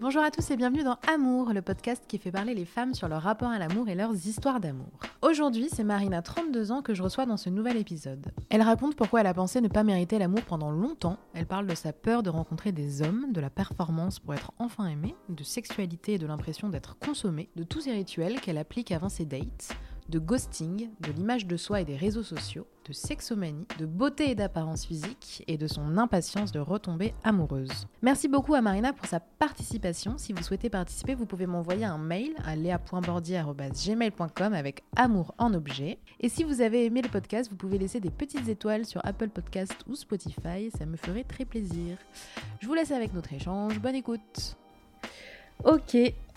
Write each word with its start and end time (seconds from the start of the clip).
Bonjour 0.00 0.22
à 0.22 0.30
tous 0.30 0.48
et 0.52 0.56
bienvenue 0.56 0.84
dans 0.84 0.96
Amour, 1.12 1.52
le 1.52 1.60
podcast 1.60 2.04
qui 2.06 2.18
fait 2.18 2.30
parler 2.30 2.54
les 2.54 2.64
femmes 2.64 2.94
sur 2.94 3.08
leur 3.08 3.20
rapport 3.20 3.50
à 3.50 3.58
l'amour 3.58 3.88
et 3.88 3.96
leurs 3.96 4.14
histoires 4.14 4.60
d'amour. 4.60 4.92
Aujourd'hui, 5.22 5.68
c'est 5.72 5.82
Marina, 5.82 6.22
32 6.22 6.70
ans, 6.70 6.82
que 6.82 6.94
je 6.94 7.02
reçois 7.02 7.26
dans 7.26 7.36
ce 7.36 7.50
nouvel 7.50 7.76
épisode. 7.76 8.30
Elle 8.48 8.62
raconte 8.62 8.94
pourquoi 8.94 9.22
elle 9.22 9.26
a 9.26 9.34
pensé 9.34 9.60
ne 9.60 9.66
pas 9.66 9.82
mériter 9.82 10.20
l'amour 10.20 10.42
pendant 10.42 10.70
longtemps. 10.70 11.16
Elle 11.34 11.46
parle 11.46 11.66
de 11.66 11.74
sa 11.74 11.92
peur 11.92 12.22
de 12.22 12.30
rencontrer 12.30 12.70
des 12.70 13.02
hommes, 13.02 13.32
de 13.32 13.40
la 13.40 13.50
performance 13.50 14.20
pour 14.20 14.34
être 14.34 14.52
enfin 14.60 14.86
aimée, 14.86 15.16
de 15.30 15.42
sexualité 15.42 16.12
et 16.12 16.18
de 16.18 16.28
l'impression 16.28 16.68
d'être 16.68 16.96
consommée, 17.00 17.50
de 17.56 17.64
tous 17.64 17.80
ces 17.80 17.92
rituels 17.92 18.40
qu'elle 18.40 18.58
applique 18.58 18.92
avant 18.92 19.08
ses 19.08 19.24
dates, 19.24 19.70
de 20.08 20.18
ghosting, 20.18 20.90
de 21.00 21.12
l'image 21.12 21.46
de 21.46 21.56
soi 21.56 21.80
et 21.80 21.84
des 21.84 21.96
réseaux 21.96 22.22
sociaux, 22.22 22.66
de 22.86 22.92
sexomanie, 22.92 23.66
de 23.78 23.86
beauté 23.86 24.30
et 24.30 24.34
d'apparence 24.34 24.86
physique 24.86 25.44
et 25.46 25.58
de 25.58 25.66
son 25.66 25.98
impatience 25.98 26.52
de 26.52 26.60
retomber 26.60 27.14
amoureuse. 27.24 27.86
Merci 28.02 28.28
beaucoup 28.28 28.54
à 28.54 28.62
Marina 28.62 28.92
pour 28.92 29.06
sa 29.06 29.20
participation. 29.20 30.16
Si 30.16 30.32
vous 30.32 30.42
souhaitez 30.42 30.70
participer, 30.70 31.14
vous 31.14 31.26
pouvez 31.26 31.46
m'envoyer 31.46 31.84
un 31.84 31.98
mail 31.98 32.34
à 32.44 32.56
lea.bordier.gmail.com 32.56 34.54
avec 34.54 34.82
amour 34.96 35.34
en 35.38 35.52
objet. 35.52 35.98
Et 36.20 36.28
si 36.28 36.44
vous 36.44 36.60
avez 36.60 36.86
aimé 36.86 37.02
le 37.02 37.08
podcast, 37.08 37.50
vous 37.50 37.56
pouvez 37.56 37.78
laisser 37.78 38.00
des 38.00 38.10
petites 38.10 38.48
étoiles 38.48 38.86
sur 38.86 39.04
Apple 39.04 39.28
Podcast 39.28 39.74
ou 39.88 39.94
Spotify, 39.94 40.70
ça 40.76 40.86
me 40.86 40.96
ferait 40.96 41.24
très 41.24 41.44
plaisir. 41.44 41.98
Je 42.60 42.66
vous 42.66 42.74
laisse 42.74 42.92
avec 42.92 43.12
notre 43.12 43.32
échange, 43.32 43.78
bonne 43.80 43.94
écoute. 43.96 44.56
Ok, 45.64 45.96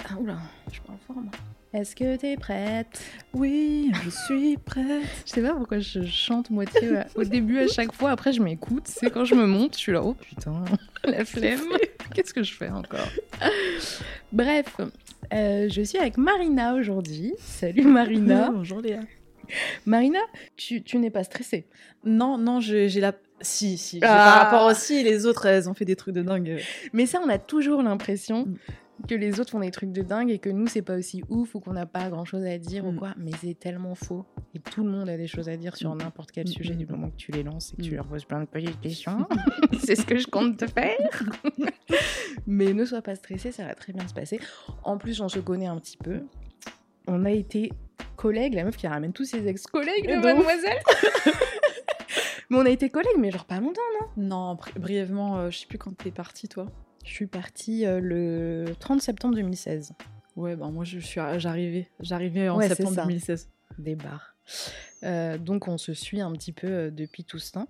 ah, 0.09 0.17
oula, 0.19 0.37
je 0.71 0.81
parle 0.81 0.97
fort 1.05 1.17
moi. 1.17 1.31
Est-ce 1.73 1.95
que 1.95 2.17
t'es 2.17 2.35
prête? 2.35 3.01
Oui, 3.33 3.93
je 4.03 4.09
suis 4.09 4.57
prête. 4.57 5.03
Je 5.25 5.31
sais 5.31 5.41
pas 5.41 5.53
pourquoi 5.53 5.79
je 5.79 6.03
chante 6.03 6.49
moitié 6.49 6.89
euh, 6.89 7.03
au 7.15 7.23
début 7.23 7.59
à 7.59 7.67
chaque 7.67 7.93
fois. 7.93 8.11
Après, 8.11 8.33
je 8.33 8.41
m'écoute. 8.41 8.83
C'est 8.87 9.09
quand 9.09 9.23
je 9.23 9.35
me 9.35 9.45
monte, 9.45 9.75
je 9.75 9.79
suis 9.79 9.91
là. 9.93 10.01
Oh 10.03 10.13
putain, 10.13 10.65
la 11.05 11.23
flemme. 11.23 11.61
Qu'est-ce 12.13 12.33
que 12.33 12.43
je 12.43 12.53
fais 12.53 12.67
encore? 12.67 13.07
Bref, 14.33 14.75
euh, 15.33 15.69
je 15.71 15.81
suis 15.81 15.97
avec 15.97 16.17
Marina 16.17 16.75
aujourd'hui. 16.75 17.31
Salut 17.39 17.83
Marina. 17.83 18.49
Bonjour 18.53 18.81
Léa. 18.81 18.99
Marina, 19.85 20.19
tu, 20.57 20.83
tu 20.83 20.97
n'es 20.97 21.09
pas 21.09 21.23
stressée? 21.23 21.67
Non, 22.03 22.37
non, 22.37 22.59
j'ai 22.59 22.89
la. 22.99 23.13
Si, 23.39 23.77
si. 23.77 23.99
Ah. 24.01 24.07
Par 24.07 24.43
rapport 24.43 24.65
aussi, 24.69 25.03
les 25.03 25.25
autres, 25.25 25.45
elles 25.45 25.69
ont 25.69 25.73
fait 25.73 25.85
des 25.85 25.95
trucs 25.95 26.13
de 26.13 26.21
dingue. 26.21 26.61
Mais 26.91 27.05
ça, 27.05 27.21
on 27.25 27.29
a 27.29 27.39
toujours 27.39 27.81
l'impression 27.81 28.45
Mm. 28.45 28.55
Que 29.07 29.15
les 29.15 29.39
autres 29.39 29.51
font 29.51 29.59
des 29.59 29.71
trucs 29.71 29.91
de 29.91 30.01
dingue 30.01 30.29
et 30.31 30.39
que 30.39 30.49
nous, 30.49 30.67
c'est 30.67 30.81
pas 30.81 30.95
aussi 30.97 31.23
ouf 31.29 31.55
ou 31.55 31.59
qu'on 31.59 31.73
n'a 31.73 31.85
pas 31.85 32.09
grand 32.09 32.25
chose 32.25 32.43
à 32.45 32.57
dire 32.57 32.85
ou 32.85 32.91
Mm. 32.91 32.97
quoi. 32.97 33.13
Mais 33.17 33.31
c'est 33.41 33.57
tellement 33.59 33.95
faux. 33.95 34.25
Et 34.53 34.59
tout 34.59 34.83
le 34.83 34.89
monde 34.89 35.09
a 35.09 35.17
des 35.17 35.27
choses 35.27 35.49
à 35.49 35.57
dire 35.57 35.75
sur 35.75 35.93
Mm. 35.93 35.99
n'importe 35.99 36.31
quel 36.31 36.45
Mm, 36.45 36.51
sujet 36.51 36.73
du 36.75 36.85
moment 36.85 37.09
que 37.09 37.15
tu 37.17 37.31
les 37.31 37.43
lances 37.43 37.73
et 37.73 37.77
que 37.77 37.81
tu 37.87 37.95
leur 37.95 38.05
poses 38.05 38.25
plein 38.25 38.39
de 38.41 38.45
petites 38.45 38.79
questions. 38.81 39.25
c'est 39.83 39.95
ce 39.95 40.05
que 40.05 40.17
je 40.17 40.27
compte 40.27 40.57
te 40.57 40.67
faire. 40.67 40.97
Mais 42.47 42.73
ne 42.73 42.85
sois 42.85 43.01
pas 43.01 43.15
stressé, 43.15 43.51
ça 43.51 43.65
va 43.65 43.75
très 43.75 43.93
bien 43.93 44.07
se 44.07 44.13
passer. 44.13 44.39
En 44.83 44.97
plus, 44.97 45.21
on 45.21 45.29
se 45.29 45.39
connaît 45.39 45.67
un 45.67 45.77
petit 45.79 45.97
peu. 45.97 46.21
On 47.07 47.25
a 47.25 47.31
été 47.31 47.71
collègues, 48.15 48.53
la 48.53 48.63
meuf 48.63 48.77
qui 48.77 48.87
ramène 48.87 49.13
tous 49.13 49.25
ses 49.25 49.47
ex-collègues 49.47 50.07
de 50.07 50.15
mademoiselle. 50.15 50.77
mais 52.49 52.57
on 52.57 52.65
a 52.65 52.69
été 52.69 52.89
collègues, 52.89 53.17
mais 53.19 53.31
genre 53.31 53.45
pas 53.45 53.59
longtemps. 53.59 53.81
Non, 54.17 54.55
bri- 54.55 54.77
brièvement, 54.79 55.37
euh, 55.37 55.49
je 55.49 55.59
sais 55.59 55.65
plus 55.67 55.77
quand 55.77 55.95
t'es 55.97 56.11
partie, 56.11 56.47
toi. 56.47 56.65
Je 57.03 57.11
suis 57.11 57.27
partie 57.27 57.85
euh, 57.85 57.99
le 57.99 58.73
30 58.79 59.01
septembre 59.01 59.35
2016. 59.35 59.93
Ouais, 60.35 60.55
bah 60.55 60.69
moi, 60.69 60.85
je 60.85 60.99
suis, 60.99 61.19
j'arrivais, 61.37 61.87
j'arrivais 61.99 62.47
en 62.49 62.57
Ouais, 62.57 62.67
septembre 62.69 62.95
ça. 62.95 63.03
2016. 63.05 63.49
des 63.79 63.95
bars. 63.95 64.35
Euh, 65.03 65.37
donc 65.37 65.67
on 65.67 65.77
se 65.77 65.93
suit 65.93 66.21
un 66.21 66.31
petit 66.33 66.51
peu 66.51 66.67
euh, 66.67 66.91
depuis 66.91 67.23
tout 67.23 67.39
ce 67.39 67.51
temps. 67.53 67.67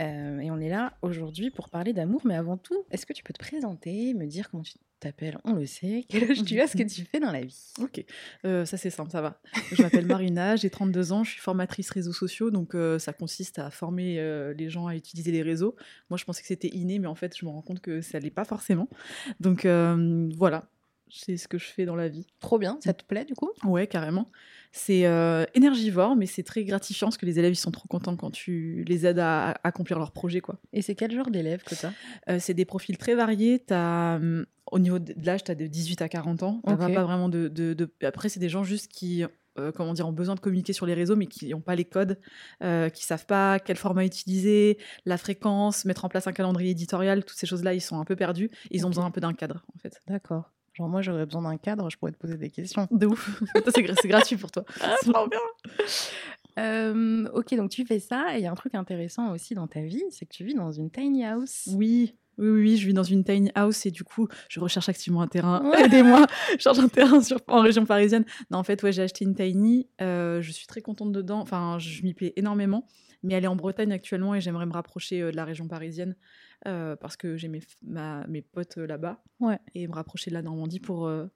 Euh, 0.00 0.38
et 0.40 0.50
on 0.50 0.58
est 0.60 0.68
là 0.68 0.94
aujourd'hui 1.02 1.50
pour 1.50 1.68
parler 1.68 1.92
d'amour. 1.92 2.22
Mais 2.24 2.34
avant 2.36 2.56
tout, 2.56 2.84
est-ce 2.90 3.06
que 3.06 3.12
tu 3.12 3.22
peux 3.22 3.32
te 3.32 3.38
présenter, 3.38 4.14
me 4.14 4.26
dire 4.26 4.50
comment 4.50 4.62
tu 4.62 4.74
On 5.44 5.52
le 5.54 5.66
sait. 5.66 6.04
Quel 6.08 6.30
âge 6.30 6.44
tu 6.44 6.60
as 6.60 6.68
Ce 6.68 6.76
que 6.76 6.82
tu 6.82 7.04
fais 7.04 7.20
dans 7.20 7.30
la 7.32 7.42
vie? 7.42 7.72
Ok, 7.80 8.04
Euh, 8.44 8.64
ça 8.64 8.76
c'est 8.76 8.90
simple, 8.90 9.10
ça 9.10 9.20
va. 9.20 9.40
Je 9.72 9.82
m'appelle 9.82 10.06
Marina, 10.06 10.56
j'ai 10.56 10.70
32 10.70 11.12
ans, 11.12 11.24
je 11.24 11.30
suis 11.32 11.40
formatrice 11.40 11.90
réseaux 11.90 12.12
sociaux, 12.12 12.50
donc 12.50 12.74
euh, 12.74 12.98
ça 12.98 13.12
consiste 13.12 13.58
à 13.58 13.70
former 13.70 14.18
euh, 14.18 14.54
les 14.54 14.68
gens 14.68 14.86
à 14.86 14.96
utiliser 14.96 15.32
les 15.32 15.42
réseaux. 15.42 15.76
Moi 16.10 16.16
je 16.16 16.24
pensais 16.24 16.42
que 16.42 16.48
c'était 16.48 16.68
inné, 16.68 16.98
mais 16.98 17.06
en 17.06 17.14
fait 17.14 17.36
je 17.36 17.44
me 17.44 17.50
rends 17.50 17.62
compte 17.62 17.80
que 17.80 18.00
ça 18.00 18.18
l'est 18.18 18.30
pas 18.30 18.44
forcément. 18.44 18.88
Donc 19.40 19.66
voilà, 20.36 20.68
c'est 21.10 21.36
ce 21.36 21.48
que 21.48 21.58
je 21.58 21.66
fais 21.66 21.84
dans 21.86 21.96
la 21.96 22.08
vie. 22.08 22.26
Trop 22.40 22.58
bien. 22.58 22.78
Ça 22.82 22.92
te 22.94 23.04
plaît 23.04 23.24
du 23.24 23.34
coup? 23.34 23.50
Ouais, 23.64 23.86
carrément. 23.86 24.30
C'est 24.72 25.06
euh, 25.06 25.44
énergivore, 25.54 26.16
mais 26.16 26.26
c'est 26.26 26.42
très 26.42 26.64
gratifiant 26.64 27.06
parce 27.08 27.16
que 27.18 27.26
les 27.26 27.38
élèves 27.38 27.52
ils 27.52 27.56
sont 27.56 27.70
trop 27.70 27.86
contents 27.88 28.16
quand 28.16 28.30
tu 28.32 28.84
les 28.88 29.06
aides 29.06 29.20
à, 29.20 29.50
à 29.50 29.68
accomplir 29.68 29.98
leurs 29.98 30.12
projets. 30.12 30.40
quoi. 30.40 30.58
Et 30.72 30.82
c'est 30.82 30.94
quel 30.94 31.12
genre 31.12 31.30
d'élève 31.30 31.62
que 31.62 31.74
tu 31.74 31.86
as 31.86 31.92
Euh, 32.28 32.38
c'est 32.40 32.54
des 32.54 32.64
profils 32.64 32.98
très 32.98 33.14
variés. 33.14 33.60
T'as, 33.60 34.16
hum, 34.16 34.46
au 34.72 34.78
niveau 34.78 34.98
de 34.98 35.14
l'âge, 35.24 35.44
tu 35.44 35.50
as 35.50 35.54
de 35.54 35.66
18 35.66 36.02
à 36.02 36.08
40 36.08 36.42
ans. 36.42 36.60
T'as 36.64 36.72
Ok. 36.72 36.78
pas, 36.78 36.88
pas 36.90 37.04
vraiment 37.04 37.28
de, 37.28 37.48
de- 37.48 37.74
de- 37.74 37.92
Après, 38.02 38.28
c'est 38.28 38.40
des 38.40 38.48
gens 38.48 38.64
juste 38.64 38.90
qui 38.90 39.24
euh, 39.56 39.70
comment 39.70 39.92
dire, 39.92 40.08
ont 40.08 40.12
besoin 40.12 40.34
de 40.34 40.40
communiquer 40.40 40.72
sur 40.72 40.84
les 40.84 40.94
réseaux, 40.94 41.14
mais 41.14 41.26
qui 41.26 41.48
n'ont 41.50 41.60
pas 41.60 41.76
les 41.76 41.84
codes, 41.84 42.18
euh, 42.64 42.88
qui 42.88 43.04
savent 43.04 43.26
pas 43.26 43.60
quel 43.60 43.76
format 43.76 44.04
utiliser, 44.04 44.78
la 45.04 45.16
fréquence, 45.16 45.84
mettre 45.84 46.04
en 46.04 46.08
place 46.08 46.26
un 46.26 46.32
calendrier 46.32 46.72
éditorial. 46.72 47.24
Toutes 47.24 47.38
ces 47.38 47.46
choses-là, 47.46 47.72
ils 47.72 47.80
sont 47.80 48.00
un 48.00 48.04
peu 48.04 48.16
perdus. 48.16 48.50
Ils 48.72 48.84
ont 48.84 48.88
besoin 48.88 49.04
un 49.04 49.12
peu 49.12 49.20
d'un 49.20 49.32
cadre, 49.32 49.64
en 49.72 49.78
fait. 49.78 50.00
D'accord. 50.08 50.50
Genre 50.74 50.88
moi 50.88 51.02
j'aurais 51.02 51.24
besoin 51.24 51.42
d'un 51.42 51.56
cadre, 51.56 51.88
je 51.90 51.96
pourrais 51.96 52.12
te 52.12 52.18
poser 52.18 52.36
des 52.36 52.50
questions. 52.50 52.86
De 52.90 53.06
ouf. 53.06 53.42
C'est 53.74 53.82
gra- 53.82 53.94
c'est 54.00 54.08
gratuit 54.08 54.36
pour 54.36 54.50
toi. 54.50 54.64
Ah, 54.82 54.96
trop 55.02 55.26
bien 55.28 55.38
Euh, 56.58 57.28
Ok, 57.32 57.54
donc 57.56 57.70
tu 57.70 57.84
fais 57.84 57.98
ça, 57.98 58.34
et 58.34 58.38
il 58.38 58.44
y 58.44 58.46
a 58.46 58.52
un 58.52 58.54
truc 58.54 58.74
intéressant 58.74 59.32
aussi 59.32 59.54
dans 59.54 59.66
ta 59.66 59.80
vie, 59.80 60.02
c'est 60.10 60.24
que 60.26 60.32
tu 60.32 60.44
vis 60.44 60.54
dans 60.54 60.70
une 60.70 60.88
tiny 60.90 61.24
house. 61.24 61.68
Oui, 61.72 62.14
oui, 62.38 62.48
oui, 62.48 62.60
oui, 62.60 62.76
je 62.76 62.86
vis 62.86 62.92
dans 62.94 63.02
une 63.02 63.24
tiny 63.24 63.50
house 63.56 63.86
et 63.86 63.90
du 63.90 64.04
coup, 64.04 64.28
je 64.48 64.60
recherche 64.60 64.88
activement 64.88 65.22
un 65.22 65.26
terrain. 65.26 65.68
Ouais. 65.68 65.82
Aidez-moi, 65.86 66.26
je 66.52 66.58
cherche 66.62 66.78
un 66.78 66.88
terrain 66.88 67.20
sur, 67.22 67.38
en 67.48 67.60
région 67.60 67.84
parisienne. 67.86 68.24
Non, 68.50 68.58
en 68.58 68.62
fait, 68.64 68.80
ouais, 68.84 68.92
j'ai 68.92 69.02
acheté 69.02 69.24
une 69.24 69.34
tiny. 69.34 69.88
euh, 70.00 70.42
je 70.42 70.50
suis 70.52 70.66
très 70.68 70.80
contente 70.80 71.10
dedans. 71.12 71.40
Enfin, 71.40 71.78
je 71.80 72.02
m'y 72.02 72.14
plais 72.14 72.32
énormément. 72.36 72.86
Mais 73.24 73.34
elle 73.34 73.44
est 73.44 73.48
en 73.48 73.56
Bretagne 73.56 73.90
actuellement 73.92 74.34
et 74.34 74.40
j'aimerais 74.40 74.66
me 74.66 74.72
rapprocher 74.72 75.22
euh, 75.22 75.30
de 75.30 75.36
la 75.36 75.44
région 75.46 75.66
parisienne 75.66 76.14
euh, 76.66 76.96
parce 76.96 77.16
que 77.16 77.36
j'ai 77.36 77.48
mes, 77.48 77.60
ma- 77.82 78.26
mes 78.26 78.42
potes 78.42 78.78
euh, 78.78 78.86
là-bas. 78.86 79.22
Ouais. 79.40 79.58
Et 79.74 79.86
me 79.88 79.94
rapprocher 79.94 80.30
de 80.30 80.34
la 80.34 80.42
Normandie 80.42 80.80
pour, 80.80 81.06
euh, 81.06 81.26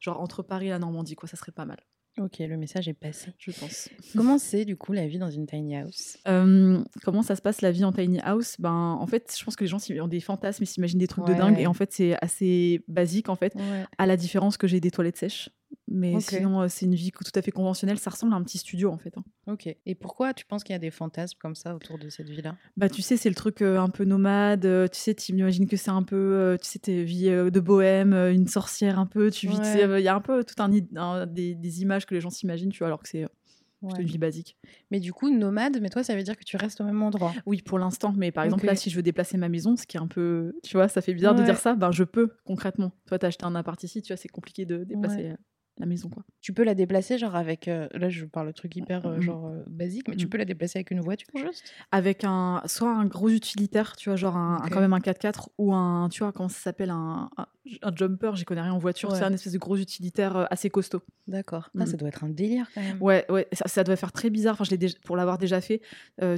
genre, 0.00 0.20
entre 0.20 0.42
Paris 0.42 0.66
et 0.66 0.70
la 0.70 0.78
Normandie, 0.78 1.14
quoi, 1.16 1.28
ça 1.28 1.36
serait 1.36 1.52
pas 1.52 1.64
mal, 1.64 1.78
Ok, 2.18 2.38
le 2.40 2.56
message 2.56 2.88
est 2.88 2.94
passé. 2.94 3.32
je 3.38 3.52
pense. 3.52 3.88
Comment 4.16 4.38
c'est 4.38 4.64
du 4.64 4.76
coup 4.76 4.92
la 4.92 5.06
vie 5.06 5.18
dans 5.18 5.30
une 5.30 5.46
tiny 5.46 5.76
house? 5.76 6.18
Euh, 6.26 6.82
comment 7.04 7.22
ça 7.22 7.36
se 7.36 7.42
passe 7.42 7.60
la 7.60 7.70
vie 7.70 7.84
en 7.84 7.92
tiny 7.92 8.18
house? 8.20 8.56
Ben, 8.58 8.72
en 8.72 9.06
fait, 9.06 9.32
je 9.38 9.44
pense 9.44 9.54
que 9.54 9.62
les 9.64 9.68
gens 9.68 9.78
ont 10.02 10.08
des 10.08 10.20
fantasmes 10.20 10.64
et 10.64 10.66
s'imaginent 10.66 10.98
des 10.98 11.06
trucs 11.06 11.24
Ouais, 11.26 11.34
de 11.34 11.38
dingue. 11.38 11.58
Et 11.60 11.66
en 11.68 11.74
fait, 11.74 11.92
c'est 11.92 12.16
assez 12.22 12.82
basique, 12.88 13.28
en 13.28 13.36
fait. 13.36 13.54
Ouais. 13.54 13.84
à 13.98 14.06
la 14.06 14.16
différence 14.16 14.56
que 14.56 14.66
j'ai 14.66 14.80
des 14.80 14.90
toilettes 14.90 15.16
sèches. 15.16 15.48
Mais 15.90 16.20
sinon, 16.20 16.62
euh, 16.62 16.66
c'est 16.68 16.86
une 16.86 16.94
vie 16.94 17.10
tout 17.12 17.32
à 17.34 17.42
fait 17.42 17.50
conventionnelle. 17.50 17.98
Ça 17.98 18.10
ressemble 18.10 18.32
à 18.34 18.36
un 18.36 18.42
petit 18.42 18.58
studio, 18.58 18.90
en 18.90 18.98
fait. 18.98 19.16
hein. 19.16 19.24
Ok. 19.46 19.66
Et 19.86 19.94
pourquoi 19.94 20.34
tu 20.34 20.44
penses 20.44 20.62
qu'il 20.64 20.72
y 20.74 20.76
a 20.76 20.78
des 20.78 20.90
fantasmes 20.90 21.38
comme 21.40 21.54
ça 21.54 21.74
autour 21.74 21.98
de 21.98 22.08
cette 22.10 22.28
vie-là? 22.28 22.56
Bah, 22.76 22.88
tu 22.88 23.02
sais, 23.02 23.16
c'est 23.16 23.28
le 23.28 23.34
truc 23.34 23.62
euh, 23.62 23.78
un 23.80 23.88
peu 23.88 24.04
nomade. 24.04 24.64
euh, 24.66 24.86
tu 24.88 24.98
sais, 24.98 25.14
tu 25.14 25.32
imagines 25.32 25.66
que 25.66 25.76
c'est 25.76 25.90
un 25.90 26.02
peu, 26.02 26.16
euh, 26.16 26.56
tu 26.56 26.68
sais, 26.68 26.78
tes 26.78 27.04
vies 27.04 27.28
de 27.30 27.60
bohème, 27.60 28.12
une 28.12 28.46
sorcière 28.48 28.98
un 28.98 29.06
peu. 29.06 29.30
Tu 29.30 29.48
vis, 29.48 29.58
Ouais. 29.58 30.00
il 30.00 30.04
y 30.04 30.08
a 30.08 30.14
un 30.14 30.20
peu 30.20 30.44
tout 30.44 30.54
un, 30.58 30.68
des, 31.26 31.54
des 31.54 31.82
images 31.82 32.06
que 32.06 32.14
les 32.14 32.20
gens 32.20 32.30
s'imaginent, 32.30 32.70
tu 32.70 32.78
vois, 32.78 32.88
alors 32.88 33.02
que 33.02 33.08
c'est 33.08 33.26
Ouais. 33.80 34.00
une 34.00 34.06
vie 34.08 34.18
basique. 34.18 34.56
Mais 34.90 34.98
du 34.98 35.12
coup, 35.12 35.30
nomade, 35.30 35.78
mais 35.80 35.88
toi, 35.88 36.02
ça 36.02 36.16
veut 36.16 36.22
dire 36.24 36.36
que 36.36 36.42
tu 36.44 36.56
restes 36.56 36.80
au 36.80 36.84
même 36.84 37.00
endroit? 37.00 37.32
Oui, 37.46 37.62
pour 37.62 37.78
l'instant. 37.78 38.12
Mais 38.16 38.32
par 38.32 38.42
exemple, 38.42 38.66
là, 38.66 38.74
si 38.74 38.90
je 38.90 38.96
veux 38.96 39.02
déplacer 39.04 39.36
ma 39.38 39.48
maison, 39.48 39.76
ce 39.76 39.86
qui 39.86 39.96
est 39.96 40.00
un 40.00 40.08
peu, 40.08 40.52
tu 40.64 40.76
vois, 40.76 40.88
ça 40.88 41.00
fait 41.00 41.14
bizarre 41.14 41.36
de 41.36 41.44
dire 41.44 41.56
ça, 41.58 41.76
ben 41.76 41.92
je 41.92 42.02
peux 42.02 42.28
concrètement. 42.44 42.90
Toi, 43.06 43.20
t'as 43.20 43.28
acheté 43.28 43.44
un 43.44 43.54
appart 43.54 43.80
ici, 43.84 44.02
tu 44.02 44.12
vois, 44.12 44.16
c'est 44.16 44.28
compliqué 44.28 44.66
de 44.66 44.82
déplacer 44.82 45.28
Ouais. 45.28 45.36
La 45.78 45.86
maison, 45.86 46.08
quoi. 46.08 46.24
Tu 46.40 46.52
peux 46.52 46.64
la 46.64 46.74
déplacer, 46.74 47.18
genre 47.18 47.36
avec. 47.36 47.68
euh, 47.68 47.88
là, 47.92 48.08
je 48.08 48.24
parle 48.24 48.48
de 48.48 48.52
truc 48.52 48.74
hyper 48.76 49.06
euh, 49.06 49.16
Mhm. 49.16 49.20
genre 49.22 49.46
euh, 49.46 49.62
basique, 49.68 50.08
mais 50.08 50.16
tu 50.16 50.24
Mhm. 50.26 50.30
peux 50.30 50.38
la 50.38 50.44
déplacer 50.44 50.78
avec 50.78 50.90
une 50.90 51.00
voiture 51.00 51.28
juste? 51.34 51.72
Avec 51.92 52.24
un 52.24 52.62
soit 52.66 52.90
un 52.90 53.04
gros 53.06 53.28
utilitaire, 53.28 53.96
tu 53.96 54.08
vois, 54.08 54.16
genre 54.16 54.36
un, 54.36 54.60
quand 54.70 54.80
même 54.80 54.92
un 54.92 54.98
4x4 55.00 55.50
ou 55.58 55.72
un, 55.74 56.08
tu 56.10 56.22
vois, 56.24 56.32
comment 56.32 56.48
ça 56.48 56.58
s'appelle, 56.60 56.90
un, 56.90 57.30
un, 57.36 57.46
un 57.82 57.92
jumper, 57.96 58.34
j'y 58.36 58.44
connais 58.44 58.62
rien 58.62 58.72
en 58.72 58.78
voiture, 58.78 59.10
Ouais. 59.10 59.18
c'est 59.18 59.24
un 59.24 59.32
espèce 59.32 59.52
de 59.52 59.58
gros 59.58 59.76
utilitaire 59.76 60.46
assez 60.50 60.70
costaud. 60.70 61.00
D'accord. 61.26 61.70
Ah, 61.76 61.80
Mhm. 61.80 61.86
ça 61.86 61.96
doit 61.96 62.08
être 62.08 62.24
un 62.24 62.28
délire 62.28 62.68
quand 62.74 62.82
même. 62.82 63.00
Ouais, 63.00 63.24
ouais, 63.30 63.46
ça, 63.52 63.68
ça 63.68 63.84
doit 63.84 63.96
faire 63.96 64.12
très 64.12 64.30
bizarre, 64.30 64.54
enfin, 64.54 64.64
je 64.64 64.70
l'ai 64.70 64.78
déjà- 64.78 64.96
pour 65.04 65.16
l'avoir 65.16 65.38
déjà 65.38 65.60
fait, 65.60 65.80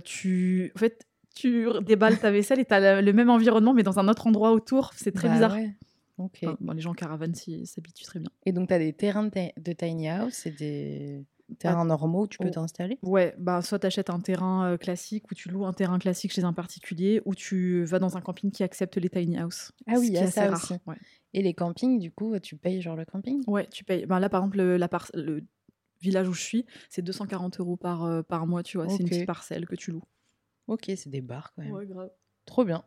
tu, 0.05 0.73
en 0.75 0.79
fait, 0.79 1.07
tu 1.35 1.67
déballes 1.83 2.19
ta 2.19 2.31
vaisselle 2.31 2.59
et 2.59 2.65
tu 2.65 2.75
as 2.75 3.01
le 3.01 3.13
même 3.13 3.31
environnement, 3.31 3.73
mais 3.73 3.83
dans 3.85 3.99
un 3.99 4.09
autre 4.09 4.27
endroit 4.27 4.53
autour. 4.53 4.91
C'est 4.97 5.13
très 5.13 5.29
Bah 5.29 5.35
bizarre. 5.35 5.55
ouais. 5.55 5.75
Ok. 6.21 6.41
Enfin, 6.43 6.57
bon, 6.61 6.73
les 6.73 6.81
gens 6.81 6.91
en 6.91 6.95
caravane 6.95 7.35
s'habituent 7.35 8.05
très 8.05 8.21
bien. 8.21 8.31
Et 8.45 8.53
donc, 8.53 8.69
tu 8.69 8.75
as 8.75 8.79
des 8.79 8.93
terrains 8.93 9.25
de, 9.25 9.31
ti- 9.31 9.53
de 9.57 9.73
tiny 9.73 10.09
house 10.09 10.45
et 10.47 10.51
des 10.51 11.25
terrains 11.59 11.87
normaux 11.87 12.25
où 12.25 12.29
tu 12.29 12.39
peux 12.39 12.49
oh. 12.49 12.51
t'installer? 12.51 12.99
Ouais, 13.03 13.35
bah 13.39 13.63
soit 13.63 13.79
tu 13.79 13.87
achètes 13.87 14.11
un 14.11 14.21
terrain 14.21 14.73
euh, 14.73 14.77
classique 14.77 15.31
ou 15.31 15.35
tu 15.35 15.49
loues 15.49 15.65
un 15.65 15.73
terrain 15.73 15.99
classique 15.99 16.33
chez 16.33 16.45
un 16.45 16.53
particulier 16.53 17.23
ou 17.25 17.35
tu 17.35 17.85
vas 17.85 17.99
dans 17.99 18.19
un 18.19 18.21
camping 18.21 18.51
qui 18.51 18.63
accepte 18.63 18.99
les 18.99 19.09
tiny 19.09 19.39
house. 19.39 19.73
Ah 19.87 19.95
oui, 19.99 20.09
il 20.09 20.13
y 20.13 20.19
a 20.19 20.31
ça 20.31 20.49
rare. 20.49 20.63
aussi. 20.63 20.75
Ouais. 20.87 20.97
Et 21.33 21.43
les 21.43 21.55
campings, 21.55 21.99
du 21.99 22.13
coup, 22.13 22.39
tu 22.39 22.57
payes 22.57 22.83
genre 22.83 22.97
le 22.97 23.07
camping? 23.07 23.43
Ouais, 23.47 23.67
tu 23.69 23.85
payes. 23.85 24.05
Ben 24.05 24.21
là, 24.21 24.29
par 24.29 24.43
exemple, 24.43 24.59
le, 24.59 24.77
la 24.77 24.89
par- 24.89 25.11
le 25.15 25.43
village 26.03 26.29
où 26.29 26.35
je 26.35 26.43
suis, 26.43 26.67
c'est 26.91 27.03
240 27.03 27.61
euros 27.61 27.77
par, 27.77 28.05
euh, 28.05 28.23
par 28.23 28.47
mois, 28.47 28.63
tu 28.63 28.77
vois. 28.77 28.89
C'est 28.89 29.03
une 29.03 29.09
petite 29.09 29.27
parcelle 29.27 29.67
que 29.67 29.75
tu 29.75 29.91
loues. 29.91 30.05
Ok, 30.67 30.85
c'est 30.97 31.09
des 31.09 31.23
bars 31.23 31.53
quand 31.55 31.63
même. 31.63 31.87
grave. 31.87 32.11
Trop 32.45 32.65
bien. 32.65 32.85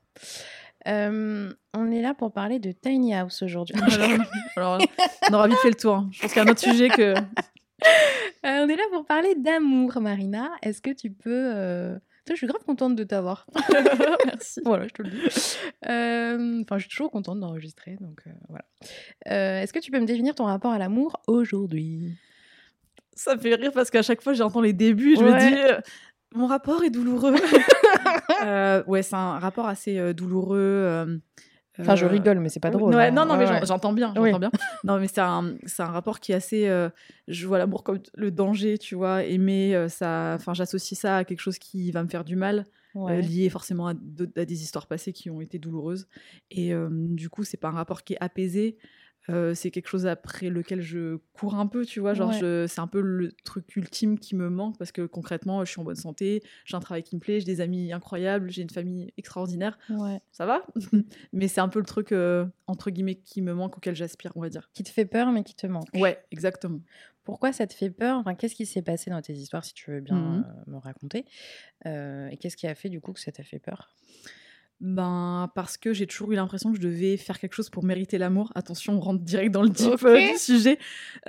Euh, 0.88 1.52
on 1.74 1.92
est 1.92 2.02
là 2.02 2.14
pour 2.14 2.32
parler 2.34 2.60
de 2.60 2.72
tiny 2.72 3.14
house 3.16 3.42
aujourd'hui. 3.42 3.76
Alors, 4.56 4.76
alors, 4.78 4.82
on 5.30 5.34
aura 5.34 5.48
vite 5.48 5.58
fait 5.60 5.70
le 5.70 5.76
tour. 5.76 5.96
hein. 5.96 6.10
Je 6.12 6.22
pense 6.22 6.34
qu'il 6.34 6.42
y 6.42 6.46
a 6.46 6.48
un 6.48 6.52
autre 6.52 6.62
sujet 6.62 6.90
que. 6.90 7.14
Euh, 8.46 8.66
on 8.66 8.68
est 8.70 8.76
là 8.76 8.84
pour 8.92 9.06
parler 9.06 9.36
d'amour, 9.36 10.00
Marina. 10.02 10.52
Est-ce 10.62 10.82
que 10.82 10.90
tu 10.92 11.10
peux... 11.12 11.52
euh, 11.56 11.94
Toi, 12.26 12.34
je 12.34 12.36
suis 12.36 12.48
grave 12.48 12.62
contente 12.66 12.96
de 12.96 13.04
t'avoir. 13.06 13.46
Merci. 14.26 14.62
Voilà, 14.66 14.86
je 14.88 14.94
te 14.94 15.02
le 15.02 15.10
dis. 15.10 15.22
Enfin, 16.62 16.78
je 16.78 16.82
suis 16.82 16.90
toujours 16.90 17.10
contente 17.12 17.40
d'enregistrer, 17.40 17.98
donc 18.02 18.24
voilà. 18.50 18.64
Est-ce 19.62 19.72
que 19.74 19.80
tu 19.80 19.92
peux 19.92 20.00
me 20.00 20.06
définir 20.06 20.36
ton 20.36 20.44
rapport 20.46 20.72
à 20.74 20.78
l'amour 20.78 21.22
aujourd'hui? 21.28 22.18
Ça 23.16 23.36
me 23.36 23.40
fait 23.42 23.56
rire 23.56 23.72
parce 23.74 23.90
qu'à 23.90 24.02
chaque 24.02 24.22
fois, 24.22 24.34
j'entends 24.34 24.62
les 24.62 24.74
débuts, 24.74 25.16
je 25.18 25.24
Ouais. 25.24 25.32
me 25.32 25.40
dis. 25.80 25.84
Mon 26.36 26.48
rapport 26.48 26.84
est 26.84 26.90
douloureux. 26.90 27.36
Euh, 28.46 28.84
ouais, 28.88 29.02
c'est 29.04 29.16
un 29.16 29.40
rapport 29.40 29.68
assez 29.68 29.98
euh, 29.98 30.14
douloureux. 30.14 30.58
euh, 30.60 31.18
Enfin, 31.80 31.96
je 31.96 32.06
rigole, 32.06 32.40
mais 32.40 32.50
c'est 32.50 32.60
pas 32.60 32.70
drôle. 32.70 32.94
ouais, 32.94 33.08
hein. 33.08 33.12
non, 33.12 33.26
non, 33.26 33.36
mais 33.36 33.48
Ouais, 33.50 33.66
j'entends 33.66 33.94
bien, 33.94 34.14
Oui. 34.16 34.30
j'entends 34.30 34.40
bien. 34.40 34.52
Non, 34.84 35.00
mais 35.00 35.08
c'est 35.08 35.22
un, 35.22 35.56
c'est 35.66 35.82
un 35.82 35.88
rapport 35.88 36.20
qui 36.20 36.32
est 36.32 36.36
assez. 36.36 36.68
euh, 36.68 36.90
je 37.28 37.48
vois 37.48 37.58
l'amour 37.58 37.84
comme 37.84 38.00
le 38.14 38.30
danger, 38.30 38.78
tu 38.78 38.94
vois. 38.94 39.24
Aimer, 39.24 39.76
euh, 39.76 39.88
ça. 39.90 40.34
Enfin, 40.36 40.54
j'associe 40.54 41.00
ça 41.00 41.18
à 41.18 41.24
quelque 41.24 41.40
chose 41.40 41.58
qui 41.58 41.92
va 41.92 42.04
me 42.04 42.10
faire 42.10 42.24
du 42.26 42.36
mal, 42.36 42.66
euh, 42.96 43.22
lié 43.22 43.50
forcément 43.50 43.88
à, 43.88 43.94
à 44.36 44.46
des 44.46 44.62
histoires 44.62 44.86
passées 44.86 45.14
qui 45.14 45.32
ont 45.32 45.42
été 45.42 45.58
douloureuses. 45.58 46.08
Et 46.52 46.74
du 46.92 47.30
coup, 47.30 47.44
c'est 47.44 47.58
pas 47.58 47.70
un 47.70 47.72
rapport 47.72 48.04
qui 48.04 48.14
est 48.14 48.18
apaisé. 48.22 48.78
Euh, 49.30 49.54
c'est 49.54 49.72
quelque 49.72 49.88
chose 49.88 50.06
après 50.08 50.50
lequel 50.50 50.82
je 50.82 51.18
cours 51.34 51.56
un 51.56 51.68
peu, 51.68 51.86
tu 51.86 52.00
vois. 52.00 52.14
Genre, 52.14 52.32
Ouais. 52.32 52.40
c'est 52.68 52.80
un 52.80 52.88
peu 52.88 53.02
le 53.02 53.32
truc 53.44 53.76
ultime 53.76 54.20
qui 54.20 54.36
me 54.36 54.50
manque 54.50 54.78
parce 54.78 54.92
que 54.92 55.06
concrètement, 55.06 55.64
je 55.66 55.72
suis 55.72 55.80
en 55.80 55.84
bonne 55.84 55.96
santé, 55.96 56.44
j'ai 56.66 56.76
un 56.76 56.80
travail 56.82 57.04
qui 57.04 57.16
me 57.16 57.22
plaît, 57.22 57.40
j'ai 57.40 57.46
des 57.46 57.62
amis 57.62 57.94
incroyables, 57.94 58.52
j'ai 58.52 58.62
une 58.62 58.70
famille 58.70 59.14
extraordinaire 59.18 59.78
Ouais. 59.90 60.22
ça 60.32 60.46
va 60.46 60.66
mais 61.34 61.48
c'est 61.48 61.62
un 61.62 61.70
peu 61.70 61.80
le 61.80 61.86
truc 61.86 62.12
euh, 62.12 62.46
entre 62.68 62.90
guillemets 62.90 63.16
qui 63.16 63.42
me 63.42 63.54
manque 63.54 63.78
auquel 63.78 63.96
j'aspire 63.96 64.32
on 64.36 64.42
va 64.42 64.50
dire 64.50 64.70
Qui 64.74 64.84
te 64.84 64.90
fait 64.90 65.06
peur, 65.06 65.32
mais 65.32 65.44
qui 65.44 65.56
te 65.56 65.68
manque. 65.68 65.90
ouais 65.96 66.24
exactement 66.32 66.80
Pourquoi 67.24 67.54
ça 67.54 67.68
te 67.68 67.74
fait 67.74 67.90
peur? 67.92 68.18
Enfin, 68.18 68.36
Qu'est-ce 68.36 68.56
qui 68.56 68.66
s'est 68.66 68.82
passé 68.82 69.10
dans 69.12 69.22
tes 69.22 69.34
histoires, 69.34 69.64
si 69.64 69.74
tu 69.74 69.92
veux 69.92 70.02
bien 70.02 70.18
Mhm. 70.18 70.44
euh, 70.46 70.72
me 70.72 70.78
raconter? 70.78 71.26
Et 71.86 72.38
qu'est-ce 72.40 72.58
qui 72.58 72.68
a 72.68 72.76
fait, 72.76 72.90
du 72.90 73.02
coup, 73.02 73.14
que 73.14 73.20
ça 73.20 73.32
t'a 73.32 73.44
fait 73.44 73.60
peur? 73.60 73.96
Ben 74.84 75.50
parce 75.56 75.78
que 75.78 75.94
j'ai 75.94 76.06
toujours 76.06 76.32
eu 76.34 76.36
l'impression 76.36 76.70
que 76.72 76.78
je 76.78 76.82
devais 76.82 77.16
faire 77.18 77.40
quelque 77.40 77.54
chose 77.56 77.70
pour 77.70 77.84
mériter 77.86 78.18
l'amour 78.18 78.52
attention 78.54 78.94
on 78.98 79.00
rentre 79.00 79.24
direct 79.24 79.52
dans 79.54 79.64
le 79.64 79.70
deep 79.70 80.04
euh, 80.04 80.20
du 80.34 80.38
sujet 80.38 80.78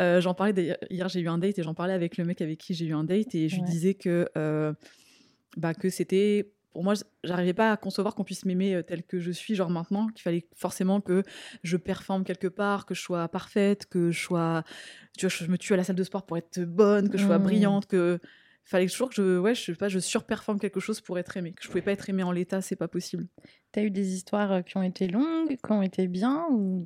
Euh, 0.01 0.21
j'en 0.21 0.35
parlais 0.35 0.53
d'ailleurs- 0.53 0.77
hier 0.91 1.09
j'ai 1.09 1.21
eu 1.21 1.29
un 1.29 1.39
date 1.39 1.59
et 1.59 1.63
j'en 1.63 1.73
parlais 1.75 1.93
avec 1.95 2.17
le 2.17 2.25
mec 2.25 2.41
avec 2.43 2.59
qui 2.59 2.75
j'ai 2.75 2.87
eu 2.87 2.95
un 2.95 3.05
date 3.05 3.35
et 3.35 3.49
je 3.49 3.55
lui 3.57 3.63
disais 3.63 3.95
que 3.95 4.29
euh, 4.37 4.73
bah 5.57 5.73
que 5.73 5.89
c'était 5.89 6.51
pour 6.73 6.83
moi, 6.83 6.95
j'arrivais 7.23 7.53
pas 7.55 7.71
à 7.71 7.77
concevoir 7.77 8.17
qu'on 8.17 8.25
puisse 8.25 8.45
m'aimer 8.45 8.83
tel 8.85 9.05
que 9.05 9.21
je 9.21 9.31
suis, 9.31 9.55
genre 9.55 9.71
maintenant, 9.71 10.09
qu'il 10.09 10.23
fallait 10.23 10.45
forcément 10.57 11.01
que 11.01 11.23
je 11.63 11.77
performe 11.77 12.25
quelque 12.25 12.49
part, 12.49 12.85
que 12.85 12.97
je 12.97 13.01
sois 13.01 13.29
parfaite, 13.29 13.87
que 13.87 14.11
je 14.11 14.21
sois. 14.21 14.65
Tu 15.17 15.27
vois, 15.27 15.33
je 15.33 15.49
me 15.49 15.57
tue 15.57 15.73
à 15.73 15.77
la 15.77 15.85
salle 15.85 15.95
de 15.95 16.03
sport 16.03 16.27
pour 16.27 16.37
être 16.37 16.59
bonne, 16.65 17.11
que 17.11 17.17
je 17.17 17.25
sois 17.27 17.39
Mm. 17.39 17.43
brillante, 17.45 17.87
que. 17.87 18.19
Fallait 18.65 18.87
toujours 18.87 19.11
que 19.11 19.15
je. 19.15 19.39
Ouais, 19.39 19.55
je 19.55 19.63
sais 19.63 19.75
pas, 19.75 19.89
je 19.89 19.99
surperforme 19.99 20.59
quelque 20.59 20.81
chose 20.81 21.01
pour 21.01 21.19
être 21.19 21.37
aimée. 21.37 21.53
Que 21.53 21.63
je 21.63 21.69
pouvais 21.69 21.83
pas 21.83 21.93
être 21.93 22.09
aimée 22.09 22.23
en 22.23 22.33
l'état, 22.33 22.63
c'est 22.63 22.77
pas 22.77 22.89
possible. 22.89 23.27
T'as 23.73 23.83
eu 23.83 23.91
des 23.91 24.15
histoires 24.15 24.53
euh, 24.53 24.63
qui 24.63 24.77
ont 24.79 24.83
été 24.83 25.07
longues, 25.07 25.57
qui 25.57 25.73
ont 25.73 25.83
été 25.83 26.09
bien 26.09 26.47
ou, 26.51 26.83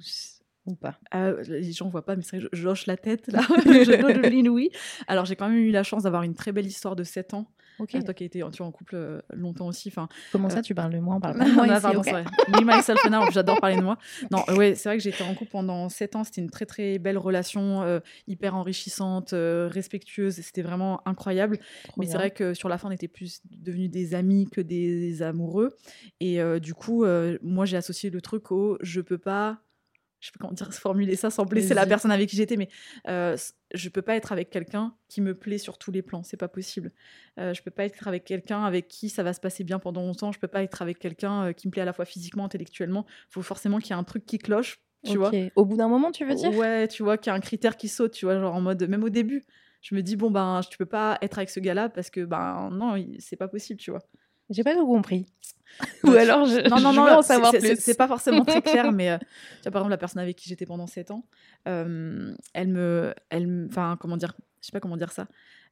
ou 0.67 0.75
pas? 0.75 0.99
Ah, 1.13 1.33
les 1.47 1.73
gens 1.73 1.89
voient 1.89 2.05
pas, 2.05 2.17
mais 2.17 2.23
c'est 2.23 2.39
vrai 2.39 2.49
je 2.53 2.61
je 2.61 2.69
hoche 2.69 2.87
la 2.87 2.97
tête 2.97 3.29
là. 3.29 3.41
je 3.65 4.01
dodeline, 4.01 4.49
oui. 4.49 4.71
Alors, 5.07 5.25
j'ai 5.25 5.37
quand 5.37 5.49
même 5.49 5.59
eu 5.59 5.71
la 5.71 5.85
chance 5.85 6.03
d'avoir 6.03 6.25
une 6.25 6.35
très 6.35 6.51
belle 6.51 6.67
histoire 6.67 6.97
de 6.97 7.05
7 7.05 7.35
ans. 7.35 7.47
Euh, 7.81 8.03
toi 8.03 8.15
qui 8.15 8.25
as 8.25 8.27
été 8.27 8.41
tu 8.41 8.59
vois, 8.59 8.67
en 8.67 8.73
couple 8.73 8.97
euh, 8.97 9.21
longtemps 9.33 9.67
aussi. 9.67 9.89
Enfin, 9.89 10.09
Comment 10.33 10.49
euh, 10.49 10.51
ça, 10.51 10.63
tu 10.63 10.75
parles 10.75 10.93
de 10.93 10.99
moi? 10.99 11.17
On 11.17 11.21
parle 11.21 11.39
pas 11.39 11.45
de 11.45 11.53
moi 11.53 11.67
Ah, 11.69 11.73
ici, 11.73 11.83
pardon, 11.83 11.99
ok 12.01 12.05
c'est 12.05 12.13
vrai. 12.13 12.25
Me, 12.49 12.65
myself 12.65 13.05
and 13.05 13.13
I, 13.13 13.33
j'adore 13.33 13.61
parler 13.61 13.77
de 13.77 13.83
moi. 13.83 13.99
Non, 14.31 14.45
euh, 14.49 14.57
ouais, 14.57 14.75
c'est 14.75 14.89
vrai 14.89 14.99
que 14.99 15.03
j'étais 15.03 15.25
en 15.25 15.35
couple 15.35 15.51
pendant 15.53 15.89
7 15.89 16.17
ans. 16.17 16.25
C'était 16.25 16.41
une 16.41 16.51
très 16.51 16.67
très 16.67 16.99
belle 16.99 17.19
relation, 17.19 17.83
euh, 17.83 18.01
hyper 18.27 18.55
enrichissante, 18.55 19.33
euh, 19.33 19.69
respectueuse. 19.73 20.35
C'était 20.35 20.63
vraiment 20.63 21.01
incroyable. 21.07 21.59
Trop 21.85 22.01
Mais 22.01 22.07
c'est 22.07 22.17
vrai 22.17 22.31
que 22.31 22.55
sur 22.55 22.69
la 22.69 22.79
fin, 22.79 22.89
on 22.89 22.93
était 22.93 23.09
plus 23.09 23.41
devenus 23.51 23.91
des 23.91 24.15
amis 24.15 24.49
que 24.51 24.61
des 24.61 25.23
amoureux. 25.23 25.77
Et 26.21 26.41
euh, 26.41 26.59
du 26.59 26.75
coup, 26.75 27.05
euh, 27.05 27.39
moi, 27.43 27.65
j'ai 27.65 27.77
associé 27.77 28.11
le 28.11 28.21
truc 28.21 28.51
au 28.53 28.79
je 28.81 29.01
peux 29.01 29.19
pas. 29.19 29.59
Je 30.21 30.27
sais 30.27 30.33
pas 30.33 30.39
comment 30.41 30.53
dire, 30.53 30.73
formuler 30.73 31.17
ça 31.17 31.31
sans 31.31 31.45
blesser 31.45 31.75
la 31.75 31.87
personne 31.87 32.11
avec 32.11 32.29
qui 32.29 32.37
j'étais, 32.37 32.57
mais 32.57 32.69
euh, 33.07 33.37
je 33.73 33.89
peux 33.89 34.03
pas 34.03 34.17
être 34.17 34.33
avec 34.33 34.51
quelqu'un 34.51 34.95
qui 35.09 35.21
me 35.21 35.35
plaît 35.35 35.59
sur 35.59 35.79
tous 35.79 35.93
les 35.93 36.03
plans, 36.03 36.23
c'est 36.23 36.37
pas 36.37 36.49
possible. 36.49 36.93
Euh, 37.39 37.55
je 37.55 37.63
peux 37.63 37.71
pas 37.71 37.85
être 37.85 38.09
avec 38.09 38.25
quelqu'un 38.25 38.65
avec 38.65 38.89
qui 38.89 39.11
ça 39.11 39.23
va 39.23 39.33
se 39.33 39.41
passer 39.41 39.63
bien 39.63 39.79
pendant 39.79 40.03
longtemps. 40.03 40.33
Je 40.33 40.41
peux 40.41 40.49
pas 40.49 40.63
être 40.63 40.83
avec 40.83 40.99
quelqu'un 40.99 41.47
euh, 41.47 41.53
qui 41.53 41.69
me 41.69 41.73
plaît 41.73 41.83
à 41.83 41.85
la 41.85 41.93
fois 41.93 42.05
physiquement, 42.05 42.45
intellectuellement. 42.45 43.07
faut 43.29 43.43
forcément 43.43 43.79
qu'il 43.79 43.91
y 43.91 43.93
ait 43.93 44.01
un 44.01 44.05
truc 44.05 44.27
qui 44.27 44.39
cloche, 44.39 44.81
tu 45.05 45.19
vois. 45.19 45.31
Au 45.55 45.65
bout 45.65 45.77
d'un 45.77 45.89
moment, 45.89 46.11
tu 46.11 46.25
veux 46.25 46.35
dire? 46.35 46.55
Ouais, 46.57 46.89
tu 46.89 47.03
vois, 47.03 47.17
qu'il 47.17 47.31
y 47.31 47.33
a 47.33 47.37
un 47.37 47.41
critère 47.41 47.77
qui 47.77 47.89
saute, 47.89 48.13
tu 48.13 48.25
vois, 48.25 48.39
genre 48.41 48.55
en 48.55 48.61
mode, 48.61 48.83
même 48.89 49.05
au 49.05 49.11
début, 49.11 49.45
je 49.83 49.95
me 49.95 50.03
dis, 50.03 50.17
bon, 50.17 50.31
ben, 50.31 50.61
tu 50.69 50.77
peux 50.77 50.87
pas 50.87 51.19
être 51.23 51.39
avec 51.39 51.51
ce 51.51 51.61
gars-là 51.61 51.89
parce 51.89 52.11
que, 52.11 52.25
ben, 52.25 52.71
non, 52.73 52.97
c'est 53.19 53.37
pas 53.37 53.49
possible, 53.49 53.79
tu 53.79 53.91
vois. 53.91 54.03
J'ai 54.51 54.65
pas 54.65 54.75
tout 54.75 54.87
compris. 54.87 55.27
Ou 56.05 56.11
alors, 56.11 56.47
je, 56.47 56.69
Non, 56.69 56.81
non, 56.81 56.93
je 56.93 56.97
non, 56.97 57.23
savoir 57.23 57.53
plus. 57.53 57.61
c'est 57.61 57.77
c'est 57.77 57.97
pas 57.97 58.09
forcément 58.09 58.45
très 58.45 58.63
clair, 58.63 58.91
mais 58.93 59.11
euh, 59.11 59.19
tu 59.19 59.63
vois, 59.65 59.73
par 59.73 59.81
exemple, 59.83 59.91
la 59.91 59.99
personne 59.99 60.21
avec 60.23 60.37
qui 60.37 60.49
j'étais 60.49 60.67
pendant 60.67 60.87
7 60.87 61.11
ans, 61.11 61.25
euh, 61.69 62.35
elle 62.55 62.69
me. 62.69 63.15
Enfin, 63.69 63.97
comment 64.01 64.17
dire 64.17 64.35
Je 64.61 64.67
sais 64.67 64.73
pas 64.73 64.81
comment 64.81 64.97
dire 64.97 65.13
ça. 65.13 65.29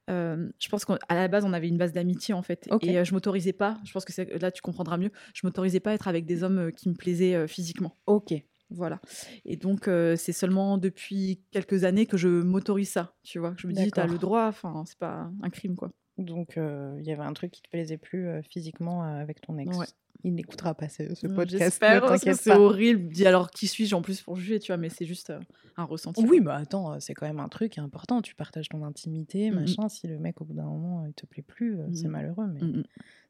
Euh, 0.09 0.47
je 0.57 0.69
pense 0.69 0.85
qu'à 0.85 0.97
la 1.09 1.27
base, 1.27 1.43
on 1.43 1.51
avait 1.51 1.67
une 1.67 1.77
base 1.77 1.91
d'amitié 1.91 2.33
en 2.33 2.41
fait. 2.41 2.67
Ok. 2.71 2.85
Et 2.85 2.97
euh, 2.97 3.03
je 3.03 3.13
m'autorisais 3.13 3.51
pas, 3.51 3.77
je 3.83 3.91
pense 3.91 4.05
que 4.05 4.13
c'est- 4.13 4.41
là 4.41 4.51
tu 4.51 4.61
comprendras 4.61 4.95
mieux, 4.97 5.11
je 5.33 5.41
m'autorisais 5.45 5.81
pas 5.81 5.91
à 5.91 5.93
être 5.95 6.07
avec 6.07 6.25
des 6.25 6.43
hommes 6.43 6.59
euh, 6.59 6.71
qui 6.71 6.87
me 6.87 6.93
plaisaient 6.93 7.45
physiquement. 7.47 7.97
Ok. 8.05 8.33
Voilà. 8.69 8.99
Et 9.45 9.55
donc, 9.55 9.89
c'est 10.17 10.33
seulement 10.33 10.77
depuis 10.77 11.41
quelques 11.51 11.85
années 11.85 12.05
que 12.05 12.17
je 12.17 12.27
m'autorise 12.27 12.89
ça, 12.89 13.13
tu 13.23 13.39
vois. 13.39 13.53
Je 13.57 13.65
me 13.67 13.71
dis, 13.73 13.91
t'as 13.91 14.05
le 14.07 14.17
droit, 14.17 14.45
enfin, 14.47 14.83
c'est 14.85 14.97
pas 14.97 15.29
un 15.41 15.49
crime, 15.49 15.75
quoi. 15.77 15.89
Donc, 16.17 16.57
euh, 16.57 16.95
il 16.99 17.05
y 17.05 17.11
avait 17.11 17.23
un 17.23 17.33
truc 17.33 17.51
qui 17.51 17.61
te 17.61 17.69
plaisait 17.69 17.97
plus 17.97 18.27
euh, 18.27 18.41
physiquement 18.41 19.03
euh, 19.03 19.21
avec 19.21 19.41
ton 19.41 19.57
ex. 19.57 19.75
Ouais. 19.77 19.85
Il 20.23 20.33
n'écoutera 20.33 20.73
pas 20.73 20.89
ce, 20.89 21.13
ce 21.13 21.27
Mm, 21.27 21.35
podcast. 21.35 21.59
J'espère, 21.63 22.17
c'est 22.35 22.51
horrible. 22.55 23.07
Dis 23.09 23.27
alors, 23.27 23.51
qui 23.51 23.67
suis-je 23.67 23.93
en 23.93 24.01
plus 24.01 24.19
pour 24.21 24.35
juger, 24.35 24.57
tu 24.59 24.71
vois, 24.71 24.77
mais 24.77 24.89
c'est 24.89 25.05
juste 25.05 25.31
un 25.77 25.83
ressenti. 25.83 26.25
Oui, 26.27 26.39
mais 26.41 26.51
attends, 26.53 26.99
c'est 26.99 27.13
quand 27.13 27.27
même 27.27 27.39
un 27.39 27.49
truc 27.49 27.77
important. 27.77 28.23
Tu 28.23 28.33
partages 28.33 28.67
ton 28.67 28.83
intimité, 28.83 29.51
Mhm. 29.51 29.59
machin. 29.59 29.89
Si 29.89 30.07
le 30.07 30.17
mec, 30.17 30.41
au 30.41 30.45
bout 30.45 30.55
d'un 30.55 30.65
moment, 30.65 31.05
il 31.05 31.13
te 31.13 31.27
plaît 31.27 31.43
plus, 31.43 31.77
c'est 31.93 32.05
Mhm. 32.05 32.11
malheureux, 32.11 32.47
mais 32.51 32.61
Mm, 32.63 32.77
mm. 32.79 32.83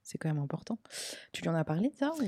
c'est 0.04 0.18
quand 0.18 0.30
même 0.30 0.42
important. 0.42 0.80
Tu 1.34 1.42
lui 1.42 1.50
en 1.50 1.56
as 1.56 1.66
parlé 1.66 1.92
ça 2.00 2.14
ou... 2.14 2.24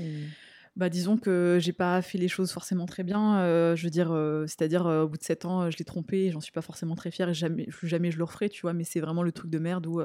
Bah, 0.76 0.88
disons 0.88 1.18
que 1.18 1.58
j'ai 1.60 1.72
pas 1.72 2.00
fait 2.00 2.16
les 2.16 2.28
choses 2.28 2.52
forcément 2.52 2.86
très 2.86 3.02
bien. 3.02 3.40
euh, 3.40 3.74
je 3.76 3.84
veux 3.84 3.90
dire, 3.90 4.12
euh, 4.12 4.46
c'est-à-dire, 4.46 4.86
euh, 4.86 5.02
au 5.02 5.08
bout 5.08 5.18
de 5.18 5.22
7 5.22 5.44
ans, 5.44 5.68
je 5.70 5.76
l'ai 5.76 5.84
trompé, 5.84 6.26
et 6.26 6.30
j'en 6.30 6.40
suis 6.40 6.52
pas 6.52 6.62
forcément 6.62 6.94
très 6.94 7.10
fière 7.10 7.28
et 7.28 7.34
jamais, 7.34 7.66
jamais 7.82 8.10
je 8.10 8.18
le 8.18 8.24
referai, 8.24 8.48
tu 8.48 8.62
vois, 8.62 8.72
mais 8.72 8.84
c'est 8.84 9.00
vraiment 9.00 9.22
le 9.22 9.32
truc 9.32 9.50
de 9.50 9.58
merde 9.58 9.86
où 9.86 10.00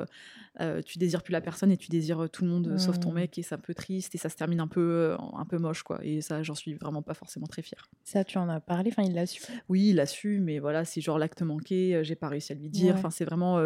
tu 0.85 0.97
désires 0.97 1.21
plus 1.23 1.31
la 1.33 1.41
personne 1.41 1.71
et 1.71 1.77
tu 1.77 1.89
désires 1.89 2.27
tout 2.31 2.43
le 2.43 2.49
monde 2.49 2.77
sauf 2.77 2.99
ton 2.99 3.11
Mm. 3.11 3.15
mec 3.15 3.37
et 3.37 3.43
c'est 3.43 3.55
un 3.55 3.59
peu 3.59 3.73
triste 3.73 4.15
et 4.15 4.17
ça 4.17 4.29
se 4.29 4.35
termine 4.35 4.59
un 4.59 4.67
peu, 4.67 5.15
un 5.33 5.45
peu 5.45 5.57
moche, 5.57 5.83
quoi. 5.83 5.99
Et 6.03 6.21
ça, 6.21 6.41
j'en 6.43 6.55
suis 6.55 6.73
vraiment 6.73 7.01
pas 7.01 7.13
forcément 7.13 7.47
très 7.47 7.61
fière. 7.61 7.87
Ça, 8.03 8.23
tu 8.23 8.37
en 8.37 8.49
as 8.49 8.59
parlé 8.59 8.89
Enfin, 8.91 9.03
il 9.03 9.13
l'a 9.13 9.25
su. 9.27 9.41
Oui, 9.69 9.89
il 9.89 9.99
a 9.99 10.05
su, 10.05 10.39
mais 10.39 10.59
voilà, 10.59 10.83
c'est 10.83 10.99
genre 11.01 11.19
l'acte 11.19 11.41
manqué, 11.43 11.99
j'ai 12.03 12.15
pas 12.15 12.27
réussi 12.29 12.51
à 12.51 12.55
lui 12.55 12.69
dire. 12.69 12.93
Ouais. 12.93 12.99
Enfin, 12.99 13.11
c'est 13.11 13.25
vraiment, 13.25 13.59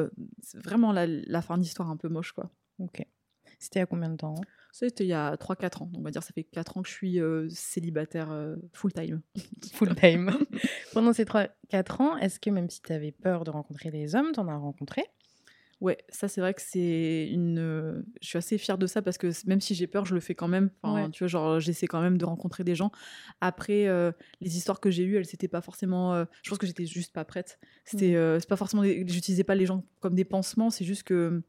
vraiment 0.55 0.91
la, 0.91 1.07
la 1.07 1.41
fin 1.41 1.57
d'histoire 1.57 1.89
un 1.89 1.97
peu 1.97 2.09
moche, 2.09 2.33
quoi. 2.33 2.51
Ok. 2.79 3.05
C'était 3.57 3.79
à 3.81 3.85
combien 3.85 4.09
de 4.09 4.15
temps? 4.17 4.35
hein 4.37 4.45
C'était 4.71 5.03
il 5.03 5.07
y 5.07 5.13
a 5.13 5.35
3-4 5.35 5.81
ans, 5.81 5.85
donc 5.87 5.99
on 6.01 6.03
va 6.03 6.11
dire 6.11 6.21
ça 6.23 6.31
fait 6.33 6.43
4 6.43 6.77
ans 6.77 6.81
que 6.83 6.87
je 6.89 6.93
suis 6.93 7.19
euh, 7.19 7.47
célibataire 7.49 8.31
euh, 8.31 8.55
full-time. 8.73 9.21
Full 9.73 9.95
time. 9.95 10.31
Pendant 10.93 11.11
ces 11.13 11.25
3-4 11.25 12.01
ans, 12.01 12.17
est-ce 12.17 12.39
que 12.39 12.49
même 12.49 12.69
si 12.69 12.81
tu 12.81 12.93
avais 12.93 13.11
peur 13.11 13.43
de 13.43 13.49
rencontrer 13.49 13.89
des 13.91 14.15
hommes, 14.15 14.31
t'en 14.31 14.47
as 14.47 14.55
rencontré? 14.57 15.03
Ouais, 15.81 15.97
ça 16.09 16.27
c'est 16.27 16.41
vrai 16.41 16.53
que 16.53 16.61
c'est 16.61 17.29
une. 17.31 17.57
euh, 17.57 18.01
Je 18.21 18.27
suis 18.27 18.37
assez 18.37 18.57
fière 18.57 18.77
de 18.77 18.85
ça 18.85 19.01
parce 19.01 19.17
que 19.17 19.31
même 19.47 19.61
si 19.61 19.73
j'ai 19.75 19.87
peur, 19.87 20.05
je 20.05 20.13
le 20.13 20.19
fais 20.19 20.35
quand 20.35 20.49
même. 20.49 20.71
Enfin, 20.83 21.05
Ouais. 21.05 21.09
tu 21.09 21.23
vois, 21.23 21.29
genre 21.29 21.59
j'essaie 21.61 21.87
quand 21.87 22.01
même 22.01 22.17
de 22.17 22.25
rencontrer 22.25 22.65
des 22.65 22.75
gens. 22.75 22.91
Après, 23.39 23.87
euh, 23.87 24.11
les 24.41 24.57
histoires 24.57 24.81
que 24.81 24.91
j'ai 24.91 25.03
eues, 25.03 25.15
elles 25.15 25.25
c'était 25.25 25.47
pas 25.47 25.61
forcément. 25.61 26.13
euh, 26.15 26.25
Je 26.43 26.49
pense 26.49 26.59
que 26.59 26.67
j'étais 26.67 26.85
juste 26.85 27.13
pas 27.13 27.23
prête. 27.23 27.59
C'était, 27.85 28.11
Mm. 28.11 28.15
euh, 28.15 28.39
c'est 28.41 28.49
pas 28.49 28.57
forcément. 28.57 28.83
des- 28.83 29.05
J'utilisais 29.07 29.45
pas 29.45 29.55
les 29.55 29.65
gens 29.65 29.85
comme 30.01 30.15
des 30.15 30.25
pansements. 30.25 30.69
C'est 30.69 30.83
juste 30.83 31.03
que 31.03 31.41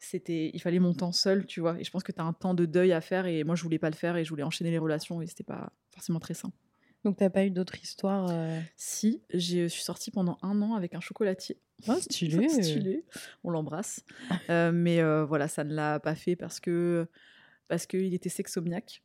c'était 0.00 0.50
il 0.52 0.60
fallait 0.60 0.78
mon 0.78 0.94
temps 0.94 1.12
seul, 1.12 1.46
tu 1.46 1.60
vois. 1.60 1.78
Et 1.78 1.84
je 1.84 1.90
pense 1.90 2.02
que 2.02 2.10
tu 2.10 2.20
as 2.20 2.24
un 2.24 2.32
temps 2.32 2.54
de 2.54 2.64
deuil 2.64 2.92
à 2.92 3.00
faire 3.00 3.26
et 3.26 3.44
moi 3.44 3.54
je 3.54 3.62
voulais 3.62 3.78
pas 3.78 3.90
le 3.90 3.96
faire 3.96 4.16
et 4.16 4.24
je 4.24 4.30
voulais 4.30 4.42
enchaîner 4.42 4.70
les 4.70 4.78
relations 4.78 5.20
et 5.22 5.26
c'était 5.26 5.44
pas 5.44 5.72
forcément 5.90 6.18
très 6.18 6.34
sain. 6.34 6.52
Donc 7.04 7.16
t'as 7.16 7.30
pas 7.30 7.44
eu 7.44 7.50
d'autres 7.50 7.78
histoires 7.80 8.28
euh 8.30 8.60
Si, 8.76 9.22
je 9.32 9.68
suis 9.68 9.82
sortie 9.82 10.10
pendant 10.10 10.38
un 10.42 10.60
an 10.62 10.74
avec 10.74 10.94
un 10.94 11.00
chocolatier. 11.00 11.58
Oh, 11.86 11.96
stylé. 12.00 12.48
stylé. 12.48 13.04
On 13.44 13.50
l'embrasse. 13.50 14.04
Euh, 14.48 14.72
mais 14.72 15.00
euh, 15.00 15.24
voilà, 15.24 15.48
ça 15.48 15.64
ne 15.64 15.74
l'a 15.74 16.00
pas 16.00 16.14
fait 16.14 16.36
parce 16.36 16.60
que 16.60 17.06
parce 17.68 17.86
qu'il 17.86 18.12
était 18.14 18.28
sexomniaque. 18.28 19.02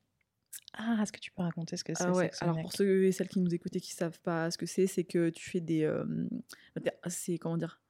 Ah, 0.73 0.99
est-ce 1.01 1.11
que 1.11 1.19
tu 1.19 1.31
peux 1.31 1.43
raconter 1.43 1.77
ce 1.77 1.83
que 1.83 1.93
c'est 1.93 2.03
Ah 2.03 2.11
ouais. 2.11 2.31
Alors 2.41 2.59
pour 2.59 2.73
ceux 2.73 3.05
et 3.05 3.11
celles 3.11 3.27
qui 3.27 3.39
nous 3.39 3.53
écoutaient 3.53 3.79
qui 3.79 3.93
savent 3.93 4.19
pas 4.21 4.49
ce 4.49 4.57
que 4.57 4.65
c'est, 4.65 4.87
c'est 4.87 5.03
que 5.03 5.29
tu 5.29 5.49
fais 5.49 5.61
des 5.61 5.83
euh, 5.83 6.05
c'est 7.07 7.37
comment 7.37 7.57
dire 7.57 7.81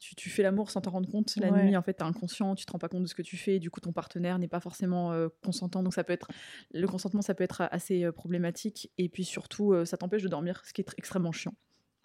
tu, 0.00 0.14
tu 0.16 0.28
fais 0.30 0.42
l'amour 0.42 0.70
sans 0.70 0.80
t'en 0.80 0.90
rendre 0.90 1.08
compte 1.08 1.36
la 1.36 1.50
Ouais. 1.50 1.62
nuit 1.66 1.76
en 1.76 1.82
fait 1.82 1.92
t'es 1.94 2.02
inconscient 2.02 2.54
tu 2.56 2.64
te 2.66 2.72
rends 2.72 2.78
pas 2.78 2.88
compte 2.88 3.02
de 3.02 3.08
ce 3.08 3.14
que 3.14 3.22
tu 3.22 3.36
fais 3.36 3.58
du 3.60 3.70
coup 3.70 3.80
ton 3.80 3.92
partenaire 3.92 4.38
n'est 4.38 4.48
pas 4.48 4.58
forcément 4.60 5.12
euh, 5.12 5.28
consentant 5.44 5.82
donc 5.82 5.94
ça 5.94 6.02
peut 6.04 6.12
être 6.12 6.28
le 6.72 6.86
consentement 6.88 7.22
ça 7.22 7.34
peut 7.34 7.44
être 7.44 7.62
assez 7.70 8.02
euh, 8.04 8.10
problématique 8.12 8.90
et 8.98 9.08
puis 9.08 9.24
surtout 9.24 9.72
euh, 9.74 9.84
ça 9.84 9.96
t'empêche 9.96 10.22
de 10.22 10.28
dormir 10.28 10.62
ce 10.64 10.72
qui 10.72 10.80
est 10.80 10.88
tr- 10.88 10.94
extrêmement 10.96 11.32
chiant 11.32 11.54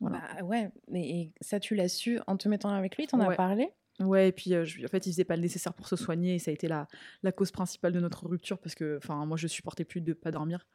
voilà. 0.01 0.19
Bah 0.37 0.43
ouais, 0.43 0.69
mais 0.89 1.31
ça 1.39 1.59
tu 1.61 1.73
l'as 1.73 1.87
su 1.87 2.19
en 2.27 2.35
te 2.35 2.49
mettant 2.49 2.69
avec 2.69 2.97
lui, 2.97 3.07
t'en 3.07 3.19
as 3.21 3.29
Ouais. 3.29 3.35
parlé? 3.37 3.69
Ouais, 4.01 4.27
et 4.27 4.31
puis 4.33 4.53
euh, 4.53 4.65
je- 4.65 4.83
en 4.83 4.89
fait, 4.89 5.05
il 5.07 5.11
faisait 5.13 5.23
pas 5.23 5.37
le 5.37 5.41
nécessaire 5.41 5.73
pour 5.73 5.87
se 5.87 5.95
soigner 5.95 6.35
et 6.35 6.39
ça 6.39 6.51
a 6.51 6.53
été 6.53 6.67
la, 6.67 6.85
la 7.23 7.31
cause 7.31 7.51
principale 7.51 7.93
de 7.93 8.01
notre 8.01 8.27
rupture 8.27 8.57
parce 8.59 8.75
que 8.75 8.97
enfin 8.97 9.25
moi 9.25 9.37
je 9.37 9.47
supportais 9.47 9.85
plus 9.85 10.01
de 10.01 10.11
pas 10.11 10.31
dormir. 10.31 10.67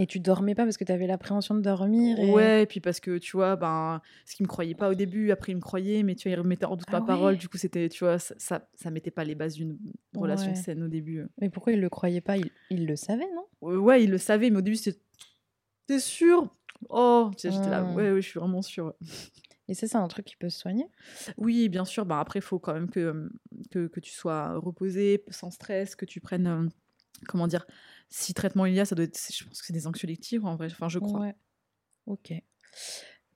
Et 0.00 0.06
tu 0.06 0.20
dormais 0.20 0.54
pas 0.54 0.64
parce 0.64 0.76
que 0.76 0.84
t'avais 0.84 1.06
l'appréhension 1.08 1.54
de 1.56 1.60
dormir 1.60 2.20
et... 2.20 2.32
Ouais, 2.32 2.62
et 2.62 2.66
puis 2.66 2.78
parce 2.80 3.00
que 3.00 3.18
tu 3.18 3.36
vois, 3.36 3.56
ben 3.56 4.00
ce 4.26 4.36
qu'il 4.36 4.44
me 4.44 4.48
croyait 4.48 4.74
pas 4.74 4.88
au 4.90 4.94
début, 4.94 5.32
après 5.32 5.52
il 5.52 5.56
me 5.56 5.60
croyait, 5.60 6.04
mais 6.04 6.14
tu 6.14 6.28
vois, 6.28 6.36
il 6.36 6.40
remettait 6.40 6.66
en 6.66 6.76
doute 6.76 6.86
Ah 6.88 7.00
ma 7.00 7.06
parole, 7.06 7.36
du 7.36 7.48
coup 7.48 7.58
c'était 7.58 7.88
tu 7.88 8.04
vois, 8.04 8.18
ça, 8.20 8.34
ça, 8.38 8.68
ça 8.74 8.90
mettait 8.90 9.10
pas 9.10 9.24
les 9.24 9.34
bases 9.34 9.54
d'une 9.54 9.76
relation 10.14 10.52
Ouais. 10.52 10.56
saine 10.56 10.82
au 10.84 10.88
début. 10.88 11.24
Mais 11.40 11.50
pourquoi 11.50 11.72
il 11.72 11.80
le 11.80 11.88
croyait 11.90 12.20
pas? 12.20 12.36
Il, 12.36 12.50
il 12.70 12.86
le 12.86 12.94
savait, 12.94 13.28
non? 13.34 13.46
Ouais, 13.60 14.04
il 14.04 14.10
le 14.10 14.18
savait, 14.18 14.50
mais 14.50 14.58
au 14.58 14.62
début 14.62 14.76
c'était 14.76 15.00
t'es 15.86 15.98
sûr? 15.98 16.54
Oh, 16.90 17.30
tu 17.36 17.50
j'étais 17.50 17.70
là, 17.70 17.82
Hmm. 17.82 17.94
ouais, 17.96 18.12
ouais, 18.12 18.22
je 18.22 18.28
suis 18.28 18.38
vraiment 18.38 18.62
sûre. 18.62 18.94
Et 19.68 19.74
ça, 19.74 19.86
c'est 19.86 19.96
un 19.96 20.08
truc 20.08 20.24
qui 20.26 20.36
peut 20.36 20.48
se 20.48 20.60
soigner? 20.60 20.86
Oui, 21.36 21.68
bien 21.68 21.84
sûr. 21.84 22.06
Bah, 22.06 22.20
après, 22.20 22.38
il 22.38 22.42
faut 22.42 22.58
quand 22.58 22.72
même 22.72 22.88
que, 22.88 23.00
euh, 23.00 23.28
que, 23.70 23.86
que 23.88 24.00
tu 24.00 24.12
sois 24.12 24.54
reposé, 24.58 25.24
sans 25.28 25.50
stress, 25.50 25.94
que 25.96 26.04
tu 26.06 26.20
prennes, 26.20 26.46
euh, 26.46 26.66
comment 27.26 27.46
dire, 27.48 27.66
si 28.10 28.34
traitement 28.34 28.66
il 28.66 28.74
y 28.74 28.80
a, 28.80 28.84
ça 28.84 28.94
doit 28.94 29.04
être, 29.04 29.18
je 29.32 29.44
pense 29.44 29.60
que 29.60 29.66
c'est 29.66 29.72
des 29.72 29.86
anxiolytiques 29.86 30.44
en 30.44 30.56
vrai, 30.56 30.68
enfin 30.70 30.88
je 30.88 30.98
crois. 30.98 31.20
Ouais. 31.20 31.34
Ok. 32.06 32.32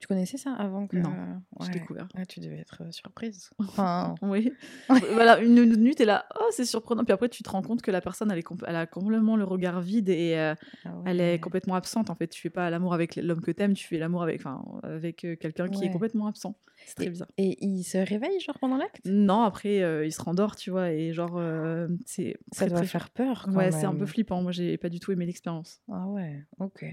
Tu 0.02 0.08
connaissais 0.08 0.36
ça 0.36 0.52
avant 0.54 0.88
que... 0.88 0.96
Non, 0.96 1.14
J'ai 1.60 1.66
Ouais. 1.66 1.72
découvert. 1.74 2.08
Ouais, 2.16 2.26
tu 2.26 2.40
devais 2.40 2.58
être 2.58 2.82
euh, 2.82 2.90
surprise. 2.90 3.50
Enfin, 3.60 4.16
Oui. 4.22 4.52
voilà, 5.12 5.38
une, 5.38 5.56
une 5.56 5.76
nuit, 5.76 5.94
t'es 5.94 6.04
là, 6.04 6.26
oh, 6.40 6.48
c'est 6.50 6.64
surprenant. 6.64 7.04
Puis 7.04 7.12
après, 7.12 7.28
tu 7.28 7.44
te 7.44 7.48
rends 7.50 7.62
compte 7.62 7.82
que 7.82 7.92
la 7.92 8.00
personne, 8.00 8.28
elle, 8.32 8.38
est 8.40 8.44
elle 8.66 8.74
a 8.74 8.86
complètement 8.86 9.36
le 9.36 9.44
regard 9.44 9.80
vide 9.80 10.08
et 10.08 10.36
euh, 10.36 10.56
ah 10.84 10.90
elle 11.06 11.20
est 11.20 11.38
complètement 11.38 11.76
absente. 11.76 12.10
En 12.10 12.16
fait, 12.16 12.26
tu 12.26 12.40
fais 12.40 12.50
pas 12.50 12.68
l'amour 12.68 12.94
avec 12.94 13.14
l'homme 13.14 13.40
que 13.40 13.52
t'aimes, 13.52 13.74
tu 13.74 13.86
fais 13.86 13.98
l'amour 13.98 14.24
avec, 14.24 14.42
avec 14.82 15.24
euh, 15.24 15.36
quelqu'un 15.36 15.68
qui 15.68 15.84
est 15.84 15.90
complètement 15.90 16.26
absent. 16.26 16.58
C'est 16.84 16.96
très 16.96 17.08
bizarre. 17.08 17.28
Et 17.38 17.64
il 17.64 17.84
se 17.84 17.98
réveille, 17.98 18.40
genre, 18.40 18.58
pendant 18.58 18.78
l'acte? 18.78 19.02
Non, 19.04 19.42
après, 19.42 19.82
euh, 19.84 20.04
il 20.04 20.10
se 20.10 20.20
rendort, 20.20 20.56
tu 20.56 20.72
vois, 20.72 20.90
et 20.90 21.12
genre, 21.12 21.36
euh, 21.36 21.86
c'est 22.06 22.36
Ça 22.50 22.66
doit 22.66 22.78
très 22.78 22.86
faire 22.88 23.10
peur, 23.10 23.44
quand 23.44 23.54
Ouais, 23.54 23.70
c'est 23.70 23.86
un 23.86 23.94
peu 23.94 24.06
flippant. 24.06 24.42
Moi, 24.42 24.50
j'ai 24.50 24.76
pas 24.78 24.88
du 24.88 24.98
tout 24.98 25.12
aimé 25.12 25.26
l'expérience. 25.26 25.80
Ah 25.92 26.08
ouais, 26.08 26.44
ok. 26.58 26.86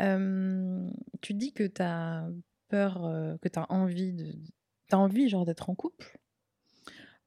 Euh, 0.00 0.88
tu 1.20 1.34
dis 1.34 1.52
que 1.52 1.64
tu 1.64 1.82
as 1.82 2.28
peur, 2.68 3.04
euh, 3.04 3.36
que 3.38 3.48
tu 3.48 3.58
as 3.58 3.70
envie 3.70 4.12
de... 4.12 4.32
T'as 4.88 4.96
envie, 4.96 5.28
genre, 5.28 5.44
d'être 5.44 5.70
en 5.70 5.74
couple? 5.74 6.18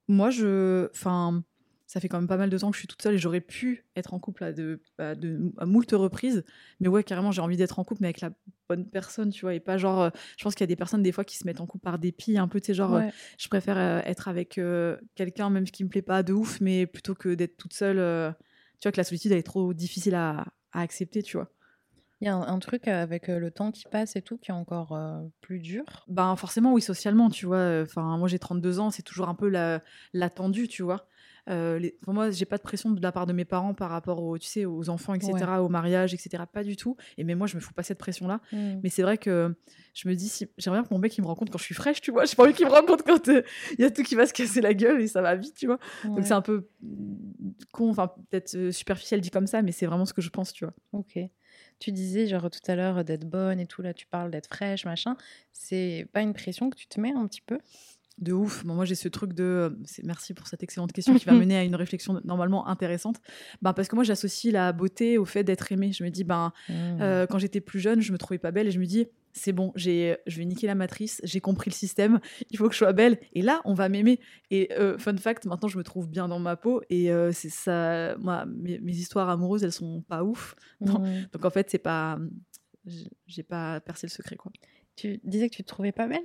Moi, 0.08 0.28
je. 0.30 0.90
Enfin, 0.90 1.42
ça 1.86 1.98
fait 2.00 2.08
quand 2.08 2.18
même 2.18 2.28
pas 2.28 2.36
mal 2.36 2.50
de 2.50 2.58
temps 2.58 2.70
que 2.70 2.74
je 2.76 2.80
suis 2.80 2.88
toute 2.88 3.00
seule 3.00 3.14
et 3.14 3.18
j'aurais 3.18 3.40
pu 3.40 3.86
être 3.96 4.12
en 4.12 4.18
couple 4.18 4.44
à, 4.44 4.52
de, 4.52 4.82
à, 4.98 5.14
de, 5.14 5.52
à 5.56 5.64
moult 5.64 5.90
reprises. 5.92 6.44
Mais 6.80 6.88
ouais, 6.88 7.02
carrément, 7.04 7.30
j'ai 7.30 7.40
envie 7.40 7.56
d'être 7.56 7.78
en 7.78 7.84
couple, 7.84 8.02
mais 8.02 8.08
avec 8.08 8.20
la 8.20 8.30
bonne 8.68 8.86
personne, 8.86 9.30
tu 9.30 9.42
vois. 9.42 9.54
Et 9.54 9.60
pas 9.60 9.78
genre. 9.78 10.02
euh, 10.02 10.10
Je 10.36 10.44
pense 10.44 10.54
qu'il 10.54 10.62
y 10.62 10.64
a 10.64 10.68
des 10.68 10.76
personnes, 10.76 11.02
des 11.02 11.12
fois, 11.12 11.24
qui 11.24 11.38
se 11.38 11.46
mettent 11.46 11.60
en 11.62 11.66
couple 11.66 11.84
par 11.84 11.98
dépit, 11.98 12.36
un 12.36 12.48
peu, 12.48 12.60
tu 12.60 12.66
sais, 12.66 12.74
genre, 12.74 12.92
Ouais. 12.92 13.10
je 13.38 13.48
préfère 13.48 13.78
être 14.06 14.28
avec 14.28 14.60
quelqu'un, 15.14 15.48
même 15.48 15.64
qui 15.64 15.84
me 15.84 15.88
plaît 15.88 16.02
pas 16.02 16.22
de 16.22 16.32
ouf, 16.34 16.60
mais 16.60 16.86
plutôt 16.86 17.14
que 17.14 17.34
d'être 17.34 17.56
toute 17.56 17.72
seule. 17.72 17.96
tu 18.80 18.88
vois, 18.88 18.92
que 18.92 18.98
la 18.98 19.04
solitude, 19.04 19.32
elle 19.32 19.38
est 19.38 19.42
trop 19.42 19.72
difficile 19.72 20.14
à, 20.16 20.44
à 20.72 20.80
accepter, 20.80 21.22
tu 21.22 21.38
vois. 21.38 21.50
Il 22.24 22.28
y 22.28 22.30
a 22.30 22.36
un, 22.36 22.54
un 22.54 22.58
truc 22.58 22.88
avec 22.88 23.28
le 23.28 23.50
temps 23.50 23.70
qui 23.70 23.84
passe 23.84 24.16
et 24.16 24.22
tout 24.22 24.38
qui 24.38 24.50
est 24.50 24.54
encore 24.54 24.92
euh, 24.92 25.20
plus 25.42 25.58
dur? 25.58 25.84
Ben 26.08 26.34
forcément, 26.36 26.72
oui, 26.72 26.80
socialement, 26.80 27.28
tu 27.28 27.44
vois. 27.44 27.82
Enfin, 27.82 28.16
moi, 28.16 28.28
j'ai 28.28 28.38
32 28.38 28.80
ans, 28.80 28.90
c'est 28.90 29.02
toujours 29.02 29.28
un 29.28 29.34
peu 29.34 29.46
la- 29.50 29.82
l'attendu, 30.14 30.66
tu 30.66 30.82
vois? 30.82 31.06
Euh, 31.50 31.78
les- 31.78 31.90
pour 32.00 32.14
moi, 32.14 32.30
j'ai 32.30 32.46
pas 32.46 32.56
de 32.56 32.62
pression 32.62 32.92
de 32.92 33.02
la 33.02 33.12
part 33.12 33.26
de 33.26 33.34
mes 33.34 33.44
parents 33.44 33.74
par 33.74 33.90
rapport 33.90 34.22
aux, 34.22 34.38
tu 34.38 34.46
sais, 34.46 34.64
aux 34.64 34.88
enfants, 34.88 35.12
etc., 35.12 35.34
Ouais. 35.34 35.58
au 35.58 35.68
mariage, 35.68 36.14
etc. 36.14 36.46
Pas 36.46 36.64
du 36.64 36.76
tout. 36.76 36.96
Et 37.18 37.24
mais 37.24 37.34
moi, 37.34 37.46
je 37.46 37.56
me 37.56 37.60
fous 37.60 37.74
pas 37.74 37.82
cette 37.82 37.98
pression-là. 37.98 38.40
Mm. 38.52 38.80
Mais 38.82 38.88
c'est 38.88 39.02
vrai 39.02 39.18
que 39.18 39.54
je 39.92 40.08
me 40.08 40.14
dis, 40.14 40.30
si, 40.30 40.48
j'aimerais 40.56 40.80
bien 40.80 40.88
que 40.88 40.94
mon 40.94 40.98
mec 41.00 41.14
il 41.18 41.20
me 41.20 41.26
rencontre 41.26 41.52
quand 41.52 41.58
je 41.58 41.64
suis 41.64 41.74
fraîche, 41.74 42.00
tu 42.00 42.10
vois? 42.10 42.24
J'ai 42.24 42.36
pas 42.36 42.44
envie 42.44 42.54
qu'il 42.54 42.64
me 42.64 42.72
rencontre 42.72 43.04
quand 43.04 43.28
euh, 43.28 43.42
il 43.78 43.82
y 43.82 43.84
a 43.84 43.90
tout 43.90 44.02
qui 44.02 44.14
va 44.14 44.24
se 44.24 44.32
casser 44.32 44.62
la 44.62 44.72
gueule 44.72 45.02
et 45.02 45.08
ça 45.08 45.20
va 45.20 45.34
vite, 45.36 45.56
tu 45.58 45.66
vois? 45.66 45.78
Donc 46.04 46.24
c'est 46.24 46.32
un 46.32 46.40
peu 46.40 46.70
mm, 46.80 47.50
con, 47.72 47.90
enfin 47.90 48.10
peut-être 48.30 48.70
superficiel 48.70 49.20
dit 49.20 49.30
comme 49.30 49.46
ça, 49.46 49.60
mais 49.60 49.72
c'est 49.72 49.84
vraiment 49.84 50.06
ce 50.06 50.14
que 50.14 50.22
je 50.22 50.30
pense, 50.30 50.54
tu 50.54 50.64
vois? 50.64 50.72
Ok. 50.92 51.18
Tu 51.84 51.92
disais, 51.92 52.26
genre, 52.26 52.48
tout 52.48 52.60
à 52.70 52.76
l'heure, 52.76 53.04
d'être 53.04 53.28
bonne 53.28 53.60
et 53.60 53.66
tout, 53.66 53.82
là, 53.82 53.92
tu 53.92 54.06
parles 54.06 54.30
d'être 54.30 54.46
fraîche, 54.46 54.86
machin. 54.86 55.16
C'est 55.52 56.06
pas 56.14 56.22
une 56.22 56.32
pression 56.32 56.70
que 56.70 56.76
tu 56.76 56.86
te 56.86 56.98
mets 56.98 57.12
un 57.12 57.26
petit 57.26 57.42
peu? 57.42 57.58
De 58.16 58.32
ouf. 58.32 58.64
Bon, 58.64 58.72
moi, 58.74 58.86
j'ai 58.86 58.94
ce 58.94 59.08
truc 59.08 59.34
de. 59.34 59.76
c'est- 59.84 60.02
Merci 60.02 60.32
pour 60.32 60.46
cette 60.46 60.62
excellente 60.62 60.92
question 60.92 61.14
qui 61.14 61.26
va 61.26 61.32
mener 61.46 61.58
à 61.58 61.62
une 61.62 61.74
réflexion 61.74 62.22
normalement 62.24 62.66
intéressante. 62.68 63.20
Ben, 63.60 63.74
parce 63.74 63.88
que 63.88 63.96
moi, 63.96 64.04
j'associe 64.04 64.50
la 64.50 64.72
beauté 64.72 65.18
au 65.18 65.26
fait 65.26 65.44
d'être 65.44 65.70
aimée. 65.72 65.92
Je 65.92 66.04
me 66.04 66.08
dis, 66.08 66.24
ben, 66.24 66.52
Mm. 66.70 66.72
euh, 67.02 67.26
quand 67.26 67.38
j'étais 67.38 67.60
plus 67.60 67.80
jeune, 67.80 68.00
je 68.00 68.12
me 68.12 68.16
trouvais 68.16 68.38
pas 68.38 68.50
belle 68.50 68.68
et 68.68 68.70
je 68.70 68.78
me 68.80 68.86
dis, 68.86 69.06
c'est 69.36 69.52
bon, 69.52 69.72
j'ai, 69.74 70.16
je 70.26 70.38
vais 70.38 70.44
niquer 70.44 70.66
la 70.68 70.74
matrice, 70.76 71.20
j'ai 71.24 71.40
compris 71.40 71.68
le 71.70 71.74
système, 71.74 72.20
il 72.50 72.56
faut 72.56 72.66
que 72.68 72.72
je 72.72 72.78
sois 72.78 72.92
belle. 72.92 73.18
Et 73.32 73.42
là, 73.42 73.60
on 73.64 73.74
va 73.74 73.88
m'aimer. 73.88 74.20
Et 74.50 74.72
euh, 74.72 74.96
fun 74.96 75.16
fact, 75.16 75.44
maintenant, 75.44 75.68
je 75.68 75.76
me 75.76 75.82
trouve 75.82 76.08
bien 76.08 76.28
dans 76.28 76.38
ma 76.38 76.56
peau 76.56 76.80
et 76.88 77.10
euh, 77.12 77.32
c'est 77.32 77.50
ça. 77.50 78.16
Moi, 78.18 78.46
mes, 78.46 78.78
mes 78.78 78.92
histoires 78.96 79.28
amoureuses, 79.28 79.64
elles 79.64 79.72
sont 79.72 80.02
pas 80.02 80.22
ouf. 80.24 80.54
Non. 80.80 81.02
Donc 81.32 81.44
en 81.44 81.50
fait, 81.50 81.68
c'est 81.68 81.78
pas. 81.78 82.18
j'ai- 83.26 83.42
pas 83.42 83.80
percé 83.80 84.06
le 84.06 84.12
secret, 84.12 84.36
quoi. 84.36 84.52
Tu 84.96 85.20
disais 85.24 85.50
que 85.50 85.56
tu 85.56 85.62
te 85.64 85.68
trouvais 85.68 85.90
pas 85.92 86.06
belle? 86.06 86.22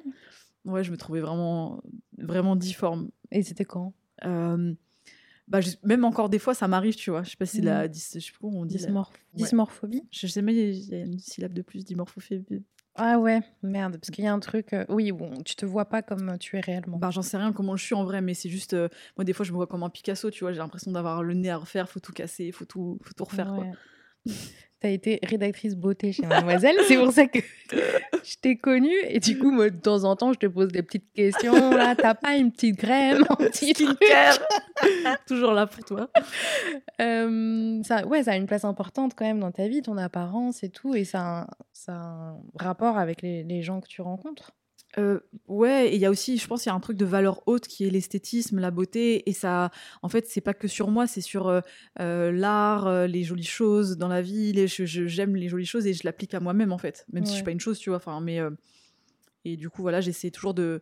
Ouais, 0.65 0.83
je 0.83 0.91
me 0.91 0.97
trouvais 0.97 1.21
vraiment, 1.21 1.81
vraiment 2.17 2.55
difforme. 2.55 3.09
Et 3.31 3.41
c'était 3.43 3.65
quand? 3.65 3.93
Euh, 4.25 4.73
bah, 5.47 5.61
je- 5.61 5.71
même 5.83 6.05
encore 6.05 6.29
des 6.29 6.37
fois, 6.37 6.53
ça 6.53 6.67
m'arrive, 6.67 6.95
tu 6.95 7.09
vois. 7.09 7.23
Je 7.23 7.31
sais 7.31 7.37
pas 7.37 7.45
si 7.47 7.57
c'est 7.57 7.63
la. 7.63 7.87
Je 7.91 7.97
sais 7.97 8.31
pas 8.39 8.47
on 8.47 8.65
dit. 8.65 8.77
la- 8.77 8.87
Dysmorph- 8.87 9.13
Ouais. 9.33 9.43
Dysmorphobie? 9.43 10.03
Je 10.11 10.27
sais 10.27 10.43
pas, 10.43 10.51
il 10.51 10.57
y 10.57 10.61
a- 10.61 10.65
il 10.69 10.89
y 10.89 10.93
a 10.95 11.05
une 11.05 11.17
syllabe 11.17 11.53
de 11.53 11.61
plus, 11.63 11.83
dimorphophobie. 11.85 12.63
Ah 12.95 13.17
ouais, 13.17 13.41
merde, 13.63 13.97
parce 13.97 14.09
qu'il 14.11 14.25
y 14.25 14.27
a 14.27 14.33
un 14.33 14.39
truc. 14.39 14.73
euh, 14.73 14.85
Oui, 14.89 15.11
bon, 15.11 15.41
tu 15.43 15.55
te 15.55 15.65
vois 15.65 15.85
pas 15.85 16.01
comme 16.01 16.37
tu 16.37 16.57
es 16.57 16.59
réellement. 16.59 16.97
Bah, 16.97 17.11
j'en 17.11 17.21
sais 17.21 17.37
rien 17.37 17.53
comment 17.53 17.77
je 17.77 17.85
suis 17.85 17.95
en 17.95 18.03
vrai, 18.03 18.19
mais 18.21 18.33
c'est 18.33 18.49
juste. 18.49 18.73
euh, 18.73 18.89
moi, 19.15 19.23
des 19.23 19.31
fois, 19.31 19.45
je 19.45 19.51
me 19.51 19.55
vois 19.57 19.67
comme 19.67 19.83
un 19.83 19.89
Picasso, 19.89 20.29
tu 20.31 20.43
vois. 20.43 20.51
J'ai 20.51 20.57
l'impression 20.59 20.91
d'avoir 20.91 21.23
le 21.23 21.33
nez 21.33 21.49
à 21.49 21.57
refaire, 21.57 21.87
faut 21.89 22.01
tout 22.01 22.11
casser, 22.11 22.51
faut 22.51 22.65
tout, 22.65 22.99
faut 23.03 23.13
tout 23.13 23.23
refaire, 23.23 23.53
quoi. 23.53 23.65
Ouais. 23.65 23.71
T'as 24.81 24.89
été 24.89 25.19
rédactrice 25.23 25.75
beauté 25.75 26.13
chez 26.13 26.25
Mademoiselle, 26.25 26.77
c'est 26.87 26.97
pour 26.97 27.11
ça 27.11 27.27
que 27.27 27.39
je 28.23 28.35
t'ai 28.41 28.55
connue. 28.55 28.95
Et 29.09 29.19
du 29.19 29.37
coup, 29.37 29.51
moi, 29.51 29.69
de 29.69 29.75
temps 29.75 30.05
en 30.05 30.15
temps, 30.15 30.31
je 30.31 30.39
te 30.39 30.45
pose 30.45 30.69
des 30.69 30.83
petites 30.83 31.11
questions. 31.11 31.71
Là, 31.71 31.95
t'as 31.97 32.13
pas 32.13 32.37
une 32.37 32.49
petite 32.49 32.77
crème, 32.77 33.25
un 33.29 33.35
petit 33.35 33.73
Skincare 33.73 34.39
Toujours 35.27 35.51
là 35.51 35.67
pour 35.67 35.83
toi. 35.83 36.09
Euh, 37.01 37.83
ça, 37.83 38.05
ouais, 38.07 38.23
ça 38.23 38.31
a 38.31 38.35
une 38.37 38.45
place 38.45 38.63
importante 38.63 39.15
quand 39.17 39.25
même 39.25 39.41
dans 39.41 39.51
ta 39.51 39.67
vie, 39.67 39.81
ton 39.81 39.97
apparence 39.97 40.63
et 40.63 40.69
tout. 40.69 40.95
Et 40.95 41.03
ça 41.03 41.19
a 41.19 41.41
un, 41.41 41.47
ça 41.73 41.93
a 41.93 41.97
un 41.97 42.37
rapport 42.55 42.97
avec 42.97 43.21
les, 43.21 43.43
les 43.43 43.61
gens 43.61 43.81
que 43.81 43.87
tu 43.87 44.01
rencontres. 44.01 44.51
Euh, 44.97 45.19
ouais, 45.47 45.89
et 45.91 45.95
il 45.95 46.01
y 46.01 46.05
a 46.05 46.09
aussi, 46.09 46.37
je 46.37 46.47
pense, 46.47 46.65
il 46.65 46.69
y 46.69 46.71
a 46.71 46.75
un 46.75 46.79
truc 46.79 46.97
de 46.97 47.05
valeur 47.05 47.43
haute 47.47 47.67
qui 47.67 47.85
est 47.85 47.89
l'esthétisme, 47.91 48.59
la 48.59 48.71
beauté, 48.71 49.29
et 49.29 49.33
ça, 49.33 49.69
en 50.01 50.09
fait, 50.09 50.25
c'est 50.27 50.41
pas 50.41 50.53
que 50.55 50.67
sur 50.67 50.89
moi, 50.89 51.05
c'est 51.05 51.21
sur 51.21 51.47
euh, 51.47 51.61
euh, 51.99 52.31
l'art, 52.31 53.07
les 53.07 53.23
jolies 53.23 53.43
choses 53.43 53.97
dans 53.97 54.07
la 54.07 54.21
vie. 54.21 54.51
Les, 54.51 54.67
j'aime 54.67 55.35
les 55.35 55.47
jolies 55.47 55.65
choses 55.67 55.85
et 55.85 55.93
je 55.93 56.01
l'applique 56.05 56.33
à 56.33 56.39
moi-même, 56.39 56.71
en 56.71 56.79
fait, 56.79 57.05
même 57.13 57.23
si 57.25 57.31
je 57.31 57.35
suis 57.35 57.43
pas 57.45 57.51
une 57.51 57.59
chose, 57.59 57.77
tu 57.77 57.89
vois. 57.91 57.97
Enfin, 57.97 58.19
mais 58.19 58.39
euh, 58.39 58.49
et 59.45 59.57
du 59.57 59.69
coup, 59.69 59.81
voilà, 59.83 60.01
j'essaie 60.01 60.31
toujours 60.31 60.53
de 60.53 60.81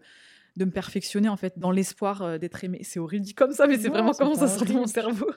de 0.55 0.65
me 0.65 0.71
perfectionner 0.71 1.29
en 1.29 1.37
fait 1.37 1.59
dans 1.59 1.69
l'espoir 1.69 2.39
d'être 2.39 2.63
aimée. 2.63 2.79
C'est 2.81 2.97
horrible 2.99 3.23
dit 3.23 3.35
comme 3.35 3.51
ça, 3.53 3.67
mais 3.67 3.77
c'est 3.77 3.89
vraiment 3.89 4.13
comment 4.13 4.33
ça 4.33 4.47
sort 4.47 4.65
de 4.65 4.73
mon 4.73 4.87
cerveau. 4.87 5.29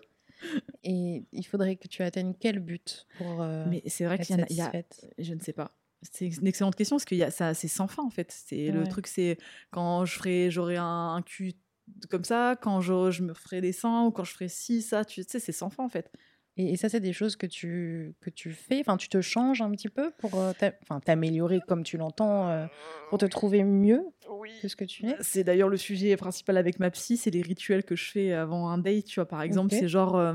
Et 0.83 1.25
il 1.33 1.43
faudrait 1.45 1.77
que 1.77 1.89
tu 1.89 2.03
atteignes 2.03 2.33
quel 2.41 2.59
but 2.61 3.07
pour 3.19 3.41
Mais 3.69 3.83
c'est 3.87 4.07
vrai 4.07 4.17
qu'il 4.19 4.37
y 4.51 4.55
y 4.55 4.61
a- 4.63 4.73
je 5.19 5.35
ne 5.35 5.41
sais 5.41 5.53
pas. 5.53 5.73
C'est 6.03 6.27
une 6.27 6.47
excellente 6.47 6.77
question 6.77 6.97
parce 6.97 7.05
que 7.05 7.15
y 7.15 7.23
a, 7.23 7.31
ça, 7.31 7.53
c'est 7.55 7.69
sans 7.69 7.87
fin 7.87 8.03
en 8.03 8.11
fait. 8.11 8.33
C'est 8.33 8.71
le 8.71 8.87
truc, 8.87 9.07
c'est 9.07 9.37
quand 9.71 10.05
je 10.05 10.15
ferai, 10.17 10.51
j'aurai 10.51 10.77
un, 10.77 11.15
un 11.15 11.23
cul 11.23 11.55
comme 12.09 12.25
ça, 12.25 12.57
quand 12.61 12.81
je, 12.81 13.11
je 13.11 13.23
me 13.23 13.35
ferai 13.35 13.61
des 13.61 13.73
seins 13.73 14.05
ou 14.05 14.11
quand 14.11 14.25
je 14.25 14.33
ferai 14.33 14.49
ci, 14.49 14.81
ça, 14.81 15.05
tu 15.05 15.23
sais, 15.25 15.41
c'est 15.41 15.53
sans 15.53 15.71
fin 15.71 15.85
en 15.85 15.89
fait. 15.89 16.11
Et, 16.57 16.73
et 16.73 16.77
ça, 16.77 16.89
c'est 16.89 17.01
des 17.01 17.13
choses 17.13 17.37
que 17.37 17.47
tu, 17.47 18.15
que 18.21 18.31
tu 18.31 18.53
fais, 18.53 18.81
enfin, 18.81 18.97
tu 18.97 19.09
te 19.09 19.21
changes 19.21 19.61
un 19.63 19.71
petit 19.73 19.89
peu 19.89 20.11
pour 20.19 20.35
euh, 20.37 20.53
t'améliorer 21.05 21.61
comme 21.67 21.83
tu 21.85 21.97
l'entends, 21.97 22.49
euh, 22.49 22.67
pour 23.09 23.19
te 23.19 23.27
trouver 23.27 23.65
mieux 23.65 24.03
que 24.63 24.69
ce 24.69 24.77
que 24.77 24.85
tu 24.85 25.07
es? 25.07 25.17
C'est 25.21 25.45
d'ailleurs 25.45 25.69
le 25.69 25.77
sujet 25.77 26.17
principal 26.17 26.57
avec 26.57 26.79
ma 26.79 26.91
psy, 26.91 27.17
c'est 27.17 27.31
les 27.31 27.43
rituels 27.43 27.85
que 27.85 27.97
je 27.97 28.11
fais 28.11 28.33
avant 28.33 28.69
un 28.69 28.79
date, 28.79 29.05
tu 29.05 29.17
vois, 29.21 29.27
par 29.29 29.43
exemple, 29.43 29.75
c'est 29.81 29.89
genre, 29.89 30.17
euh, 30.17 30.35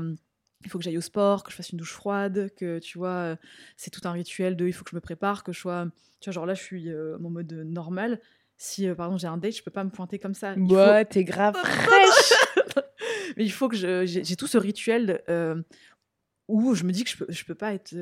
il 0.64 0.70
faut 0.70 0.78
que 0.78 0.84
j'aille 0.84 0.98
au 0.98 1.02
sport, 1.02 1.44
que 1.44 1.50
je 1.50 1.56
fasse 1.56 1.70
une 1.70 1.78
douche 1.78 1.92
froide, 1.92 2.50
que, 2.56 2.78
tu 2.78 2.98
vois, 2.98 3.08
euh, 3.10 3.36
c'est 3.76 3.90
tout 3.90 4.00
un 4.04 4.12
rituel 4.12 4.56
de, 4.56 4.66
il 4.66 4.72
faut 4.72 4.84
que 4.84 4.90
je 4.90 4.96
me 4.96 5.00
prépare, 5.00 5.44
que 5.44 5.52
je 5.52 5.60
sois, 5.60 5.86
tu 6.20 6.28
vois, 6.28 6.32
genre 6.34 6.46
là, 6.46 6.54
je 6.54 6.62
suis 6.62 6.90
euh, 6.90 7.16
mon 7.18 7.30
mode 7.30 7.52
normal. 7.52 8.20
Si, 8.56 8.88
euh, 8.88 8.94
par 8.94 9.06
exemple, 9.06 9.20
j'ai 9.20 9.26
un 9.28 9.36
date, 9.36 9.56
je 9.56 9.62
peux 9.62 9.70
pas 9.70 9.84
me 9.84 9.90
pointer 9.90 10.18
comme 10.18 10.34
ça. 10.34 10.54
Il 10.56 10.60
faut- 10.60 10.74
Bah, 10.86 11.04
t'es 11.04 11.24
grave 11.24 11.54
fraîche 11.54 12.32
Mais 13.36 13.44
il 13.44 13.52
faut 13.52 13.68
que 13.68 13.76
je, 13.76 14.06
j'ai, 14.06 14.24
j'ai 14.24 14.36
tout 14.36 14.46
ce 14.46 14.56
rituel 14.56 15.22
euh, 15.28 15.62
où 16.48 16.74
je 16.74 16.84
me 16.84 16.92
dis 16.92 17.04
que 17.04 17.10
je 17.10 17.16
peux, 17.18 17.26
je 17.28 17.44
peux 17.44 17.54
pas 17.54 17.74
être 17.74 17.94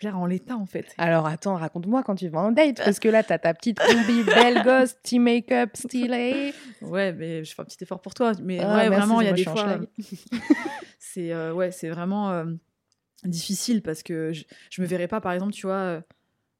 euh, 0.00 0.10
claire 0.10 0.18
en 0.18 0.26
l'état, 0.26 0.56
en 0.56 0.66
fait. 0.66 0.86
Alors 0.98 1.26
attends, 1.26 1.56
raconte-moi 1.56 2.02
quand 2.02 2.14
tu 2.14 2.28
vas 2.28 2.40
en 2.40 2.52
date, 2.52 2.78
parce 2.84 2.98
que 2.98 3.08
là, 3.08 3.22
t'as 3.22 3.38
ta 3.38 3.54
petite 3.54 3.78
combi 3.78 4.22
belle 4.24 4.62
gosse, 4.64 4.94
petit 4.94 5.18
make-up 5.18 5.70
stylé. 5.74 6.52
Ouais, 6.80 7.12
mais 7.12 7.44
je 7.44 7.54
fais 7.54 7.62
un 7.62 7.64
petit 7.64 7.82
effort 7.82 8.00
pour 8.00 8.14
toi. 8.14 8.32
Mais 8.42 8.58
Ah, 8.60 8.76
ouais, 8.76 8.88
merci, 8.90 8.96
vraiment, 9.06 9.20
il 9.20 9.26
y 9.26 9.28
a 9.28 9.32
des 9.32 9.44
fois. 9.44 9.54
schlag. 9.56 9.86
c'est 10.98 11.32
euh, 11.32 11.52
ouais, 11.52 11.70
c'est 11.72 11.88
vraiment 11.90 12.30
euh, 12.30 12.44
difficile 13.24 13.82
parce 13.82 14.02
que 14.02 14.32
je, 14.32 14.44
je 14.70 14.82
me 14.82 14.86
verrais 14.86 15.08
pas, 15.08 15.20
par 15.20 15.32
exemple, 15.32 15.52
tu 15.52 15.66
vois, 15.66 15.74
euh, 15.74 16.00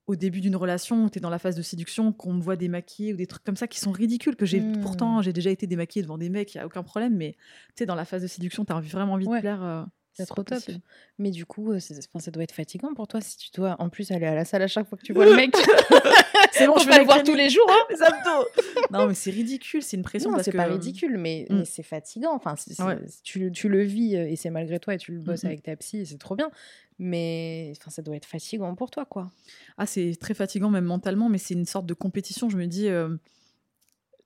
au 0.06 0.16
début 0.16 0.40
d'une 0.40 0.56
relation, 0.56 1.08
tu 1.08 1.18
es 1.18 1.20
dans 1.20 1.30
la 1.30 1.38
phase 1.38 1.54
de 1.54 1.62
séduction, 1.62 2.12
qu'on 2.12 2.32
me 2.32 2.42
voit 2.42 2.56
démaquiller 2.56 3.12
ou 3.14 3.16
des 3.16 3.26
trucs 3.26 3.44
comme 3.44 3.56
ça 3.56 3.68
qui 3.68 3.78
sont 3.78 3.92
ridicules. 3.92 4.34
Que 4.36 4.46
j'ai 4.46 4.60
Hmm. 4.60 4.80
pourtant, 4.82 5.22
j'ai 5.22 5.32
déjà 5.32 5.50
été 5.50 5.66
démaquillée 5.66 6.02
devant 6.02 6.18
des 6.18 6.28
mecs, 6.30 6.52
il 6.54 6.58
y 6.58 6.60
a 6.60 6.66
aucun 6.66 6.82
problème. 6.82 7.14
Mais 7.16 7.32
tu 7.32 7.38
sais, 7.78 7.86
dans 7.86 7.94
la 7.94 8.04
phase 8.04 8.22
de 8.22 8.26
séduction, 8.26 8.64
tu 8.64 8.72
as 8.72 8.80
vraiment 8.80 9.12
envie 9.14 9.26
Ouais. 9.26 9.36
de 9.38 9.40
plaire. 9.40 9.62
euh, 9.62 9.84
C'est 10.12 10.26
trop 10.26 10.42
top. 10.42 10.58
possible. 10.58 10.80
Mais 11.18 11.30
du 11.30 11.46
coup, 11.46 11.72
euh, 11.72 11.78
ça 11.80 12.30
doit 12.30 12.42
être 12.42 12.52
fatigant 12.52 12.92
pour 12.94 13.06
toi 13.08 13.20
si 13.20 13.36
tu 13.38 13.48
dois 13.54 13.76
en 13.78 13.88
plus 13.88 14.10
aller 14.10 14.26
à 14.26 14.34
la 14.34 14.44
salle 14.44 14.62
à 14.62 14.66
chaque 14.68 14.88
fois 14.88 14.98
que 14.98 15.02
tu 15.04 15.12
vois 15.12 15.24
le 15.24 15.34
mec. 15.36 15.54
C'est 16.52 16.66
bon, 16.66 16.74
On 16.76 16.78
je 16.80 16.86
va 16.86 16.94
fais 16.94 16.98
le 17.00 17.04
voir 17.04 17.22
tous 17.22 17.34
les 17.34 17.48
jours. 17.48 17.70
hein. 17.70 17.86
Non, 18.90 19.06
mais 19.06 19.14
c'est 19.14 19.30
ridicule, 19.30 19.82
c'est 19.82 19.96
une 19.96 20.02
pression. 20.02 20.30
Non, 20.30 20.36
parce 20.36 20.46
c'est 20.46 20.50
que, 20.52 20.56
pas 20.56 20.64
ridicule, 20.64 21.16
mais, 21.16 21.46
mm. 21.48 21.58
mais 21.60 21.64
c'est 21.64 21.82
fatigant. 21.84 22.34
Enfin, 22.34 22.56
c'est- 22.56 22.74
c'est- 22.74 22.82
Ouais. 22.82 22.98
tu, 23.22 23.52
tu 23.52 23.68
le 23.68 23.82
vis 23.82 24.16
euh, 24.16 24.26
et 24.28 24.34
c'est 24.36 24.50
malgré 24.50 24.80
toi 24.80 24.94
et 24.94 24.98
tu 24.98 25.12
le 25.12 25.20
bosses 25.20 25.44
Mhm. 25.44 25.48
avec 25.50 25.62
ta 25.62 25.76
psy 25.76 25.98
et 26.00 26.04
c'est 26.04 26.18
trop 26.18 26.34
bien. 26.34 26.50
Mais 26.98 27.72
enfin, 27.80 27.90
ça 27.90 28.02
doit 28.02 28.16
être 28.16 28.26
fatigant 28.26 28.74
pour 28.74 28.90
toi, 28.90 29.04
quoi. 29.06 29.30
Ah, 29.78 29.86
c'est 29.86 30.16
très 30.20 30.34
fatigant, 30.34 30.70
même 30.70 30.84
mentalement, 30.84 31.28
mais 31.28 31.38
c'est 31.38 31.54
une 31.54 31.64
sorte 31.66 31.86
de 31.86 31.94
compétition. 31.94 32.48
Je 32.50 32.56
me 32.58 32.66
dis, 32.66 32.88
euh, 32.88 33.16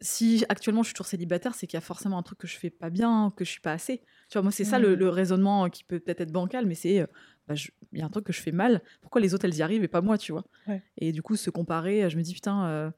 si 0.05 0.45
actuellement 0.49 0.83
je 0.83 0.89
suis 0.89 0.95
toujours 0.95 1.07
célibataire, 1.09 1.55
c'est 1.55 1.67
qu'il 1.67 1.77
y 1.77 1.79
a 1.79 1.81
forcément 1.83 2.19
un 2.19 2.23
truc 2.23 2.39
que 2.39 2.47
je 2.47 2.57
fais 2.59 2.71
pas 2.71 2.91
bien, 2.91 3.33
que 3.37 3.45
je 3.45 3.51
suis 3.51 3.61
pas 3.61 3.73
assez. 3.73 3.99
Tu 4.29 4.35
vois, 4.35 4.43
moi, 4.43 4.53
c'est 4.53 4.65
ça 4.65 4.79
le, 4.79 4.95
Mm. 4.95 4.99
le 4.99 5.09
raisonnement 5.09 5.69
qui 5.71 5.85
peut 5.85 6.01
peut-être 6.01 6.21
être 6.21 6.33
bancal, 6.33 6.67
mais 6.67 6.75
c'est, 6.77 7.01
euh, 7.01 7.07
bah, 7.49 7.55
il 7.93 7.99
y 7.99 8.03
a 8.03 8.07
un 8.07 8.11
truc 8.11 8.27
que 8.27 8.33
je 8.33 8.41
fais 8.43 8.53
mal. 8.53 8.83
Pourquoi 9.01 9.21
les 9.21 9.35
autres, 9.35 9.47
elles 9.47 9.57
y 9.57 9.63
arrivent 9.63 9.85
et 9.85 9.89
pas 9.89 10.03
moi, 10.03 10.19
tu 10.19 10.33
vois? 10.33 10.45
Ouais. 10.67 10.83
Et 10.99 11.13
du 11.13 11.23
coup, 11.23 11.37
se 11.37 11.51
comparer, 11.51 12.09
je 12.11 12.17
me 12.17 12.23
dis, 12.23 12.35
putain, 12.35 12.67
euh, 12.69 12.91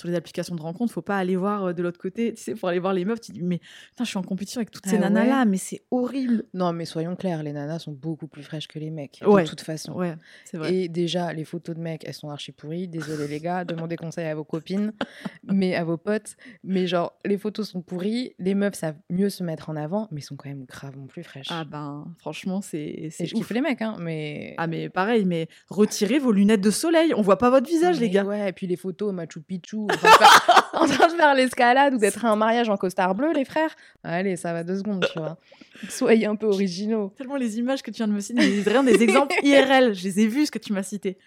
sur 0.00 0.08
les 0.08 0.14
applications 0.14 0.54
de 0.56 0.62
rencontre, 0.62 0.92
faut 0.92 1.02
pas 1.02 1.16
aller 1.18 1.36
voir 1.36 1.64
euh, 1.66 1.72
de 1.72 1.82
l'autre 1.82 1.98
côté. 2.00 2.34
Tu 2.34 2.42
sais, 2.42 2.54
pour 2.54 2.68
aller 2.68 2.78
voir 2.78 2.92
les 2.92 3.04
meufs, 3.04 3.20
tu 3.20 3.32
dis, 3.32 3.42
mais 3.42 3.58
putain, 3.90 4.04
je 4.04 4.08
suis 4.08 4.18
en 4.18 4.22
compétition 4.22 4.58
avec 4.60 4.70
toutes 4.70 4.86
ces 4.86 4.96
Ah 4.96 5.00
ouais 5.00 5.10
nanas-là, 5.10 5.44
mais 5.44 5.56
c'est 5.58 5.82
horrible. 5.90 6.44
Non, 6.54 6.72
mais 6.72 6.84
soyons 6.84 7.14
clairs, 7.16 7.42
les 7.42 7.52
nanas 7.52 7.80
sont 7.80 7.92
beaucoup 7.92 8.26
plus 8.26 8.42
fraîches 8.42 8.66
que 8.68 8.78
les 8.78 8.90
mecs, 8.90 9.20
Ouais. 9.26 9.44
de 9.44 9.48
toute 9.48 9.60
façon. 9.60 9.92
Ouais, 9.92 10.14
c'est 10.44 10.56
vrai. 10.56 10.74
Et 10.74 10.88
déjà, 10.88 11.32
les 11.32 11.44
photos 11.44 11.76
de 11.76 11.80
mecs, 11.80 12.02
elles 12.06 12.14
sont 12.14 12.30
archi 12.30 12.52
pourries. 12.52 12.88
Désolé 12.88 13.28
les 13.28 13.40
gars, 13.40 13.64
demandez 13.64 13.96
conseil 13.96 14.26
à 14.26 14.34
vos 14.34 14.44
copines, 14.44 14.92
mais 15.44 15.74
à 15.74 15.84
vos 15.84 15.96
potes. 15.96 16.36
Mais 16.64 16.86
genre, 16.86 17.12
les 17.24 17.38
photos 17.38 17.68
sont 17.70 17.82
pourries, 17.82 18.34
les 18.38 18.54
meufs 18.54 18.74
savent 18.74 18.96
mieux 19.10 19.28
se 19.30 19.42
mettre 19.44 19.70
en 19.70 19.76
avant, 19.76 20.08
mais 20.10 20.20
sont 20.20 20.36
quand 20.36 20.48
même 20.48 20.64
gravement 20.64 21.06
plus 21.06 21.22
fraîches. 21.22 21.48
Ah 21.50 21.64
ben, 21.64 22.06
franchement, 22.18 22.60
c'est 22.62 23.10
je 23.20 23.34
kiffe 23.34 23.50
les 23.50 23.60
mecs, 23.60 23.82
hein, 23.82 23.96
mais. 24.00 24.54
Ah 24.58 24.66
mais 24.66 24.88
pareil, 24.88 25.24
mais 25.24 25.48
retirez 25.68 26.18
vos 26.18 26.32
lunettes 26.32 26.60
de 26.60 26.70
soleil, 26.70 27.12
on 27.14 27.22
voit 27.22 27.38
pas 27.38 27.50
votre 27.50 27.68
visage 27.68 28.00
les 28.00 28.06
Mais 28.06 28.12
gars. 28.12 28.24
Ouais, 28.24 28.48
et 28.48 28.52
puis 28.52 28.66
les 28.66 28.76
photos 28.76 29.12
Machu 29.12 29.40
Picchu, 29.40 29.76
en 29.90 29.96
train 29.96 30.10
de 30.10 30.14
faire, 30.14 30.69
en 30.80 30.86
train 30.86 31.08
de 31.08 31.12
faire 31.12 31.34
l'escalade 31.34 31.94
ou 31.94 31.98
d'être 31.98 32.24
à 32.24 32.30
un 32.30 32.36
mariage 32.36 32.68
en 32.68 32.76
costard 32.76 33.14
bleu, 33.14 33.32
les 33.32 33.44
frères. 33.44 33.74
Allez, 34.02 34.36
ça 34.36 34.52
va 34.52 34.64
deux 34.64 34.78
secondes, 34.78 35.06
tu 35.12 35.18
vois. 35.18 35.38
Soyez 35.88 36.26
un 36.26 36.36
peu 36.36 36.46
originaux. 36.46 37.12
Tellement 37.16 37.36
les 37.36 37.58
images 37.58 37.82
que 37.82 37.90
tu 37.90 37.96
viens 37.98 38.08
de 38.08 38.12
me 38.12 38.20
citer, 38.20 38.60
vraiment 38.60 38.84
des 38.84 39.02
exemples 39.02 39.34
IRL, 39.42 39.94
je 39.94 40.04
les 40.04 40.20
ai 40.20 40.26
vus 40.28 40.46
ce 40.46 40.50
que 40.50 40.58
tu 40.58 40.72
m'as 40.72 40.82
cité. 40.82 41.18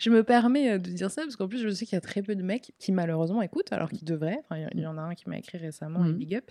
Je 0.00 0.10
me 0.10 0.24
permets 0.24 0.72
euh, 0.72 0.78
de 0.78 0.90
dire 0.90 1.10
ça 1.10 1.22
parce 1.22 1.36
qu'en 1.36 1.46
plus, 1.48 1.58
je 1.62 1.68
sais 1.68 1.86
qu'il 1.86 1.94
y 1.94 1.98
a 1.98 2.00
très 2.00 2.20
peu 2.22 2.34
de 2.34 2.42
mecs 2.42 2.72
qui 2.78 2.90
malheureusement 2.92 3.42
écoutent, 3.42 3.72
alors 3.72 3.90
qu'ils 3.90 4.04
devraient. 4.04 4.40
Enfin, 4.44 4.66
il 4.74 4.80
y- 4.80 4.86
en 4.86 4.98
a 4.98 5.02
un 5.02 5.14
qui 5.14 5.28
m'a 5.28 5.38
écrit 5.38 5.58
récemment, 5.58 6.04
et 6.04 6.08
Mhm. 6.08 6.16
big 6.16 6.34
up. 6.34 6.50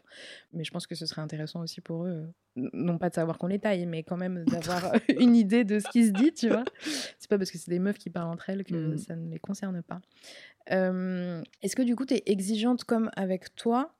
Mais 0.53 0.63
je 0.63 0.71
pense 0.71 0.87
que 0.87 0.95
ce 0.95 1.05
serait 1.05 1.21
intéressant 1.21 1.61
aussi 1.61 1.81
pour 1.81 2.05
eux, 2.05 2.23
non 2.55 2.97
pas 2.97 3.09
de 3.09 3.15
savoir 3.15 3.37
qu'on 3.37 3.47
les 3.47 3.59
taille, 3.59 3.85
mais 3.85 4.03
quand 4.03 4.17
même 4.17 4.43
d'avoir 4.45 4.93
une 5.19 5.35
idée 5.35 5.63
de 5.63 5.79
ce 5.79 5.87
qui 5.89 6.05
se 6.07 6.11
dit, 6.11 6.33
tu 6.33 6.47
vois. 6.49 6.63
C'est 7.19 7.29
pas 7.29 7.37
parce 7.37 7.51
que 7.51 7.57
c'est 7.57 7.69
des 7.69 7.79
meufs 7.79 7.97
qui 7.97 8.09
parlent 8.09 8.29
entre 8.31 8.49
elles 8.49 8.63
que 8.63 8.73
Mhm. 8.75 8.97
ça 8.97 9.15
ne 9.15 9.29
les 9.29 9.39
concerne 9.39 9.81
pas. 9.83 9.99
Euh, 10.71 11.41
Est-ce 11.61 11.75
que 11.75 11.81
du 11.81 11.95
coup, 11.95 12.05
tu 12.05 12.13
es 12.15 12.23
exigeante 12.31 12.83
comme 12.83 13.11
avec 13.15 13.53
toi, 13.55 13.93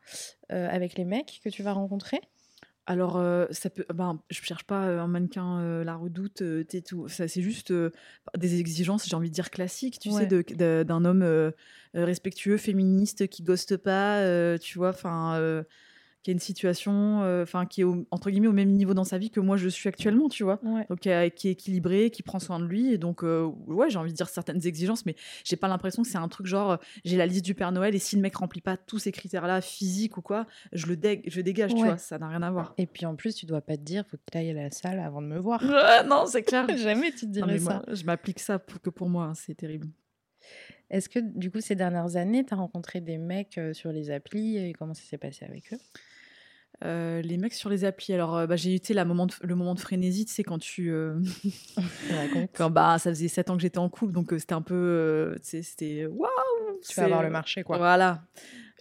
euh, 0.52 0.68
avec 0.70 0.98
les 0.98 1.06
mecs 1.06 1.42
que 1.44 1.50
tu 1.50 1.64
vas 1.64 1.74
rencontrer? 1.74 2.20
Alors 2.88 3.18
euh, 3.18 3.46
ça 3.52 3.70
peut, 3.70 3.86
ben 3.94 4.22
je 4.30 4.42
cherche 4.42 4.64
pas 4.64 4.88
euh, 4.88 5.00
un 5.00 5.08
mannequin 5.08 5.60
euh, 5.60 5.84
la 5.84 5.96
redoute, 5.96 6.42
euh, 6.42 6.64
t'es 6.64 6.82
tout. 6.82 7.08
Ça 7.08 7.28
c'est 7.28 7.42
juste 7.42 7.72
des 8.38 8.60
exigences, 8.60 9.08
j'ai 9.08 9.16
envie 9.16 9.30
de 9.30 9.34
dire 9.34 9.52
classiques, 9.52 10.00
tu 10.00 10.10
Ouais. 10.10 10.28
sais, 10.28 10.86
d'un 10.86 11.06
homme 11.06 11.54
respectueux, 11.94 12.58
féministe, 12.58 13.28
qui 13.28 13.44
ghoste 13.44 13.78
pas, 13.78 14.58
tu 14.60 14.78
vois, 14.78 14.90
enfin. 14.90 15.64
Qui 16.24 16.30
a 16.30 16.34
une 16.34 16.40
situation, 16.40 17.24
euh, 17.24 17.44
enfin 17.44 17.66
qui 17.66 17.82
est 17.82 17.84
au- 17.84 18.06
entre 18.12 18.30
guillemets 18.30 18.48
au 18.48 18.52
même 18.54 18.70
niveau 18.72 18.94
dans 18.94 19.04
sa 19.04 19.18
vie 19.18 19.30
que 19.32 19.40
moi 19.40 19.58
je 19.58 19.68
suis 19.68 19.90
actuellement, 19.90 20.30
tu 20.30 20.44
vois. 20.44 20.60
Ouais. 20.64 20.86
donc 20.90 21.08
euh, 21.08 21.30
qui 21.30 21.48
est 21.48 21.52
équilibré, 21.52 22.12
qui 22.12 22.22
prend 22.24 22.40
soin 22.40 22.60
de 22.60 22.66
lui. 22.66 22.94
Et 22.94 22.98
donc, 22.98 23.24
euh, 23.24 23.46
ouais, 23.68 23.90
j'ai 23.90 23.98
envie 23.98 24.12
de 24.12 24.16
dire 24.18 24.30
certaines 24.30 24.66
exigences, 24.68 25.06
mais 25.06 25.16
j'ai 25.44 25.56
pas 25.56 25.68
l'impression 25.68 26.04
que 26.04 26.10
c'est 26.10 26.18
un 26.20 26.28
truc 26.28 26.46
genre, 26.48 26.78
j'ai 27.06 27.18
la 27.18 27.26
liste 27.26 27.44
du 27.46 27.56
Père 27.56 27.72
Noël 27.72 27.96
et 27.96 28.00
si 28.00 28.16
le 28.16 28.22
mec 28.22 28.36
remplit 28.36 28.62
pas 28.62 28.78
tous 28.78 29.00
ces 29.00 29.12
critères-là, 29.12 29.62
physiques 29.62 30.18
ou 30.18 30.22
quoi, 30.22 30.46
je 30.74 30.86
le 30.88 30.96
dég- 30.96 31.24
je 31.28 31.42
dégage, 31.42 31.72
tu 31.74 31.84
vois, 31.84 31.98
ça 31.98 32.20
n'a 32.20 32.28
rien 32.30 32.42
à 32.44 32.52
voir. 32.52 32.74
Et 32.78 32.86
puis 32.86 33.06
en 33.06 33.16
plus, 33.16 33.34
tu 33.36 33.46
dois 33.46 33.62
pas 33.62 33.78
te 33.78 33.82
dire, 33.84 34.06
faut 34.10 34.18
que 34.18 34.22
tu 34.32 34.38
ailles 34.38 34.52
à 34.52 34.54
la 34.54 34.70
salle 34.72 35.00
avant 35.00 35.22
de 35.22 35.28
me 35.28 35.40
voir. 35.40 35.62
Non, 36.08 36.26
c'est 36.28 36.44
clair. 36.44 36.68
Jamais 36.78 37.12
tu 37.12 37.22
te 37.22 37.26
Non, 37.26 37.32
dirais 37.32 37.54
mais 37.54 37.60
ça. 37.60 37.82
moi, 37.86 37.96
je 37.96 38.04
m'applique 38.04 38.40
ça 38.40 38.60
pour, 38.60 38.80
que 38.82 38.90
pour 38.90 39.10
moi, 39.10 39.26
hein, 39.26 39.34
c'est 39.34 39.56
terrible. 39.56 39.88
Est-ce 40.92 41.10
que 41.10 41.20
du 41.20 41.50
coup, 41.50 41.62
ces 41.62 41.74
dernières 41.76 42.16
années, 42.18 42.46
tu 42.46 42.54
as 42.54 42.58
rencontré 42.58 43.02
des 43.02 43.18
mecs 43.18 43.58
euh, 43.58 43.74
sur 43.74 43.92
les 43.92 44.12
applis 44.12 44.58
et 44.58 44.74
comment 44.74 44.94
ça 44.94 45.02
s'est 45.04 45.18
passé 45.18 45.46
avec 45.46 45.74
eux? 45.74 45.80
Euh, 46.84 47.22
les 47.22 47.38
mecs 47.38 47.54
sur 47.54 47.70
les 47.70 47.86
applis, 47.86 48.14
alors 48.14 48.36
euh, 48.36 48.48
bah, 48.48 48.56
j'ai 48.56 48.76
eu 48.76 48.80
tu 48.80 48.88
sais, 48.88 48.94
la 48.94 49.06
moment 49.06 49.28
de- 49.28 49.34
le 49.42 49.56
moment 49.56 49.76
de 49.76 49.80
frénésie, 49.80 50.26
tu 50.26 50.34
sais, 50.34 50.44
quand 50.44 50.58
tu. 50.60 50.92
euh, 50.92 51.20
quand 52.54 52.70
bah, 52.70 52.98
ça 53.00 53.12
faisait 53.12 53.28
7 53.28 53.50
ans 53.50 53.56
que 53.56 53.62
j'étais 53.62 53.78
en 53.78 53.88
couple, 53.90 54.14
donc 54.14 54.34
c'était 54.38 54.54
un 54.54 54.62
peu. 54.62 55.36
c'était. 55.42 56.08
Waouh 56.08 56.30
Tu 56.88 56.96
vas 57.00 57.06
avoir 57.06 57.24
le 57.24 57.30
marché, 57.30 57.64
quoi. 57.64 57.78
Voilà. 57.78 58.24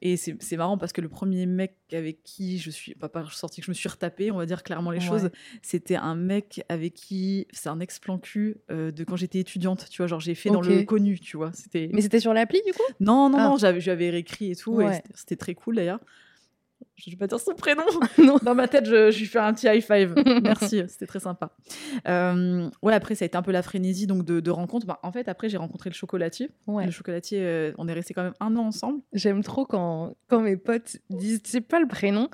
Et 0.02 0.16
c'est 0.16 0.56
marrant 0.56 0.78
parce 0.78 0.92
que 0.94 1.02
le 1.02 1.08
premier 1.10 1.44
mec 1.44 1.76
avec 1.92 2.22
qui 2.22 2.58
je 2.58 2.70
suis, 2.70 2.94
pas 2.94 3.10
par 3.10 3.34
sorti 3.34 3.60
que 3.60 3.66
je 3.66 3.70
me 3.70 3.74
suis 3.74 3.88
retapé, 3.88 4.30
on 4.30 4.36
va 4.38 4.46
dire 4.46 4.62
clairement 4.62 4.90
les 4.90 4.98
Ouais. 5.00 5.04
choses, 5.06 5.30
c'était 5.62 5.96
un 5.96 6.14
mec 6.14 6.62
avec 6.70 6.94
qui, 6.94 7.46
c'est 7.52 7.68
un 7.68 7.80
ex-plan 7.80 8.18
cul 8.18 8.56
euh, 8.70 8.90
de 8.92 9.04
quand 9.04 9.16
j'étais 9.16 9.40
étudiante, 9.40 9.88
tu 9.90 9.98
vois, 9.98 10.06
genre 10.06 10.20
j'ai 10.20 10.34
fait 10.34 10.48
dans 10.50 10.62
le 10.62 10.82
connu, 10.84 11.20
tu 11.20 11.36
vois. 11.36 11.52
C'était 11.52 11.90
Mais 11.92 12.00
c'était 12.00 12.20
sur 12.20 12.32
l'appli, 12.32 12.62
du 12.66 12.72
coup? 12.72 12.82
Non, 12.98 13.28
non, 13.28 13.38
Ah. 13.38 13.44
non, 13.48 13.56
j'avais, 13.58 14.10
réécrit 14.10 14.50
et 14.52 14.56
tout, 14.56 14.80
et 14.80 14.84
Ouais. 14.86 14.94
c'était- 14.94 15.10
c'était 15.14 15.36
très 15.36 15.54
cool 15.54 15.76
d'ailleurs. 15.76 16.00
Je 17.04 17.10
vais 17.10 17.16
pas 17.16 17.26
dire 17.26 17.40
son 17.40 17.54
prénom. 17.54 17.82
Non. 18.18 18.36
Dans 18.42 18.54
ma 18.54 18.68
tête, 18.68 18.84
je, 18.86 19.10
je 19.10 19.18
lui 19.18 19.26
fais 19.26 19.38
un 19.38 19.52
petit 19.54 19.66
high 19.66 19.80
five. 19.82 20.14
Merci, 20.42 20.82
c'était 20.88 21.06
très 21.06 21.20
sympa. 21.20 21.50
Euh, 22.06 22.68
ouais, 22.82 22.92
après, 22.94 23.14
ça 23.14 23.24
a 23.24 23.26
été 23.26 23.36
un 23.36 23.42
peu 23.42 23.52
la 23.52 23.62
frénésie 23.62 24.06
donc 24.06 24.24
de, 24.24 24.40
de 24.40 24.50
rencontres. 24.50 24.86
Bah, 24.86 24.98
en 25.02 25.10
fait, 25.12 25.28
après, 25.28 25.48
j'ai 25.48 25.56
rencontré 25.56 25.88
le 25.90 25.94
chocolatier. 25.94 26.50
Ouais. 26.66 26.84
Le 26.84 26.90
chocolatier, 26.90 27.38
euh, 27.42 27.72
on 27.78 27.88
est 27.88 27.92
resté 27.92 28.12
quand 28.14 28.22
même 28.22 28.34
un 28.40 28.56
an 28.56 28.66
ensemble. 28.66 29.00
J'aime 29.12 29.42
trop 29.42 29.64
quand, 29.64 30.14
quand 30.28 30.40
mes 30.40 30.56
potes 30.56 30.96
disent, 31.08 31.40
c'est 31.44 31.60
pas 31.60 31.80
le 31.80 31.88
prénom, 31.88 32.28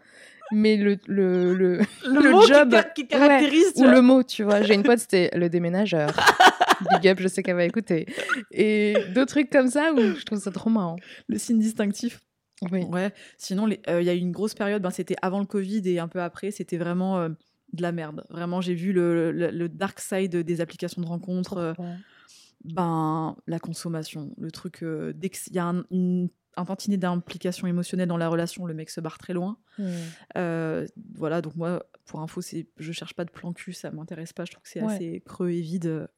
mais 0.53 0.77
le, 0.77 0.97
le, 1.07 1.55
le, 1.55 1.81
le 2.05 2.31
mot 2.31 2.43
job 2.43 2.75
qui, 2.95 3.07
caractérise. 3.07 3.73
ou 3.77 3.85
le 3.85 4.01
mot, 4.01 4.23
tu 4.23 4.43
vois. 4.43 4.63
J'ai 4.63 4.75
une 4.75 4.83
pote, 4.83 4.99
c'était 4.99 5.31
le 5.37 5.49
déménageur. 5.49 6.11
Big 6.91 7.09
up, 7.09 7.19
je 7.21 7.29
sais 7.29 7.43
qu'elle 7.43 7.57
va 7.57 7.65
écouter. 7.65 8.07
Et 8.53 8.95
deux 9.15 9.27
trucs 9.27 9.51
comme 9.51 9.69
ça 9.69 9.93
où 9.95 10.01
je 10.01 10.25
trouve 10.25 10.39
ça 10.41 10.51
trop 10.51 10.71
marrant. 10.71 10.97
le 11.29 11.39
signe 11.39 11.59
distinctif. 11.59 12.21
Oui. 12.71 12.85
Ouais. 12.85 13.13
Sinon, 13.39 13.69
euh, 13.89 14.01
il 14.01 14.07
y 14.07 14.11
a 14.11 14.15
eu 14.15 14.19
une 14.19 14.33
grosse 14.33 14.55
période, 14.55 14.83
ben, 14.83 14.91
c'était 14.91 15.17
avant 15.23 15.41
le 15.41 15.47
Covid 15.47 15.83
et 15.89 15.99
un 15.99 16.09
peu 16.09 16.21
après, 16.23 16.51
c'était 16.51 16.79
vraiment 16.79 17.19
euh, 17.19 17.29
de 17.73 17.83
la 17.83 17.93
merde. 17.93 18.25
Vraiment, 18.31 18.61
j'ai 18.61 18.75
vu 18.75 18.93
le, 18.93 19.31
le- 19.33 19.51
le 19.51 19.69
dark 19.69 20.01
side 20.01 20.37
des 20.37 20.61
applications 20.61 21.03
de 21.03 21.07
rencontres. 21.07 21.57
euh, 21.59 21.75
ben, 22.65 23.37
la 23.47 23.59
consommation, 23.59 24.35
le 24.39 24.51
truc, 24.51 24.83
dès 25.15 25.29
qu'il 25.29 25.53
y 25.55 25.59
a 25.59 25.67
un, 25.67 25.85
une- 25.91 26.29
un 26.59 26.65
tantinet 26.65 26.97
d'implication 26.97 27.67
émotionnelle 27.67 28.09
dans 28.09 28.17
la 28.17 28.29
relation, 28.31 28.65
le 28.65 28.73
mec 28.73 28.89
se 28.89 29.01
barre 29.03 29.19
très 29.19 29.35
loin. 29.35 29.59
Mm. 29.79 29.85
Euh, 30.39 30.87
voilà, 31.15 31.43
donc 31.43 31.55
moi, 31.55 31.85
pour 32.07 32.21
info, 32.21 32.41
c'est, 32.41 32.67
je 32.79 32.93
cherche 32.93 33.13
pas 33.13 33.27
de 33.27 33.31
plan 33.31 33.53
cul, 33.53 33.75
ça 33.75 33.91
m'intéresse 33.91 34.33
pas, 34.33 34.47
je 34.47 34.53
trouve 34.53 34.63
que 34.63 34.69
c'est 34.71 34.81
Ouais. 34.83 34.95
assez 34.95 35.23
creux 35.27 35.51
et 35.51 35.61
vide, 35.61 36.09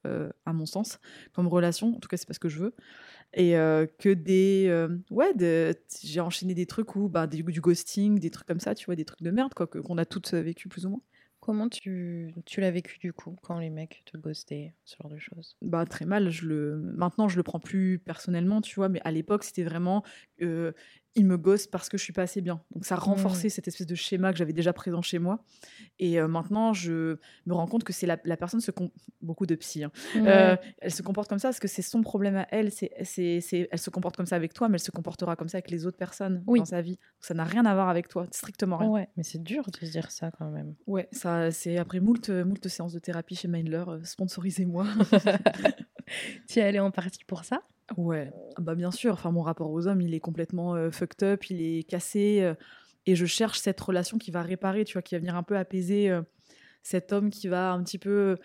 à 0.46 0.53
mon 0.53 0.64
sens, 0.64 1.01
comme 1.33 1.48
relation, 1.48 1.88
en 1.96 1.98
tout 1.98 2.09
cas, 2.09 2.16
c'est 2.16 2.29
pas 2.29 2.35
ce 2.35 2.38
que 2.38 2.48
je 2.48 2.61
veux. 2.61 2.74
Et 3.35 3.57
euh, 3.57 3.87
que 3.99 4.09
des. 4.11 4.67
euh, 4.69 4.99
ouais, 5.11 5.35
de- 5.35 5.75
j'ai 6.03 6.21
enchaîné 6.21 6.55
des 6.55 6.67
trucs 6.67 6.97
où, 6.97 7.09
bah, 7.09 7.27
des- 7.27 7.43
du 7.43 7.61
ghosting, 7.61 8.19
des 8.19 8.31
trucs 8.31 8.47
comme 8.49 8.61
ça, 8.61 8.75
tu 8.75 8.87
vois, 8.87 8.97
des 8.97 9.05
trucs 9.05 9.23
de 9.23 9.31
merde, 9.31 9.53
quoi, 9.55 9.67
que- 9.67 9.79
qu'on 9.79 9.99
a 9.99 10.07
toutes 10.07 10.33
vécu 10.33 10.69
plus 10.69 10.87
ou 10.87 10.91
moins. 10.91 11.03
Comment 11.41 11.69
tu, 11.69 12.35
tu 12.47 12.61
l'as 12.61 12.71
vécu 12.71 12.99
du 12.99 13.12
coup 13.12 13.37
quand 13.43 13.59
les 13.59 13.71
mecs 13.71 14.03
te 14.07 14.17
ghostaient, 14.19 14.75
ce 14.85 14.97
genre 15.01 15.11
de 15.11 15.19
choses? 15.19 15.57
Bah 15.62 15.87
très 15.87 16.05
mal. 16.05 16.31
Je 16.31 16.47
le 16.47 16.77
maintenant 16.97 17.29
je 17.29 17.37
le 17.37 17.43
prends 17.45 17.61
plus 17.61 17.99
personnellement, 18.01 18.61
tu 18.61 18.75
vois. 18.75 18.88
Mais 18.88 19.01
à 19.05 19.12
l'époque 19.12 19.45
c'était 19.45 19.62
vraiment 19.62 20.03
euh, 20.43 20.73
il 21.14 21.27
me 21.27 21.37
gosse 21.37 21.66
parce 21.66 21.88
que 21.88 21.99
je 21.99 22.03
suis 22.05 22.12
pas 22.12 22.23
assez 22.23 22.40
bien. 22.40 22.61
Donc 22.73 22.85
ça 22.85 22.94
Mmh. 22.97 22.99
renforçait 23.01 23.49
cette 23.49 23.66
espèce 23.66 23.87
de 23.87 23.94
schéma 23.94 24.31
que 24.33 24.38
j'avais 24.38 24.53
déjà 24.53 24.73
présent 24.73 25.03
chez 25.03 25.18
moi. 25.18 25.42
Et 25.99 26.21
euh, 26.21 26.29
maintenant 26.29 26.73
je 26.73 27.16
me 27.47 27.55
rends 27.55 27.66
compte 27.66 27.83
que 27.85 27.92
c'est 27.92 28.07
la, 28.07 28.18
la 28.25 28.37
personne 28.37 28.61
se 28.61 28.71
beaucoup 29.21 29.47
de 29.47 29.55
psy. 29.57 29.83
hein. 29.85 29.90
Euh, 30.16 30.57
elle 30.79 30.90
se 30.92 31.03
comporte 31.03 31.29
comme 31.29 31.38
ça 31.40 31.49
parce 31.49 31.59
que 31.59 31.66
c'est 31.68 31.83
son 31.83 32.03
problème 32.03 32.37
à 32.37 32.47
elle. 32.51 32.71
C'est, 32.71 32.92
c'est, 33.05 33.68
elle 33.71 33.79
se 33.79 33.90
comporte 33.90 34.16
comme 34.16 34.27
ça 34.27 34.37
avec 34.37 34.53
toi, 34.55 34.68
mais 34.68 34.75
elle 34.77 34.81
se 34.85 34.90
comportera 34.92 35.35
comme 35.35 35.49
ça 35.49 35.57
avec 35.59 35.71
les 35.71 35.87
autres 35.87 35.97
personnes 35.97 36.44
Oui. 36.47 36.61
dans 36.61 36.64
sa 36.66 36.83
vie. 36.83 36.92
Donc, 36.97 36.99
ça 37.23 37.35
n'a 37.35 37.44
rien 37.44 37.64
à 37.66 37.75
voir 37.75 37.88
avec 37.88 38.07
toi, 38.09 38.27
strictement 38.31 38.77
rien. 38.77 38.88
Ouais, 38.88 39.09
mais 39.16 39.23
c'est 39.25 39.42
dur 39.42 39.64
de 39.71 39.77
se 39.87 39.90
dire 39.90 40.11
ça 40.12 40.31
quand 40.31 40.51
même. 40.51 40.75
Ouais, 40.87 41.09
ça, 41.11 41.51
c'est 41.51 41.79
après 41.79 41.99
moult, 42.01 42.29
moult 42.31 42.68
séances 42.68 42.92
de 42.92 42.99
thérapie 43.01 43.35
chez 43.35 43.49
Mindler, 43.49 43.85
euh, 43.88 44.05
sponsorisez-moi. 44.05 44.87
Tu 46.49 46.59
es 46.59 46.62
allé 46.62 46.79
en 46.81 46.90
partie 46.90 47.25
pour 47.27 47.44
ça 47.44 47.61
Ouais, 47.96 48.31
ah 48.57 48.61
bah 48.61 48.74
bien 48.74 48.90
sûr. 48.90 49.14
Enfin, 49.14 49.31
mon 49.33 49.42
rapport 49.42 49.70
aux 49.70 49.87
hommes, 49.87 50.01
il 50.01 50.14
est 50.14 50.20
complètement 50.20 50.74
euh, 50.74 50.90
fucked 50.90 51.22
up, 51.22 51.48
il 51.51 51.62
est 51.62 51.83
cassé, 51.85 52.42
euh, 52.42 52.55
et 53.07 53.16
je 53.16 53.24
cherche 53.24 53.59
cette 53.61 53.81
relation 53.81 54.18
qui 54.18 54.31
va 54.31 54.42
réparer, 54.42 54.85
tu 54.85 54.92
vois, 54.94 55.03
qui 55.03 55.14
va 55.14 55.20
venir 55.20 55.37
un 55.37 55.42
peu 55.42 55.57
apaiser 55.57 56.11
euh, 56.11 56.22
cet 56.83 57.12
homme 57.12 57.31
qui 57.31 57.48
va 57.48 57.72
un 57.72 57.83
petit 57.83 57.98
peu 57.98 58.37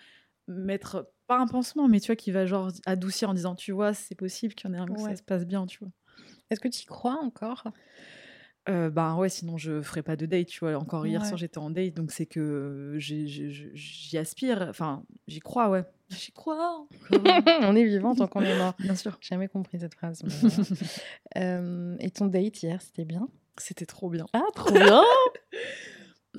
mettre 0.48 1.12
pas 1.28 1.40
un 1.40 1.48
pansement, 1.48 1.88
mais 1.90 2.00
tu 2.00 2.08
vois, 2.08 2.16
qui 2.18 2.32
va 2.32 2.46
genre 2.46 2.72
adoucir 2.86 3.30
en 3.30 3.34
disant, 3.34 3.56
tu 3.56 3.72
vois, 3.74 3.94
c'est 3.94 4.16
possible 4.16 4.54
qu'il 4.56 4.70
y 4.70 4.74
en 4.74 4.76
ait 4.76 4.80
un 4.80 4.88
Ouais. 4.90 5.12
ça 5.12 5.16
se 5.18 5.24
passe 5.24 5.46
bien, 5.46 5.66
tu 5.66 5.80
vois. 5.80 5.90
Est-ce 6.50 6.60
que 6.60 6.68
tu 6.70 6.84
y 6.84 6.86
crois 6.86 7.18
encore? 7.22 7.66
Euh, 8.70 8.90
bah 8.90 9.16
ouais, 9.16 9.28
sinon 9.28 9.58
je 9.58 9.82
ferais 9.82 10.04
pas 10.04 10.16
de 10.16 10.26
date, 10.26 10.48
tu 10.48 10.60
vois. 10.62 10.76
Encore 10.78 11.06
hier 11.06 11.22
Ouais. 11.22 11.28
soir, 11.28 11.38
j'étais 11.38 11.58
en 11.58 11.70
date, 11.70 11.94
donc 11.96 12.12
c'est 12.12 12.26
que 12.26 12.96
j'ai- 12.98 13.28
j'ai- 13.28 13.50
j'ai- 13.52 13.72
j'y 13.74 14.18
aspire, 14.18 14.66
enfin, 14.70 15.04
j'y 15.28 15.40
crois, 15.42 15.70
ouais. 15.70 15.84
J'y 16.18 16.32
crois. 16.32 16.88
On 17.62 17.76
est 17.76 17.86
vivant 17.86 18.16
tant 18.16 18.28
qu'on 18.28 18.42
est 18.42 18.58
mort. 18.58 18.74
Bien 18.80 18.96
sûr. 18.96 19.18
J'ai 19.22 19.30
jamais 19.30 19.48
compris 19.48 19.80
cette 19.80 19.94
phrase. 19.96 20.22
voilà. 20.26 20.56
Euh, 21.38 21.96
et 22.00 22.10
ton 22.12 22.28
date 22.28 22.62
hier, 22.64 22.82
c'était 22.82 23.06
bien? 23.06 23.28
C'était 23.58 23.86
trop 23.86 24.10
bien. 24.10 24.26
Ah, 24.34 24.42
trop 24.56 24.72
bien 24.72 25.04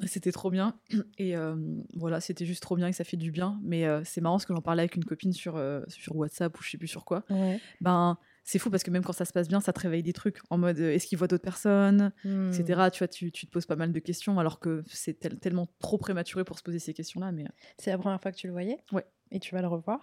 C'était 0.07 0.33
trop 0.33 0.51
bien. 0.51 0.77
Et 1.19 1.37
euh, 1.37 1.55
voilà, 1.95 2.21
c'était 2.21 2.45
juste 2.47 2.63
trop 2.63 2.75
bien 2.75 2.89
et 2.89 2.93
ça 2.93 3.05
fait 3.05 3.17
du 3.17 3.31
bien. 3.31 3.61
Mais 3.63 3.87
euh, 3.87 4.03
c'est 4.05 4.21
marrant 4.21 4.35
parce 4.37 4.45
que 4.47 4.53
j'en 4.53 4.61
parlais 4.61 4.83
avec 4.83 4.97
une 4.97 5.05
copine 5.05 5.33
sur, 5.33 5.57
sur 5.87 6.17
WhatsApp 6.17 6.59
ou 6.59 6.63
je 6.65 6.71
sais 6.71 6.79
plus 6.79 6.89
sur 6.89 7.05
quoi. 7.05 7.23
Ouais. 7.31 7.61
Ben, 7.81 8.19
c'est 8.43 8.59
fou 8.59 8.71
parce 8.71 8.83
que 8.83 8.91
même 8.91 9.05
quand 9.05 9.13
ça 9.13 9.25
se 9.25 9.33
passe 9.33 9.47
bien, 9.47 9.61
ça 9.61 9.73
te 9.73 9.79
réveille 9.81 10.03
des 10.03 10.13
trucs 10.13 10.41
en 10.51 10.59
mode 10.59 10.81
euh, 10.81 10.91
est-ce 10.93 11.07
qu'il 11.07 11.17
voit 11.17 11.29
d'autres 11.29 11.45
personnes, 11.45 12.13
Hmm. 12.25 12.49
etc. 12.53 12.89
Tu 12.93 12.99
vois, 12.99 13.09
tu, 13.09 13.31
tu 13.31 13.47
te 13.47 13.53
poses 13.53 13.67
pas 13.67 13.77
mal 13.77 13.93
de 13.93 13.99
questions 14.01 14.39
alors 14.41 14.59
que 14.59 14.83
c'est 14.89 15.15
tel- 15.15 15.39
tellement 15.39 15.69
trop 15.79 15.97
prématuré 15.97 16.43
pour 16.45 16.59
se 16.59 16.65
poser 16.65 16.81
ces 16.81 16.93
questions-là. 16.93 17.31
Mais 17.31 17.45
C'est 17.79 17.91
la 17.93 17.99
première 17.99 18.21
fois 18.21 18.33
que 18.33 18.37
tu 18.37 18.49
le 18.49 18.53
voyais? 18.53 18.79
Ouais. 18.91 19.07
Et 19.35 19.41
tu 19.41 19.55
vas 19.55 19.61
le 19.61 19.69
revoir 19.69 20.01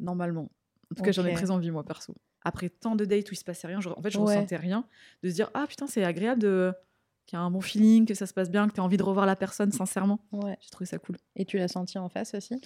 normalement. 0.00 0.50
En 0.90 0.94
tout 0.94 1.02
cas, 1.02 1.12
j'en 1.12 1.24
ai 1.26 1.34
très 1.34 1.50
envie, 1.50 1.70
moi, 1.70 1.84
perso. 1.84 2.14
Après 2.42 2.68
tant 2.70 2.94
de 2.96 3.04
dates 3.04 3.28
où 3.30 3.34
il 3.34 3.36
se 3.36 3.44
passait 3.44 3.66
rien, 3.66 3.80
je- 3.80 3.88
en 3.88 4.00
fait, 4.00 4.10
je 4.10 4.18
Ouais. 4.18 4.36
ressentais 4.36 4.56
rien. 4.56 4.86
De 5.22 5.28
se 5.28 5.34
dire, 5.34 5.50
ah 5.52 5.66
putain, 5.68 5.86
c'est 5.86 6.04
agréable 6.04 6.40
de 6.40 6.72
qu'il 7.26 7.36
y 7.36 7.42
a 7.42 7.42
un 7.42 7.50
bon 7.50 7.60
feeling, 7.60 8.06
que 8.06 8.14
ça 8.14 8.24
se 8.24 8.32
passe 8.32 8.48
bien, 8.52 8.68
que 8.68 8.74
tu 8.74 8.80
as 8.80 8.84
envie 8.84 8.96
de 8.98 9.02
revoir 9.02 9.26
la 9.26 9.34
personne, 9.34 9.72
sincèrement. 9.72 10.20
Ouais. 10.30 10.56
J'ai 10.60 10.70
trouvé 10.70 10.86
ça 10.86 10.96
cool. 10.98 11.16
Et 11.34 11.44
tu 11.44 11.58
l'as 11.58 11.66
senti 11.66 11.98
en 11.98 12.08
face 12.08 12.34
aussi? 12.34 12.60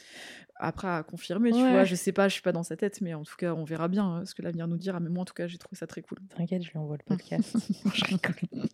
Après, 0.57 0.87
à 0.87 1.03
confirmer, 1.03 1.51
tu 1.51 1.57
vois, 1.59 1.85
je 1.85 1.95
sais 1.95 2.12
pas, 2.12 2.29
je 2.29 2.35
suis 2.35 2.43
pas 2.43 2.53
dans 2.53 2.62
sa 2.62 2.77
tête, 2.77 3.01
mais 3.01 3.14
en 3.14 3.23
tout 3.23 3.37
cas, 3.38 3.55
on 3.55 3.64
verra 3.64 3.88
bien 3.88 4.19
euh, 4.19 4.25
ce 4.27 4.35
que 4.35 4.43
l'avenir 4.43 4.69
nous 4.69 4.77
dira. 4.77 5.01
Mais 5.01 5.09
moi, 5.09 5.23
en 5.23 5.25
tout 5.25 5.33
cas, 5.33 5.47
j'ai 5.47 5.57
trouvé 5.57 5.79
ça 5.79 5.87
très 5.87 6.03
cool. 6.03 6.19
T'inquiète, 6.37 6.62
je 6.62 6.73
lui 6.73 6.79
envoie 6.79 6.99
le 6.99 7.05
podcast. 7.07 7.57
je 7.95 8.05
rigole. 8.05 8.69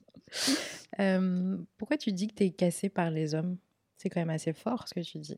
Euh, 0.99 1.57
pourquoi 1.79 1.97
tu 1.99 2.11
dis 2.13 2.27
que 2.27 2.35
t'es 2.35 2.51
cassé 2.51 2.89
par 2.89 3.11
les 3.13 3.35
hommes? 3.37 3.57
C'est 3.97 4.11
quand 4.11 4.21
même 4.21 4.31
assez 4.31 4.53
fort 4.53 4.89
ce 4.89 4.95
que 4.95 5.01
tu 5.01 5.19
dis. 5.19 5.37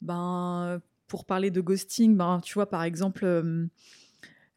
Ben, 0.00 0.80
pour 1.06 1.24
parler 1.24 1.50
de 1.50 1.60
ghosting, 1.60 2.16
ben, 2.16 2.40
tu 2.42 2.54
vois, 2.54 2.68
par 2.68 2.82
exemple, 2.84 3.24
euh, 3.24 3.66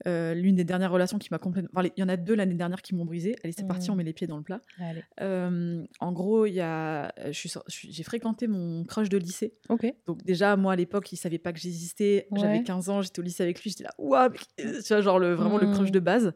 euh, 0.08 0.34
l'une 0.34 0.56
des 0.56 0.64
dernières 0.64 0.92
relations 0.92 1.20
qui 1.20 1.28
m'a 1.32 1.38
complètement. 1.38 1.70
enfin, 1.76 1.88
il 1.96 2.00
y 2.00 2.04
en 2.04 2.10
a 2.10 2.18
deux 2.18 2.34
l'année 2.34 2.56
dernière 2.56 2.82
qui 2.82 2.96
m'ont 2.96 3.06
brisé. 3.06 3.36
Allez, 3.44 3.54
c'est 3.56 3.68
parti, 3.68 3.88
Mhm. 3.90 3.94
on 3.94 3.98
met 3.98 4.04
les 4.04 4.14
pieds 4.14 4.26
dans 4.26 4.38
le 4.38 4.44
plat. 4.44 4.60
Allez. 4.80 5.04
Euh, 5.22 5.84
en 6.00 6.12
gros, 6.12 6.48
il 6.48 6.54
y 6.54 6.60
a, 6.60 7.14
j'ai 7.32 8.04
fréquenté 8.04 8.48
mon 8.48 8.84
crush 8.84 9.10
de 9.10 9.18
lycée. 9.18 9.54
Ok. 9.70 9.86
Donc 10.08 10.24
déjà, 10.24 10.56
moi, 10.58 10.74
à 10.74 10.76
l'époque, 10.76 11.12
il 11.12 11.18
savait 11.18 11.38
pas 11.38 11.54
que 11.54 11.60
j'existais. 11.60 12.28
J'avais 12.36 12.58
Ouais. 12.58 12.64
15 12.64 12.90
ans, 12.90 13.02
j'étais 13.04 13.20
au 13.20 13.24
lycée 13.24 13.44
avec 13.44 13.62
lui. 13.62 13.70
J'étais 13.70 13.84
là, 13.84 13.92
ouah, 14.00 14.30
tu 14.58 14.64
vois, 14.90 15.02
genre 15.02 15.20
le, 15.20 15.34
vraiment 15.36 15.60
le 15.60 15.68
crush 15.72 15.88
Mhm. 15.90 15.92
de 15.92 16.00
base. 16.00 16.34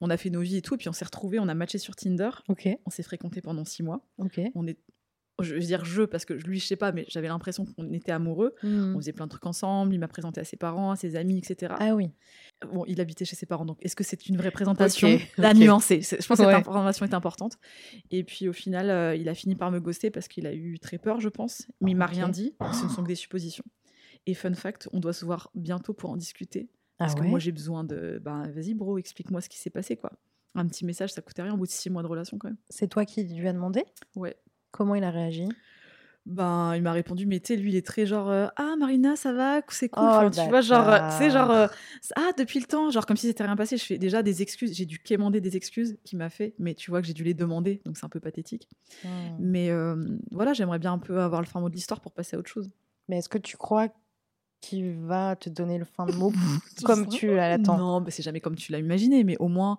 On 0.00 0.10
a 0.10 0.16
fait 0.16 0.30
nos 0.30 0.40
vies 0.40 0.56
et 0.56 0.62
tout, 0.62 0.74
et 0.74 0.78
puis 0.78 0.88
on 0.88 0.92
s'est 0.92 1.04
retrouvés, 1.04 1.38
on 1.38 1.48
a 1.48 1.54
matché 1.54 1.78
sur 1.78 1.94
Tinder. 1.94 2.30
Ok. 2.48 2.68
On 2.84 2.90
s'est 2.90 3.04
fréquenté 3.04 3.40
pendant 3.40 3.64
six 3.64 3.84
mois. 3.84 4.04
Ok. 4.18 4.40
On 4.56 4.66
est, 4.66 4.76
je 5.40 5.54
veux 5.54 5.60
dire 5.60 5.84
je 5.84 6.02
parce 6.02 6.24
que 6.24 6.34
lui, 6.34 6.60
je 6.60 6.66
sais 6.66 6.76
pas, 6.76 6.92
mais 6.92 7.04
j'avais 7.08 7.28
l'impression 7.28 7.64
qu'on 7.64 7.92
était 7.92 8.12
amoureux. 8.12 8.54
Hmm. 8.62 8.94
On 8.94 8.98
faisait 9.00 9.12
plein 9.12 9.24
de 9.26 9.30
trucs 9.30 9.46
ensemble. 9.46 9.92
Il 9.94 9.98
m'a 9.98 10.08
présenté 10.08 10.40
à 10.40 10.44
ses 10.44 10.56
parents, 10.56 10.90
à 10.92 10.96
ses 10.96 11.16
amis, 11.16 11.38
etc. 11.38 11.74
Ah 11.78 11.94
oui. 11.94 12.10
Bon, 12.72 12.84
il 12.86 13.00
habitait 13.00 13.24
chez 13.24 13.36
ses 13.36 13.46
parents, 13.46 13.64
donc 13.64 13.78
est-ce 13.82 13.96
que 13.96 14.04
c'est 14.04 14.26
une 14.28 14.36
vraie 14.36 14.50
présentation 14.52 15.08
Ok, 15.12 15.32
La 15.38 15.50
ok. 15.50 15.56
nuancer. 15.56 16.02
C'est- 16.02 16.22
Je 16.22 16.26
pense 16.28 16.38
que 16.38 16.44
cette 16.44 16.54
information 16.54 17.04
est 17.04 17.14
importante. 17.14 17.58
Et 18.10 18.22
puis 18.24 18.48
au 18.48 18.52
final, 18.52 18.90
euh, 18.90 19.16
il 19.16 19.28
a 19.28 19.34
fini 19.34 19.56
par 19.56 19.70
me 19.70 19.80
ghoster 19.80 20.10
parce 20.10 20.28
qu'il 20.28 20.46
a 20.46 20.54
eu 20.54 20.78
très 20.78 20.98
peur, 20.98 21.20
je 21.20 21.28
pense. 21.28 21.66
Mais 21.80 21.90
il 21.90 21.96
m'a 21.96 22.06
rien 22.06 22.28
dit. 22.28 22.54
Ce 22.72 22.84
ne 22.84 22.88
sont 22.90 23.02
que 23.02 23.08
des 23.08 23.14
suppositions. 23.16 23.64
Et 24.26 24.34
fun 24.34 24.54
fact, 24.54 24.88
on 24.92 25.00
doit 25.00 25.12
se 25.12 25.24
voir 25.24 25.50
bientôt 25.54 25.92
pour 25.92 26.10
en 26.10 26.16
discuter. 26.16 26.68
Ah 26.70 27.06
Parce 27.06 27.14
que 27.16 27.20
ouais 27.22 27.28
moi, 27.28 27.38
j'ai 27.40 27.52
besoin 27.52 27.82
de. 27.84 28.20
Ben, 28.24 28.50
vas-y, 28.52 28.72
bro, 28.72 28.98
explique-moi 28.98 29.40
ce 29.40 29.48
qui 29.48 29.58
s'est 29.58 29.68
passé, 29.68 29.96
quoi. 29.96 30.12
Un 30.54 30.66
petit 30.68 30.84
message, 30.86 31.12
ça 31.12 31.20
coûtait 31.20 31.42
rien 31.42 31.52
au 31.52 31.56
bout 31.56 31.66
de 31.66 31.70
six 31.72 31.90
mois 31.90 32.02
de 32.02 32.06
relation, 32.06 32.38
quand 32.38 32.46
même. 32.48 32.56
C'est 32.70 32.86
toi 32.86 33.04
qui 33.04 33.24
lui 33.24 33.48
as 33.48 33.52
demandé? 33.52 33.82
Ouais. 34.14 34.36
Comment 34.74 34.96
il 34.96 35.04
a 35.04 35.10
réagi? 35.12 35.46
Ben, 36.26 36.74
il 36.74 36.82
m'a 36.82 36.90
répondu, 36.90 37.26
mais 37.26 37.38
tu 37.38 37.54
sais, 37.54 37.56
lui, 37.56 37.70
il 37.70 37.76
est 37.76 37.86
très 37.86 38.06
genre 38.06 38.28
euh, 38.28 38.48
Ah, 38.56 38.74
Marina, 38.76 39.14
ça 39.14 39.32
va? 39.32 39.60
C'est 39.68 39.88
cool. 39.88 40.02
Oh, 40.04 40.08
Enfin, 40.08 40.30
tu 40.30 40.48
vois, 40.48 40.62
genre, 40.62 40.88
euh, 40.88 40.98
tu 41.10 41.16
sais, 41.16 41.30
genre 41.30 41.50
euh, 41.52 41.68
Ah, 42.16 42.30
depuis 42.36 42.58
le 42.58 42.66
temps, 42.66 42.90
genre 42.90 43.06
comme 43.06 43.16
si 43.16 43.28
c'était 43.28 43.44
rien 43.44 43.54
passé. 43.54 43.76
Je 43.76 43.84
fais 43.84 43.98
déjà 43.98 44.24
des 44.24 44.42
excuses. 44.42 44.74
J'ai 44.74 44.84
dû 44.84 44.98
quémander 44.98 45.40
des 45.40 45.56
excuses 45.56 45.96
qu'il 46.02 46.18
m'a 46.18 46.28
fait, 46.28 46.54
mais 46.58 46.74
tu 46.74 46.90
vois 46.90 47.00
que 47.02 47.06
j'ai 47.06 47.12
dû 47.12 47.22
les 47.22 47.34
demander, 47.34 47.82
donc 47.84 47.96
c'est 47.96 48.04
un 48.04 48.08
peu 48.08 48.18
pathétique. 48.18 48.68
Hmm. 49.04 49.08
Mais 49.38 49.70
euh, 49.70 49.94
voilà, 50.32 50.54
j'aimerais 50.54 50.80
bien 50.80 50.94
un 50.94 50.98
peu 50.98 51.20
avoir 51.20 51.40
le 51.40 51.46
fin 51.46 51.60
mot 51.60 51.68
de 51.68 51.74
l'histoire 51.74 52.00
pour 52.00 52.10
passer 52.10 52.34
à 52.34 52.40
autre 52.40 52.50
chose. 52.50 52.68
Mais 53.08 53.18
est-ce 53.18 53.28
que 53.28 53.38
tu 53.38 53.56
crois 53.56 53.88
qu'il 54.60 54.94
va 54.94 55.36
te 55.36 55.50
donner 55.50 55.78
le 55.78 55.84
fin 55.84 56.04
de 56.04 56.16
mot 56.16 56.32
comme 56.84 57.06
tu 57.06 57.32
l'attends? 57.32 57.78
Non, 57.78 58.00
bah, 58.00 58.10
c'est 58.10 58.24
jamais 58.24 58.40
comme 58.40 58.56
tu 58.56 58.72
l'as 58.72 58.78
imaginé, 58.78 59.22
mais 59.22 59.36
au 59.38 59.46
moins, 59.48 59.78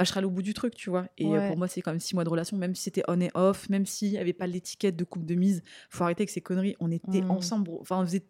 bah, 0.00 0.04
je 0.04 0.08
serai 0.08 0.18
allée 0.20 0.26
au 0.26 0.30
bout 0.30 0.40
du 0.40 0.54
truc, 0.54 0.74
tu 0.74 0.88
vois. 0.88 1.06
Et 1.18 1.26
euh, 1.26 1.30
Ouais. 1.40 1.46
pour 1.48 1.58
moi, 1.58 1.68
c'est 1.68 1.82
quand 1.82 1.90
même 1.90 2.00
six 2.00 2.14
mois 2.14 2.24
de 2.24 2.30
relation, 2.30 2.56
même 2.56 2.74
si 2.74 2.84
c'était 2.84 3.02
on 3.06 3.20
et 3.20 3.30
off, 3.34 3.68
même 3.68 3.84
s'il 3.84 4.10
n'y 4.12 4.16
avait 4.16 4.32
pas 4.32 4.46
l'étiquette 4.46 4.96
de 4.96 5.04
coupe 5.04 5.26
de 5.26 5.34
mise. 5.34 5.62
faut 5.90 6.04
arrêter 6.04 6.22
avec 6.22 6.30
ces 6.30 6.40
conneries. 6.40 6.74
On 6.80 6.90
était 6.90 7.20
Mm. 7.20 7.30
ensemble, 7.30 7.70
enfin, 7.82 8.00
on 8.00 8.06
faisait 8.06 8.24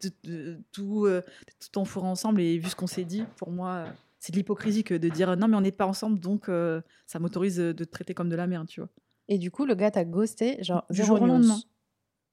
tout, 0.72 1.06
euh, 1.06 1.22
tout 1.72 1.78
en 1.78 1.84
ensemble, 2.06 2.40
et 2.40 2.58
vu 2.58 2.68
ce 2.68 2.74
qu'on 2.74 2.88
s'est 2.88 3.04
dit, 3.04 3.22
pour 3.36 3.52
moi, 3.52 3.70
euh, 3.86 3.90
c'est 4.18 4.32
de 4.32 4.36
l'hypocrisie 4.38 4.82
que 4.82 4.94
de 4.94 5.08
dire 5.08 5.36
non, 5.36 5.46
mais 5.46 5.56
on 5.56 5.60
n'est 5.60 5.70
pas 5.70 5.86
ensemble, 5.86 6.18
donc 6.18 6.48
euh, 6.48 6.80
ça 7.06 7.20
m'autorise 7.20 7.58
de 7.58 7.72
te 7.72 7.84
traiter 7.84 8.14
comme 8.14 8.28
de 8.30 8.36
la 8.36 8.48
merde, 8.48 8.66
tu 8.66 8.80
vois. 8.80 8.88
Et 9.28 9.38
du 9.38 9.52
coup, 9.52 9.64
le 9.64 9.76
gars 9.76 9.92
t'a 9.92 10.04
ghosté, 10.04 10.60
genre 10.64 10.84
Du 10.90 11.04
jour 11.04 11.22
au 11.22 11.26
lendemain. 11.26 11.60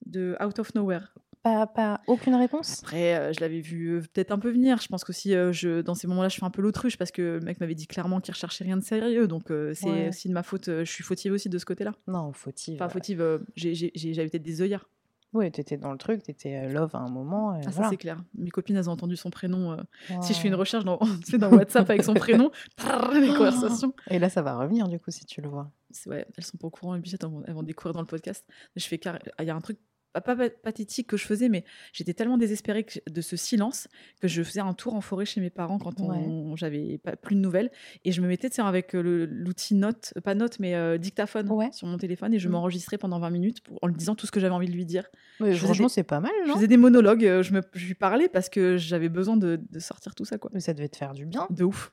De 0.04 0.36
out 0.44 0.58
of 0.58 0.74
nowhere. 0.74 1.14
Pas, 1.42 1.66
pas 1.66 2.00
aucune 2.06 2.34
réponse? 2.34 2.80
Après, 2.82 3.14
euh, 3.14 3.32
je 3.32 3.40
l'avais 3.40 3.60
vu 3.60 3.90
euh, 3.90 4.00
peut-être 4.00 4.32
un 4.32 4.38
peu 4.38 4.50
venir. 4.50 4.78
Je 4.80 4.88
pense 4.88 5.04
qu'aussi, 5.04 5.34
euh, 5.34 5.52
je, 5.52 5.80
dans 5.82 5.94
ces 5.94 6.06
moments-là, 6.08 6.28
je 6.28 6.36
fais 6.36 6.44
un 6.44 6.50
peu 6.50 6.62
l'autruche 6.62 6.96
parce 6.98 7.12
que 7.12 7.22
le 7.22 7.40
mec 7.40 7.60
m'avait 7.60 7.74
dit 7.76 7.86
clairement 7.86 8.20
qu'il 8.20 8.34
recherchait 8.34 8.64
rien 8.64 8.76
de 8.76 8.82
sérieux. 8.82 9.28
Donc, 9.28 9.50
euh, 9.50 9.72
c'est 9.74 9.88
Ouais. 9.88 10.08
aussi 10.08 10.28
de 10.28 10.34
ma 10.34 10.42
faute. 10.42 10.66
je 10.66 10.84
suis 10.84 11.04
fautive 11.04 11.32
aussi 11.32 11.48
de 11.48 11.58
ce 11.58 11.64
côté-là. 11.64 11.92
Non, 12.06 12.32
fautive. 12.32 12.74
Enfin, 12.74 12.88
fautive, 12.88 13.40
j'avais 13.56 14.28
peut-être 14.28 14.42
des 14.42 14.62
œillères. 14.62 14.88
Oui, 15.34 15.50
t'étais 15.50 15.76
dans 15.76 15.92
le 15.92 15.98
truc, 15.98 16.22
t'étais 16.22 16.68
love 16.70 16.90
à 16.94 17.00
un 17.00 17.10
moment. 17.10 17.50
Ah, 17.50 17.62
ça, 17.62 17.70
voilà. 17.70 17.90
c'est 17.90 17.98
clair. 17.98 18.24
Mes 18.34 18.48
copines, 18.48 18.76
elles 18.76 18.88
ont 18.88 18.94
entendu 18.94 19.14
son 19.14 19.28
prénom. 19.28 19.76
Si 20.22 20.32
je 20.32 20.38
fais 20.40 20.48
une 20.48 20.54
recherche 20.54 20.84
dans, 20.84 20.98
dans 21.38 21.50
WhatsApp 21.52 21.88
avec 21.90 22.02
son 22.02 22.14
prénom, 22.14 22.50
les 23.12 23.28
conversations. 23.28 23.92
Et 24.10 24.18
là, 24.18 24.30
ça 24.30 24.40
va 24.42 24.56
revenir 24.56 24.88
du 24.88 24.98
coup 24.98 25.10
si 25.10 25.26
tu 25.26 25.42
le 25.42 25.48
vois. 25.48 25.70
Ouais, 26.06 26.26
elles 26.36 26.44
sont 26.44 26.56
pas 26.56 26.66
au 26.66 26.70
courant, 26.70 26.94
elles 26.94 27.02
vont, 27.22 27.42
elles 27.46 27.54
vont 27.54 27.62
découvrir 27.62 27.92
dans 27.92 28.00
le 28.00 28.06
podcast. 28.06 28.44
Je 28.74 28.86
fais 28.86 28.96
car... 28.98 29.18
Il 29.38 29.44
y 29.44 29.50
a 29.50 29.54
un 29.54 29.60
truc 29.60 29.78
pas, 30.12 30.20
pas 30.20 30.36
pa- 30.36 30.50
pathétique 30.50 31.06
que 31.06 31.16
je 31.16 31.24
faisais, 31.26 31.48
mais 31.48 31.64
j'étais 31.92 32.14
tellement 32.14 32.38
désespérée 32.38 32.86
de 33.10 33.20
ce 33.20 33.36
silence 33.36 33.88
que 34.20 34.28
je 34.28 34.42
faisais 34.42 34.60
un 34.60 34.74
tour 34.74 34.94
en 34.94 35.00
forêt 35.00 35.24
chez 35.24 35.40
mes 35.40 35.50
parents 35.50 35.78
quand 35.78 36.00
on- 36.00 36.56
j'avais 36.56 36.98
pas 36.98 37.16
plus 37.16 37.36
de 37.36 37.40
nouvelles. 37.40 37.70
Et 38.04 38.12
je 38.12 38.20
me 38.20 38.26
mettais 38.28 38.48
avec 38.60 38.94
euh, 38.94 39.26
l'outil 39.30 39.74
note, 39.74 40.12
euh, 40.16 40.20
pas 40.20 40.34
note, 40.34 40.58
mais 40.58 40.74
euh, 40.74 40.98
dictaphone 40.98 41.48
Ouais. 41.50 41.68
sur 41.72 41.86
mon 41.86 41.98
téléphone 41.98 42.34
et 42.34 42.38
je 42.38 42.48
Mhm. 42.48 42.52
m'enregistrais 42.52 42.98
pendant 42.98 43.18
20 43.20 43.30
minutes 43.30 43.60
pour- 43.60 43.78
en 43.82 43.86
lui 43.86 43.94
disant 43.96 44.14
tout 44.14 44.26
ce 44.26 44.30
que 44.32 44.40
j'avais 44.40 44.54
envie 44.54 44.66
de 44.68 44.72
lui 44.72 44.84
dire. 44.86 45.04
Je 45.40 45.52
franchement, 45.54 45.88
c'est 45.88 46.02
pas 46.02 46.20
mal, 46.20 46.32
Je 46.46 46.52
faisais 46.52 46.66
des 46.68 46.76
monologues, 46.76 47.42
je, 47.42 47.52
me, 47.52 47.60
je 47.74 47.86
lui 47.86 47.94
parlais 47.94 48.28
parce 48.28 48.48
que 48.48 48.76
j'avais 48.76 49.08
besoin 49.08 49.36
de, 49.36 49.60
de 49.70 49.78
sortir 49.78 50.14
tout 50.14 50.24
ça, 50.24 50.38
quoi. 50.38 50.50
Mais 50.54 50.60
ça 50.60 50.74
devait 50.74 50.88
te 50.88 50.96
faire 50.96 51.12
du 51.14 51.26
bien. 51.26 51.46
De 51.50 51.64
ouf. 51.64 51.92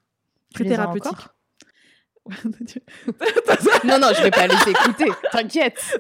Tu 0.54 0.64
Très 0.64 0.70
thérapeutique. 0.70 1.12
Tu- 2.68 2.82
non, 3.86 4.00
non, 4.00 4.08
je 4.16 4.24
vais 4.24 4.32
pas 4.32 4.48
les 4.48 4.56
écouter, 4.72 5.06
t'inquiète. 5.32 6.00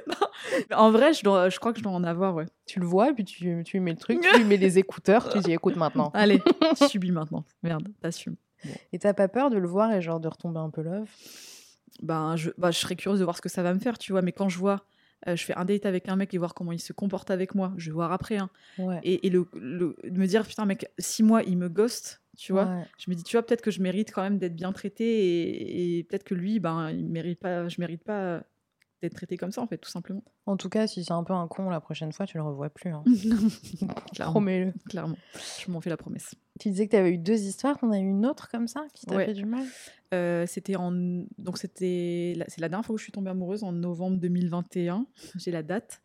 en 0.73 0.91
vrai, 0.91 1.13
je, 1.13 1.23
dois- 1.23 1.49
je 1.49 1.59
crois 1.59 1.71
que 1.73 1.79
je 1.79 1.83
dois 1.83 1.91
en 1.93 2.03
avoir, 2.03 2.35
ouais. 2.35 2.45
Tu 2.65 2.79
le 2.79 2.85
vois, 2.85 3.13
puis 3.13 3.23
tu, 3.25 3.63
tu 3.63 3.77
lui 3.77 3.79
mets 3.83 3.91
le 3.91 3.97
truc, 3.97 4.21
tu 4.21 4.37
lui 4.37 4.43
mets 4.43 4.57
les 4.57 4.79
écouteurs, 4.79 5.29
tu 5.29 5.39
dis 5.39 5.51
écoute 5.53 5.75
maintenant. 5.75 6.11
Allez, 6.13 6.41
je 6.79 6.87
subis 6.87 7.11
maintenant. 7.11 7.45
Merde, 7.63 7.87
t'assumes. 8.01 8.35
Et 8.91 8.99
t'as 8.99 9.13
pas 9.13 9.27
peur 9.27 9.49
de 9.51 9.57
le 9.57 9.67
voir 9.67 9.93
et 9.93 10.01
genre 10.01 10.19
de 10.19 10.27
retomber 10.27 10.59
un 10.59 10.69
peu 10.71 10.81
love? 10.81 11.07
Ben, 12.01 12.35
je, 12.35 12.49
bah, 12.57 12.71
je 12.71 12.79
serais 12.79 12.95
curieuse 12.95 13.19
de 13.19 13.23
voir 13.23 13.37
ce 13.37 13.41
que 13.41 13.49
ça 13.49 13.61
va 13.63 13.73
me 13.73 13.79
faire, 13.79 13.97
tu 13.97 14.11
vois. 14.11 14.21
Mais 14.21 14.31
quand 14.31 14.49
je 14.49 14.57
vois 14.57 14.85
euh, 15.27 15.35
je 15.35 15.43
fais 15.45 15.55
un 15.55 15.65
date 15.65 15.85
avec 15.85 16.09
un 16.09 16.15
mec 16.17 16.33
et 16.33 16.37
voir 16.37 16.53
comment 16.53 16.71
il 16.71 16.79
se 16.79 16.91
comporte 16.93 17.31
avec 17.31 17.55
moi, 17.55 17.73
je 17.77 17.89
vais 17.89 17.93
voir 17.93 18.11
après. 18.11 18.37
hein. 18.37 18.49
Ouais. 18.77 18.99
Et, 19.03 19.25
et 19.25 19.29
le, 19.29 19.47
me 19.53 20.25
dire, 20.25 20.45
putain, 20.45 20.65
mec, 20.65 20.87
six 20.99 21.23
mois, 21.23 21.41
il 21.43 21.57
me 21.57 21.69
ghost, 21.69 22.21
tu 22.35 22.51
vois. 22.53 22.65
Ouais. 22.65 22.85
Je 22.97 23.09
me 23.09 23.15
dis, 23.15 23.23
tu 23.23 23.35
vois, 23.37 23.45
peut-être 23.45 23.61
que 23.61 23.71
je 23.71 23.81
mérite 23.81 24.11
quand 24.13 24.21
même 24.21 24.37
d'être 24.37 24.55
bien 24.55 24.71
traité 24.71 25.03
et, 25.05 25.97
et 25.99 26.03
peut-être 26.03 26.23
que 26.23 26.35
lui, 26.35 26.59
ben, 26.59 26.89
il 26.91 27.05
mérite 27.07 27.39
pas, 27.39 27.67
je 27.67 27.79
mérite 27.79 28.03
pas 28.03 28.43
d'être 29.01 29.13
traité 29.15 29.37
comme 29.37 29.51
ça, 29.51 29.61
en 29.61 29.67
fait, 29.67 29.77
tout 29.77 29.89
simplement. 29.89 30.23
En 30.45 30.57
tout 30.57 30.69
cas, 30.69 30.87
si 30.87 31.03
c'est 31.03 31.11
un 31.13 31.23
peu 31.23 31.33
un 31.33 31.47
con 31.47 31.69
la 31.69 31.81
prochaine 31.81 32.11
fois, 32.13 32.25
tu 32.25 32.37
le 32.37 32.43
revois 32.43 32.69
plus. 32.69 32.91
hein. 32.91 33.03
Promets-le. 34.19 34.73
clairement. 34.89 35.17
Je 35.65 35.71
m'en 35.71 35.81
fais 35.81 35.89
la 35.89 35.97
promesse. 35.97 36.35
Tu 36.59 36.69
disais 36.69 36.85
que 36.85 36.91
tu 36.91 36.97
avais 36.97 37.11
eu 37.11 37.17
deux 37.17 37.41
histoires, 37.41 37.77
qu'on 37.77 37.91
a 37.91 37.97
eu 37.99 38.01
une 38.07 38.25
autre 38.25 38.49
comme 38.49 38.67
ça 38.67 38.85
qui 38.93 39.05
t'a 39.05 39.15
Ouais. 39.15 39.25
fait 39.25 39.33
du 39.33 39.45
mal? 39.45 39.65
Euh, 40.13 40.45
c'était 40.47 40.75
en 40.75 40.91
donc 41.39 41.57
c'était 41.57 42.35
la- 42.37 42.45
c'est 42.47 42.61
la 42.61 42.69
dernière 42.69 42.85
fois 42.85 42.93
où 42.93 42.97
je 42.97 43.03
suis 43.03 43.11
tombée 43.11 43.31
amoureuse 43.31 43.63
en 43.63 43.71
novembre 43.71 44.17
2021 44.17 45.07
j'ai 45.35 45.49
la 45.49 45.63
date 45.63 45.99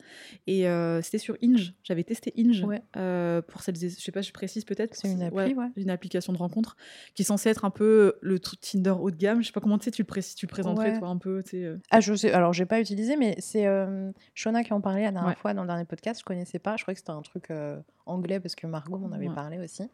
et 0.47 0.67
euh, 0.67 1.03
c'était 1.03 1.19
sur 1.19 1.37
Inge 1.45 1.75
j'avais 1.85 2.03
testé 2.03 2.33
Inge 2.39 2.65
Ouais. 2.65 2.83
euh, 2.97 3.43
pour 3.43 3.61
celles 3.63 3.77
je 3.77 3.89
sais 3.89 4.11
pas 4.11 4.23
je 4.23 4.33
précise 4.33 4.65
peut-être 4.65 4.97
C'est 4.97 5.13
une 5.13 5.23
appli, 5.23 5.55
ouais. 5.55 5.67
une 5.77 5.91
application 5.91 6.33
de 6.33 6.39
rencontre 6.39 6.77
qui 7.15 7.23
est 7.23 7.25
censée 7.27 7.51
être 7.51 7.67
un 7.67 7.71
peu 7.71 8.15
le 8.23 8.39
truc 8.39 8.61
Tinder 8.63 8.95
haut 8.99 9.11
de 9.11 9.17
gamme 9.17 9.43
je 9.43 9.49
sais 9.49 9.53
pas 9.53 9.61
comment 9.61 9.79
tu 9.79 9.85
sais 9.85 9.91
tu 9.91 10.03
le 10.03 10.09
tu 10.35 10.47
le 10.47 10.51
présenterais 10.51 10.99
toi 10.99 11.09
un 11.09 11.19
peu 11.19 11.43
euh. 11.55 11.77
Ah, 11.91 12.01
je 12.01 12.15
sais. 12.15 12.33
Alors, 12.33 12.53
j'ai 12.55 12.65
pas 12.67 12.81
utilisé, 12.81 13.17
mais 13.17 13.37
c'est 13.39 13.67
euh, 13.67 14.11
Shona 14.35 14.65
qui 14.65 14.73
en 14.73 14.81
parlait 14.81 15.03
la 15.03 15.13
dernière 15.13 15.39
fois 15.39 15.53
dans 15.55 15.63
le 15.63 15.69
dernier 15.69 15.85
podcast. 15.85 16.21
Je 16.21 16.25
connaissais 16.25 16.59
pas. 16.59 16.77
Je 16.77 16.83
croyais 16.85 16.95
que 16.95 17.01
c'était 17.01 17.11
un 17.11 17.23
truc 17.23 17.51
euh, 17.51 17.79
anglais 18.07 18.41
parce 18.41 18.55
que 18.55 18.67
Margot 18.67 18.99
m'en 18.99 19.13
avait 19.13 19.29
parlé 19.29 19.59
aussi. 19.59 19.85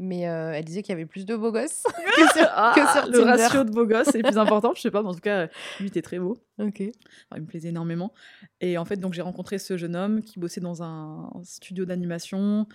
Mais 0.00 0.28
euh, 0.28 0.52
elle 0.52 0.64
disait 0.64 0.82
qu'il 0.82 0.92
y 0.92 0.94
avait 0.96 1.06
plus 1.06 1.26
de 1.26 1.34
beaux 1.34 1.50
gosses 1.50 1.82
que 2.16 2.22
sur, 2.38 2.46
Ah, 2.54 2.72
que 2.74 2.80
sur 2.86 3.06
le 3.10 3.18
Tinder. 3.18 3.42
ratio 3.42 3.64
de 3.64 3.70
beaux 3.72 3.86
gosses 3.86 4.14
est 4.14 4.22
plus 4.22 4.38
important 4.38 4.72
je 4.76 4.80
sais 4.82 4.90
pas 4.92 5.02
mais 5.02 5.08
en 5.08 5.14
tout 5.14 5.20
cas 5.20 5.48
lui 5.80 5.88
était 5.88 6.02
très 6.02 6.18
beau 6.20 6.38
Ok. 6.60 6.80
Enfin, 6.82 7.36
il 7.36 7.42
me 7.42 7.46
plaisait 7.46 7.68
énormément. 7.68 8.12
Et 8.60 8.78
en 8.78 8.84
fait, 8.84 8.96
donc 8.96 9.12
j'ai 9.14 9.22
rencontré 9.22 9.58
ce 9.60 9.76
jeune 9.76 9.94
homme 9.94 10.22
qui 10.22 10.40
bossait 10.40 10.60
dans 10.60 10.82
un 10.82 11.30
studio 11.44 11.84
d'animation, 11.84 12.66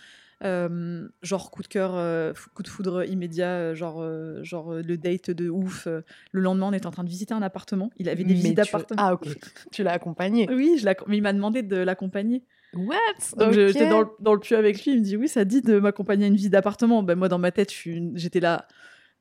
euh, 0.46 1.08
genre 1.22 1.52
coup 1.52 1.62
de 1.64 1.68
cœur, 1.68 1.92
euh, 1.96 2.32
coup 2.54 2.64
de 2.64 2.70
foudre 2.70 3.04
immédiat, 3.06 3.74
genre, 3.74 4.02
genre 4.42 4.74
le 4.76 4.98
date 4.98 5.32
de 5.32 5.50
ouf. 5.50 5.88
Le 6.32 6.42
lendemain, 6.42 6.68
on 6.68 6.74
était 6.74 6.88
en 6.88 6.92
train 6.92 7.04
de 7.04 7.10
visiter 7.10 7.34
un 7.34 7.42
appartement. 7.42 7.90
Il 7.98 8.08
avait 8.08 8.24
des 8.24 8.30
Mais 8.30 8.34
visites 8.36 8.50
tu- 8.52 8.56
d'appartement. 8.72 9.02
Ah, 9.04 9.14
ok. 9.16 9.28
tu 9.74 9.84
l'as 9.84 9.92
accompagné. 9.92 10.48
Oui, 10.50 10.78
je 10.78 10.86
mais 11.08 11.18
il 11.18 11.22
m'a 11.24 11.34
demandé 11.34 11.62
de 11.62 11.76
l'accompagner. 11.76 12.44
What? 12.76 12.96
Donc 13.38 13.54
j'étais 13.54 13.88
dans 13.90 14.02
le, 14.02 14.08
dans 14.20 14.34
le 14.34 14.40
puits 14.40 14.56
avec 14.56 14.84
lui. 14.84 14.94
Il 14.94 15.00
me 15.00 15.04
dit 15.04 15.18
oui, 15.18 15.28
ça 15.28 15.46
dit 15.46 15.62
de 15.62 15.80
m'accompagner 15.80 16.26
à 16.26 16.28
une 16.28 16.36
visite 16.36 16.52
d'appartement. 16.52 17.04
Ben, 17.04 17.16
moi, 17.16 17.30
dans 17.30 17.40
ma 17.40 17.52
tête, 17.52 17.72
j'étais 18.16 18.40
là. 18.40 18.68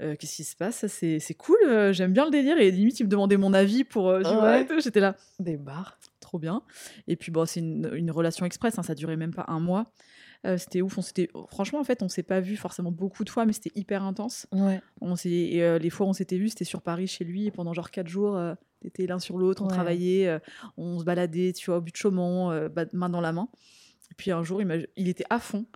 euh, 0.01 0.17
Qu'est-ce 0.19 0.37
qui 0.37 0.45
se 0.45 0.57
passe? 0.57 0.87
C'est 0.87 1.19
c'est 1.19 1.35
cool, 1.35 1.57
euh, 1.67 1.93
j'aime 1.93 2.13
bien 2.13 2.25
le 2.25 2.31
délire. 2.31 2.59
Et 2.59 2.71
limite, 2.71 2.99
il 3.01 3.05
me 3.05 3.09
demandait 3.11 3.37
mon 3.37 3.53
avis 3.53 3.85
pour. 3.85 4.09
euh, 4.09 4.23
Ouais. 4.23 4.67
J'étais 4.83 5.01
là. 5.01 5.17
Des 5.39 5.57
bars. 5.57 5.99
trop 6.21 6.39
bien. 6.39 6.63
Et 7.09 7.17
puis 7.17 7.31
bon, 7.31 7.45
c'est 7.45 7.61
une, 7.61 7.91
une 7.95 8.11
relation 8.11 8.47
express, 8.47 8.79
hein, 8.79 8.83
ça 8.83 8.95
durait 8.95 9.17
même 9.17 9.35
pas 9.35 9.45
un 9.49 9.61
mois. 9.61 9.93
C'était 10.57 10.83
ouf, 10.83 10.99
on 10.99 11.03
s'était 11.03 11.29
franchement 11.51 11.79
en 11.79 11.85
fait, 11.85 12.03
on 12.03 12.09
s'est 12.09 12.25
pas 12.25 12.41
vu 12.41 12.57
forcément 12.57 12.91
beaucoup 12.91 13.23
de 13.23 13.31
fois, 13.31 13.47
mais 13.47 13.53
c'était 13.53 13.71
hyper 13.77 14.03
intense. 14.03 14.49
Ouais. 14.51 14.81
On 15.01 15.15
s'est 15.15 15.31
et, 15.31 15.79
les 15.79 15.89
fois 15.91 16.05
où 16.05 16.09
on 16.09 16.13
s'était 16.15 16.37
vu, 16.37 16.49
c'était 16.49 16.65
sur 16.65 16.83
Paris 16.83 17.07
chez 17.07 17.23
lui 17.25 17.47
et 17.47 17.53
pendant 17.53 17.73
genre 17.73 17.93
quatre 17.93 18.09
jours, 18.09 18.37
était 18.87 19.07
l'un 19.07 19.19
sur 19.19 19.39
l'autre, 19.39 19.63
on 19.63 19.67
Ouais. 19.67 19.73
travaillait, 19.73 20.29
euh, 20.29 20.39
on 20.77 20.99
se 20.99 21.05
baladait, 21.05 21.53
tu 21.53 21.67
vois, 21.67 21.79
au 21.79 21.81
but 21.81 21.93
de 21.93 21.97
Chaumont, 21.97 22.51
euh, 22.51 22.69
ba- 22.69 22.87
main 22.93 23.09
dans 23.09 23.21
la 23.21 23.33
main. 23.33 23.49
Et 24.11 24.15
puis 24.17 24.31
un 24.31 24.43
jour, 24.43 24.61
il, 24.63 24.89
il 24.97 25.09
était 25.09 25.25
à 25.31 25.39
fond. 25.39 25.67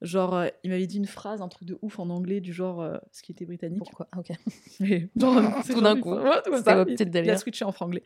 Genre, 0.00 0.34
euh, 0.36 0.46
il 0.62 0.70
m'avait 0.70 0.86
dit 0.86 0.98
une 0.98 1.06
phrase, 1.06 1.42
un 1.42 1.48
truc 1.48 1.66
de 1.66 1.76
ouf 1.82 1.98
en 1.98 2.08
anglais, 2.10 2.40
du 2.40 2.52
genre, 2.52 2.76
parce 2.78 3.20
qu'il 3.20 3.32
était 3.32 3.46
britannique. 3.46 3.78
Pourquoi? 3.78 4.06
Ah, 4.12 4.20
Ok. 4.20 4.30
Mais 4.80 5.08
genre, 5.16 5.42
Tout 5.66 5.80
d'un 5.80 5.96
du- 5.96 6.00
coup. 6.02 6.14
ouais, 6.14 6.62
ça. 6.62 6.84
Il- 6.86 6.94
petite 6.96 7.08
Il 7.14 7.30
a 7.30 7.36
switché 7.36 7.64
en 7.64 7.72
franglais. 7.72 8.02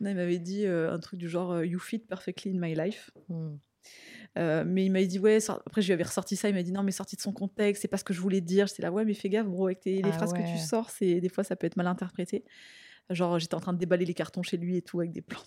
Non, 0.00 0.10
il 0.10 0.16
m'avait 0.16 0.38
dit 0.38 0.66
un 0.66 0.98
truc 1.00 1.18
du 1.18 1.28
genre 1.28 1.64
You 1.64 1.78
fit 1.80 1.98
perfectly 1.98 2.52
in 2.56 2.60
my 2.60 2.74
life. 2.74 3.10
Hmm. 3.28 3.56
Euh, 4.38 4.64
mais 4.66 4.86
il 4.86 4.90
m'avait 4.92 5.06
dit 5.08 5.18
ouais. 5.18 5.38
Après, 5.50 5.82
je 5.82 5.88
lui 5.88 5.92
avais 5.92 6.04
ressorti 6.04 6.36
ça. 6.36 6.48
Il 6.48 6.54
m'a 6.54 6.62
dit 6.62 6.72
non, 6.72 6.82
mais 6.82 6.92
sorti 6.92 7.16
de 7.16 7.20
son 7.20 7.32
contexte, 7.32 7.82
c'est 7.82 7.88
pas 7.88 7.98
ce 7.98 8.04
que 8.04 8.14
je 8.14 8.20
voulais 8.20 8.40
dire. 8.40 8.66
J'étais 8.66 8.82
là 8.82 8.92
ouais, 8.92 9.04
mais 9.04 9.12
fais 9.12 9.28
gaffe, 9.28 9.46
bro, 9.46 9.66
avec 9.66 9.80
tes- 9.80 9.96
les 10.00 10.08
Ah 10.10 10.12
phrases 10.12 10.32
que 10.32 10.38
tu 10.50 10.58
sors, 10.58 10.88
c'est 10.90 11.20
des 11.20 11.28
fois 11.28 11.42
ça 11.44 11.56
peut 11.56 11.66
être 11.66 11.76
mal 11.76 11.86
interprété. 11.88 12.44
Genre, 13.10 13.38
j'étais 13.38 13.54
en 13.54 13.60
train 13.60 13.72
de 13.74 13.78
déballer 13.78 14.04
les 14.06 14.14
cartons 14.14 14.42
chez 14.42 14.56
lui 14.56 14.76
et 14.76 14.82
tout 14.82 15.00
avec 15.00 15.12
des 15.12 15.20
plantes. 15.22 15.46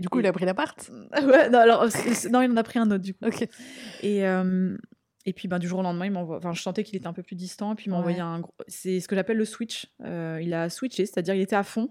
Du 0.00 0.08
coup, 0.08 0.18
Et- 0.18 0.22
il 0.22 0.26
a 0.26 0.32
pris 0.32 0.44
l'appart? 0.44 0.90
Ouais, 1.22 1.48
non, 1.48 1.58
alors, 1.60 1.84
non, 2.30 2.42
il 2.42 2.50
en 2.50 2.56
a 2.56 2.62
pris 2.62 2.78
un 2.78 2.90
autre 2.90 3.02
du 3.02 3.14
coup. 3.14 3.24
Et, 4.02 4.26
euh, 4.26 4.76
et 5.24 5.32
puis 5.32 5.48
ben, 5.48 5.58
du 5.58 5.66
jour 5.66 5.78
au 5.78 5.82
lendemain, 5.82 6.04
il 6.06 6.12
m'envoie. 6.12 6.36
Enfin, 6.38 6.52
je 6.52 6.60
sentais 6.60 6.84
qu'il 6.84 6.96
était 6.96 7.06
un 7.06 7.12
peu 7.14 7.22
plus 7.22 7.36
distant. 7.36 7.72
Et 7.72 7.76
puis 7.76 7.86
il 7.86 7.90
m'a 7.90 7.96
Ouais. 7.96 8.00
envoyé 8.00 8.20
un. 8.20 8.40
gros- 8.40 8.52
C'est 8.68 9.00
ce 9.00 9.08
que 9.08 9.14
j'appelle 9.16 9.38
le 9.38 9.44
switch. 9.46 9.86
Euh, 10.02 10.38
il 10.42 10.52
a 10.52 10.68
switché, 10.68 11.06
c'est-à-dire 11.06 11.34
il 11.34 11.40
était 11.40 11.56
à 11.56 11.62
fond. 11.62 11.88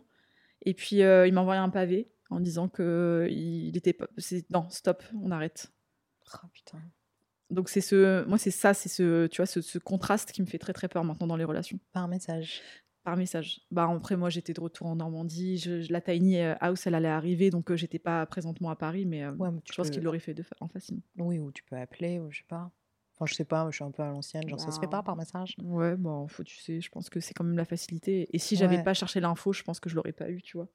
Et 0.66 0.74
puis 0.76 1.02
euh, 1.02 1.26
il 1.28 1.34
m'a 1.34 1.42
envoyé 1.42 1.60
un 1.60 1.70
pavé 1.70 2.12
en 2.30 2.40
disant 2.40 2.68
que 2.70 3.28
il 3.32 3.76
était 3.76 3.98
c'est- 4.18 4.48
Non, 4.52 4.68
stop, 4.70 5.04
on 5.22 5.32
arrête. 5.32 5.72
Oh 6.36 6.48
putain. 6.54 6.78
Donc 7.50 7.70
c'est 7.70 7.82
ce. 7.82 8.24
Moi, 8.26 8.38
c'est 8.38 8.52
ça, 8.52 8.74
c'est 8.74 8.90
ce. 8.90 9.28
Tu 9.28 9.38
vois, 9.38 9.46
ce, 9.46 9.62
ce 9.62 9.78
contraste 9.80 10.32
qui 10.32 10.42
me 10.42 10.48
fait 10.48 10.58
très 10.60 10.74
très 10.74 10.88
peur 10.88 11.04
maintenant 11.04 11.28
dans 11.28 11.36
les 11.36 11.44
relations. 11.44 11.80
Par 11.92 12.08
message. 12.08 12.62
Par 13.04 13.18
message. 13.18 13.62
Bah 13.72 13.90
après 13.92 14.16
moi 14.16 14.30
j'étais 14.30 14.54
de 14.54 14.62
retour 14.62 14.88
en 14.88 14.96
Normandie, 14.96 15.58
je, 15.58 15.82
je- 15.82 15.92
la 15.92 16.00
tiny 16.02 16.38
euh, 16.40 16.56
house 16.62 16.88
elle 16.88 16.96
allait 16.96 17.08
arriver 17.10 17.50
donc 17.50 17.72
euh, 17.72 17.76
j'étais 17.76 18.00
pas 18.00 18.26
présentement 18.26 18.70
à 18.70 18.76
Paris 18.76 19.06
mais, 19.06 19.24
euh, 19.24 19.34
Ouais, 19.38 19.52
mais 19.52 19.62
tu 19.62 19.74
je 19.74 19.78
pense 19.78 19.90
qu'il 19.90 20.04
l'aurait 20.04 20.20
fait 20.20 20.34
de 20.34 20.44
fa- 20.44 20.56
en 20.60 20.68
facilement. 20.68 21.02
Oui, 21.18 21.40
ou 21.40 21.52
tu 21.52 21.64
peux 21.64 21.76
appeler, 21.76 22.20
ou 22.20 22.30
je 22.32 22.40
sais 22.40 22.44
pas. 22.48 22.72
Enfin, 23.16 23.26
je 23.26 23.34
sais 23.34 23.46
pas, 23.46 23.68
je 23.72 23.76
suis 23.78 23.84
un 23.84 23.92
peu 23.92 24.04
à 24.04 24.10
l'ancienne, 24.12 24.48
genre 24.50 24.60
ça 24.60 24.72
se 24.72 24.78
fait 24.80 24.88
Bah. 24.88 24.88
pas 24.88 25.02
par 25.04 25.16
message? 25.16 25.56
Ouais, 25.62 25.96
bon, 25.98 26.28
faut, 26.28 26.44
tu 26.44 26.58
sais, 26.60 26.82
je 26.82 26.90
pense 26.90 27.10
que 27.10 27.20
c'est 27.20 27.34
quand 27.34 27.44
même 27.44 27.58
la 27.58 27.66
facilité. 27.66 28.28
Et 28.36 28.40
si 28.40 28.56
j'avais 28.58 28.78
Ouais. 28.78 28.80
pas 28.80 28.94
cherché 28.94 29.20
l'info, 29.20 29.54
je 29.54 29.64
pense 29.64 29.80
que 29.80 29.90
je 29.90 29.96
l'aurais 29.96 30.14
pas 30.14 30.30
eu, 30.32 30.42
tu 30.42 30.58
vois. 30.58 30.70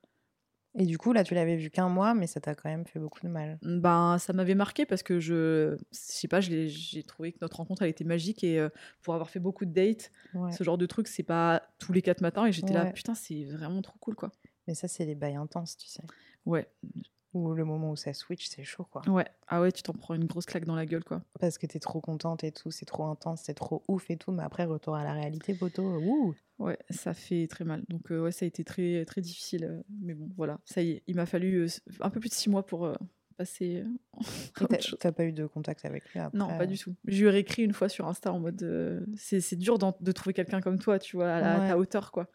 Et 0.74 0.84
du 0.86 0.98
coup, 0.98 1.12
là, 1.12 1.24
tu 1.24 1.34
l'avais 1.34 1.56
vu 1.56 1.70
qu'un 1.70 1.88
mois, 1.88 2.14
mais 2.14 2.26
ça 2.26 2.40
t'a 2.40 2.54
quand 2.54 2.68
même 2.68 2.84
fait 2.86 2.98
beaucoup 3.00 3.20
de 3.22 3.28
mal. 3.28 3.58
Ben, 3.62 4.18
ça 4.18 4.32
m'avait 4.32 4.54
marqué 4.54 4.86
parce 4.86 5.02
que 5.02 5.18
je, 5.18 5.76
je 5.76 5.78
sais 5.90 6.28
pas, 6.28 6.40
j'ai 6.40 7.02
trouvé 7.04 7.32
que 7.32 7.38
notre 7.42 7.56
rencontre 7.56 7.82
elle 7.82 7.88
était 7.88 8.04
magique 8.04 8.44
et 8.44 8.60
euh, 8.60 8.68
pour 9.02 9.14
avoir 9.14 9.30
fait 9.30 9.40
beaucoup 9.40 9.64
de 9.64 9.72
dates, 9.72 10.12
Ouais. 10.34 10.52
ce 10.52 10.62
genre 10.64 10.78
de 10.78 10.86
truc, 10.86 11.08
c'est 11.08 11.22
pas 11.22 11.62
tous 11.78 11.92
les 11.92 12.02
quatre 12.02 12.20
matins 12.20 12.46
et 12.46 12.52
j'étais 12.52 12.74
là, 12.74 12.86
putain, 12.92 13.14
c'est 13.14 13.44
vraiment 13.44 13.82
trop 13.82 13.96
cool, 13.98 14.14
quoi. 14.14 14.30
Mais 14.66 14.74
ça, 14.74 14.86
c'est 14.86 15.04
les 15.06 15.14
bails 15.14 15.36
intenses, 15.36 15.76
tu 15.78 15.88
sais. 15.88 16.02
Ouais, 16.46 16.68
Ou 17.34 17.52
le 17.52 17.64
moment 17.64 17.90
où 17.90 17.96
ça 17.96 18.14
switch, 18.14 18.48
c'est 18.48 18.64
chaud, 18.64 18.84
quoi. 18.90 19.02
ouais, 19.06 19.26
ah 19.48 19.60
ouais, 19.60 19.70
tu 19.70 19.82
t'en 19.82 19.92
prends 19.92 20.14
une 20.14 20.24
grosse 20.24 20.46
claque 20.46 20.64
dans 20.64 20.74
la 20.74 20.86
gueule, 20.86 21.04
quoi. 21.04 21.22
Parce 21.38 21.58
que 21.58 21.66
t'es 21.66 21.78
trop 21.78 22.00
contente 22.00 22.42
et 22.42 22.52
tout, 22.52 22.70
c'est 22.70 22.86
trop 22.86 23.04
intense, 23.04 23.42
c'est 23.44 23.54
trop 23.54 23.82
ouf 23.86 24.10
et 24.10 24.16
tout, 24.16 24.32
mais 24.32 24.42
après, 24.42 24.64
retour 24.64 24.94
à 24.96 25.04
la 25.04 25.12
réalité, 25.12 25.54
poteau, 25.54 25.98
ouh 25.98 26.34
Ouais, 26.58 26.78
ça 26.90 27.12
fait 27.14 27.46
très 27.46 27.64
mal. 27.64 27.84
Donc 27.88 28.10
euh, 28.10 28.20
ouais, 28.22 28.32
ça 28.32 28.44
a 28.44 28.48
été 28.48 28.64
très 28.64 29.04
très 29.04 29.20
difficile. 29.20 29.64
euh, 29.64 29.82
mais 30.00 30.14
bon, 30.14 30.28
voilà, 30.36 30.58
ça 30.64 30.82
y 30.82 30.90
est, 30.92 31.02
il 31.06 31.14
m'a 31.16 31.26
fallu 31.26 31.64
euh, 31.64 31.66
un 32.00 32.10
peu 32.10 32.18
plus 32.18 32.30
de 32.30 32.34
six 32.34 32.48
mois 32.50 32.64
pour 32.66 32.90
passer. 33.36 33.84
t'as- 34.98 35.12
pas 35.12 35.24
eu 35.24 35.32
de 35.32 35.46
contact 35.46 35.84
avec 35.84 36.10
lui 36.12 36.18
après 36.18 36.36
Non, 36.36 36.48
pas 36.56 36.66
du 36.66 36.76
tout. 36.78 36.96
Je 37.04 37.20
lui 37.20 37.28
ai 37.28 37.30
réécrit 37.30 37.62
une 37.62 37.74
fois 37.74 37.88
sur 37.88 38.08
Insta 38.08 38.32
en 38.32 38.40
mode 38.40 39.06
c'est 39.16 39.54
dur 39.56 39.78
de 39.78 40.12
trouver 40.12 40.32
quelqu'un 40.34 40.60
comme 40.60 40.78
toi, 40.78 40.98
tu 40.98 41.14
vois, 41.16 41.30
à, 41.34 41.40
la- 41.40 41.56
à 41.64 41.68
ta 41.68 41.78
hauteur, 41.78 42.10
quoi. 42.10 42.26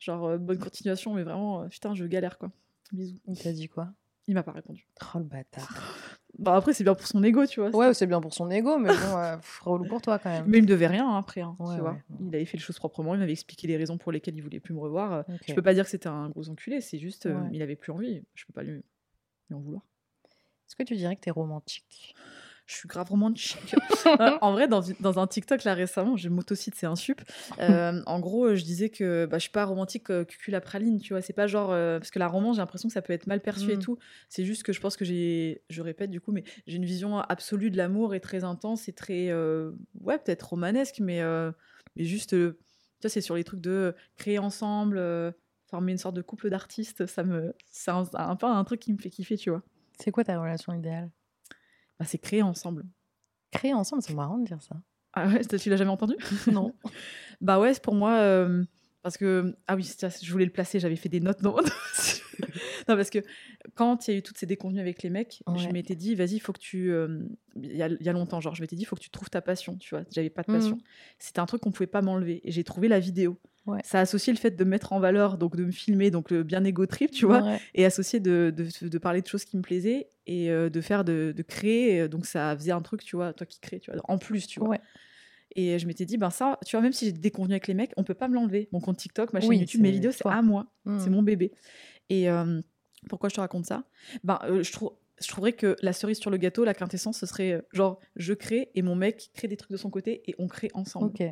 Genre, 0.00 0.38
bonne 0.38 0.58
continuation, 0.58 1.14
mais 1.14 1.22
vraiment, 1.22 1.68
putain, 1.68 1.94
je 1.94 2.04
galère, 2.06 2.38
quoi. 2.38 2.50
Bisous. 2.92 3.20
Il 3.28 3.38
t'a 3.38 3.52
dit 3.52 3.68
quoi? 3.68 3.92
Il 4.28 4.34
m'a 4.34 4.42
pas 4.42 4.52
répondu. 4.52 4.86
Oh 5.14 5.18
le 5.18 5.24
bâtard. 5.24 6.08
Bah, 6.38 6.54
après, 6.56 6.72
c'est 6.72 6.84
bien 6.84 6.94
pour 6.94 7.06
son 7.06 7.22
ego, 7.22 7.44
tu 7.46 7.60
vois. 7.60 7.70
Ouais, 7.70 7.92
c'est 7.92 8.06
bien 8.06 8.20
pour 8.20 8.32
son 8.32 8.50
ego, 8.50 8.78
mais 8.78 8.88
bon, 8.88 9.16
euh, 9.18 9.36
relou 9.62 9.84
pour 9.84 10.00
toi 10.00 10.18
quand 10.18 10.30
même. 10.30 10.44
Mais 10.46 10.58
il 10.58 10.62
me 10.62 10.66
devait 10.66 10.86
rien 10.86 11.06
hein, 11.08 11.18
après, 11.18 11.40
hein, 11.42 11.56
Ouais, 11.58 11.74
tu 11.74 11.80
vois. 11.80 11.92
ouais. 11.92 11.98
Il 12.20 12.34
avait 12.34 12.44
fait 12.46 12.56
les 12.56 12.62
choses 12.62 12.78
proprement, 12.78 13.14
il 13.14 13.20
m'avait 13.20 13.32
expliqué 13.32 13.66
les 13.66 13.76
raisons 13.76 13.98
pour 13.98 14.12
lesquelles 14.12 14.36
il 14.36 14.42
voulait 14.42 14.60
plus 14.60 14.72
me 14.74 14.80
revoir. 14.80 15.12
euh. 15.12 15.22
Je 15.46 15.54
peux 15.54 15.60
pas 15.62 15.74
dire 15.74 15.84
que 15.84 15.90
c'était 15.90 16.08
un 16.08 16.30
gros 16.30 16.48
enculé, 16.48 16.80
c'est 16.80 16.98
juste, 16.98 17.26
euh, 17.26 17.42
il 17.52 17.60
avait 17.62 17.76
plus 17.76 17.92
envie. 17.92 18.22
Je 18.34 18.46
peux 18.46 18.52
pas 18.52 18.62
lui, 18.62 18.82
lui 19.50 19.54
en 19.56 19.60
vouloir. 19.60 19.82
Est-ce 20.24 20.76
que 20.76 20.84
tu 20.84 20.96
dirais 20.96 21.16
que 21.16 21.20
t'es 21.20 21.30
romantique? 21.30 22.14
Je 22.66 22.74
suis 22.74 22.88
grave 22.88 23.08
romantique. 23.10 23.74
Euh, 24.20 24.36
en 24.42 24.52
vrai, 24.52 24.68
dans, 24.68 24.82
dans 25.00 25.18
un 25.18 25.26
TikTok 25.26 25.64
là 25.64 25.72
récemment, 25.74 26.16
j'ai 26.16 26.28
motocite, 26.28 26.74
c'est 26.74 26.86
un 26.86 26.96
sup. 26.96 27.22
Euh, 27.60 28.02
en 28.06 28.20
gros, 28.20 28.54
je 28.54 28.62
disais 28.62 28.90
que 28.90 29.24
bah, 29.26 29.38
je 29.38 29.42
suis 29.42 29.50
pas 29.50 29.64
romantique 29.64 30.10
euh, 30.10 30.24
cucul 30.24 30.52
la 30.52 30.60
praline, 30.60 31.00
tu 31.00 31.14
vois. 31.14 31.22
C'est 31.22 31.32
pas 31.32 31.46
genre 31.46 31.70
euh, 31.72 31.98
parce 31.98 32.10
que 32.10 32.18
la 32.18 32.28
romance, 32.28 32.56
j'ai 32.56 32.60
l'impression 32.62 32.88
que 32.88 32.92
ça 32.92 33.00
peut 33.00 33.12
être 33.14 33.26
mal 33.26 33.40
perçu 33.40 33.70
et 33.72 33.76
Mm. 33.76 33.80
tout. 33.82 33.98
C'est 34.28 34.44
juste 34.44 34.64
que 34.64 34.72
je 34.72 34.80
pense 34.80 34.96
que 34.96 35.04
j'ai, 35.04 35.62
je 35.70 35.80
répète 35.82 36.10
du 36.10 36.20
coup, 36.20 36.30
mais 36.32 36.44
j'ai 36.66 36.76
une 36.76 36.84
vision 36.84 37.18
absolue 37.20 37.70
de 37.70 37.76
l'amour 37.78 38.14
et 38.14 38.20
très 38.20 38.44
intense 38.44 38.88
et 38.88 38.92
très, 38.92 39.32
ouais, 39.32 40.18
peut-être 40.18 40.42
romanesque, 40.50 40.98
mais 41.00 41.22
mais 41.96 42.04
juste, 42.04 42.30
tu 42.30 42.46
vois, 43.00 43.10
c'est 43.10 43.20
sur 43.22 43.34
les 43.36 43.44
trucs 43.44 43.60
de 43.60 43.94
créer 44.16 44.38
ensemble, 44.38 45.00
former 45.70 45.92
une 45.92 45.98
sorte 45.98 46.16
de 46.16 46.22
couple 46.22 46.50
d'artistes. 46.50 47.06
Ça 47.06 47.22
me, 47.24 47.54
c'est 47.70 47.90
un, 47.90 48.04
un 48.14 48.36
peu 48.36 48.46
un 48.46 48.64
truc 48.64 48.80
qui 48.80 48.92
me 48.92 48.98
fait 48.98 49.10
kiffer, 49.10 49.36
tu 49.36 49.50
vois. 49.50 49.62
C'est 49.98 50.10
quoi 50.10 50.24
ta 50.24 50.38
relation 50.40 50.72
idéale? 50.74 51.10
Bah, 51.98 52.04
c'est 52.06 52.18
créer 52.18 52.42
ensemble. 52.42 52.84
Créer 53.50 53.74
ensemble, 53.74 54.02
c'est 54.02 54.14
marrant 54.14 54.38
de 54.38 54.44
dire 54.46 54.62
ça. 54.62 54.76
Ah 55.12 55.28
ouais, 55.28 55.44
tu 55.44 55.68
l'as 55.70 55.76
jamais 55.76 55.90
entendu? 55.90 56.14
Non. 56.50 56.74
Bah 57.40 57.58
ouais, 57.60 57.74
c'est 57.74 57.82
pour 57.82 57.94
moi. 57.94 58.12
euh, 58.18 58.64
parce 59.02 59.16
que. 59.18 59.54
Ah 59.66 59.76
oui, 59.76 59.84
je 60.22 60.32
voulais 60.32 60.44
le 60.46 60.52
placer, 60.52 60.80
j'avais 60.80 60.96
fait 60.96 61.08
des 61.10 61.20
notes 61.20 61.42
dans 61.42 61.52
mon. 61.52 61.62
Non, 62.88 62.96
parce 62.96 63.10
que 63.10 63.18
quand 63.74 64.06
il 64.06 64.10
y 64.12 64.14
a 64.14 64.18
eu 64.18 64.22
toutes 64.22 64.38
ces 64.38 64.46
déconvenues 64.46 64.80
avec 64.80 65.02
les 65.02 65.10
mecs, 65.10 65.42
je 65.56 65.68
m'étais 65.68 65.94
dit, 65.94 66.14
vas-y, 66.14 66.34
il 66.34 66.40
faut 66.40 66.52
que 66.52 66.58
tu. 66.60 66.92
euh, 66.92 67.20
Il 67.56 67.76
y, 67.76 67.82
a, 67.82 67.88
il 67.88 68.02
y 68.02 68.08
a 68.08 68.12
longtemps, 68.12 68.40
genre, 68.40 68.54
je 68.54 68.62
m'étais 68.62 68.76
dit, 68.76 68.82
il 68.82 68.86
faut 68.86 68.96
que 68.96 69.00
tu 69.02 69.10
trouves 69.10 69.30
ta 69.30 69.40
passion, 69.42 69.76
tu 69.76 69.94
vois. 69.94 70.04
J'avais 70.10 70.30
pas 70.30 70.42
de 70.42 70.52
passion. 70.52 70.78
C'était 71.18 71.40
un 71.40 71.46
truc 71.46 71.60
qu'on 71.62 71.70
pouvait 71.72 71.86
pas 71.86 72.02
m'enlever. 72.02 72.40
Et 72.44 72.50
j'ai 72.52 72.64
trouvé 72.64 72.88
la 72.88 72.98
vidéo. 73.00 73.38
Ouais. 73.66 73.78
Ça 73.84 74.00
associe 74.00 74.34
le 74.34 74.40
fait 74.40 74.50
de 74.50 74.64
me 74.64 74.70
mettre 74.70 74.92
en 74.92 74.98
valeur, 74.98 75.38
donc 75.38 75.54
de 75.56 75.64
me 75.64 75.70
filmer, 75.70 76.10
donc 76.10 76.30
le 76.32 76.42
bien 76.42 76.64
égo 76.64 76.84
trip, 76.86 77.12
tu 77.12 77.26
vois, 77.26 77.42
Ouais. 77.42 77.60
et 77.74 77.84
associé 77.84 78.18
de, 78.18 78.52
de, 78.54 78.88
de 78.88 78.98
parler 78.98 79.22
de 79.22 79.26
choses 79.28 79.44
qui 79.44 79.56
me 79.56 79.62
plaisaient 79.62 80.08
et 80.26 80.50
euh, 80.50 80.68
de 80.68 80.80
faire, 80.80 81.04
de, 81.04 81.32
de 81.36 81.42
créer. 81.42 82.00
euh, 82.00 82.08
Donc 82.08 82.26
ça 82.26 82.56
faisait 82.56 82.72
un 82.72 82.82
truc, 82.82 83.04
tu 83.04 83.14
vois, 83.14 83.32
toi 83.32 83.46
qui 83.46 83.60
crées, 83.60 83.78
tu 83.78 83.92
vois, 83.92 84.00
en 84.08 84.18
plus, 84.18 84.48
tu 84.48 84.58
vois. 84.58 84.70
Ouais. 84.70 84.80
Et 85.54 85.78
je 85.78 85.86
m'étais 85.86 86.06
dit, 86.06 86.16
ben 86.16 86.30
ça, 86.30 86.58
tu 86.66 86.74
vois, 86.76 86.80
même 86.82 86.92
si 86.94 87.04
j'ai 87.04 87.12
des 87.12 87.30
convenus 87.30 87.52
avec 87.52 87.68
les 87.68 87.74
mecs, 87.74 87.92
on 87.98 88.04
peut 88.04 88.14
pas 88.14 88.26
me 88.26 88.34
l'enlever. 88.34 88.68
Mon 88.72 88.80
compte 88.80 88.96
TikTok, 88.96 89.32
ma 89.34 89.40
chaîne 89.40 89.50
Oui, 89.50 89.58
YouTube, 89.58 89.82
mes 89.82 89.90
vidéos, 89.90 90.10
c'est 90.10 90.26
à 90.26 90.40
moi. 90.42 90.66
Mm. 90.86 90.98
C'est 90.98 91.10
mon 91.10 91.22
bébé. 91.22 91.52
Et 92.08 92.30
euh, 92.30 92.60
pourquoi 93.08 93.28
je 93.28 93.34
te 93.34 93.40
raconte 93.40 93.66
ça? 93.66 93.84
Ben, 94.24 94.38
euh, 94.44 94.62
je 94.62 94.72
trouve. 94.72 94.92
Je 95.20 95.28
trouverais 95.28 95.52
que 95.52 95.76
la 95.82 95.92
cerise 95.92 96.18
sur 96.18 96.30
le 96.30 96.36
gâteau, 96.36 96.64
la 96.64 96.74
quintessence, 96.74 97.18
ce 97.18 97.26
serait 97.26 97.52
euh, 97.52 97.62
genre 97.72 98.00
je 98.16 98.32
crée 98.34 98.70
et 98.74 98.82
mon 98.82 98.96
mec 98.96 99.30
crée 99.34 99.46
des 99.46 99.56
trucs 99.56 99.70
de 99.70 99.76
son 99.76 99.88
côté 99.90 100.22
et 100.28 100.34
on 100.38 100.48
crée 100.48 100.68
ensemble. 100.74 101.06
Ok. 101.06 101.22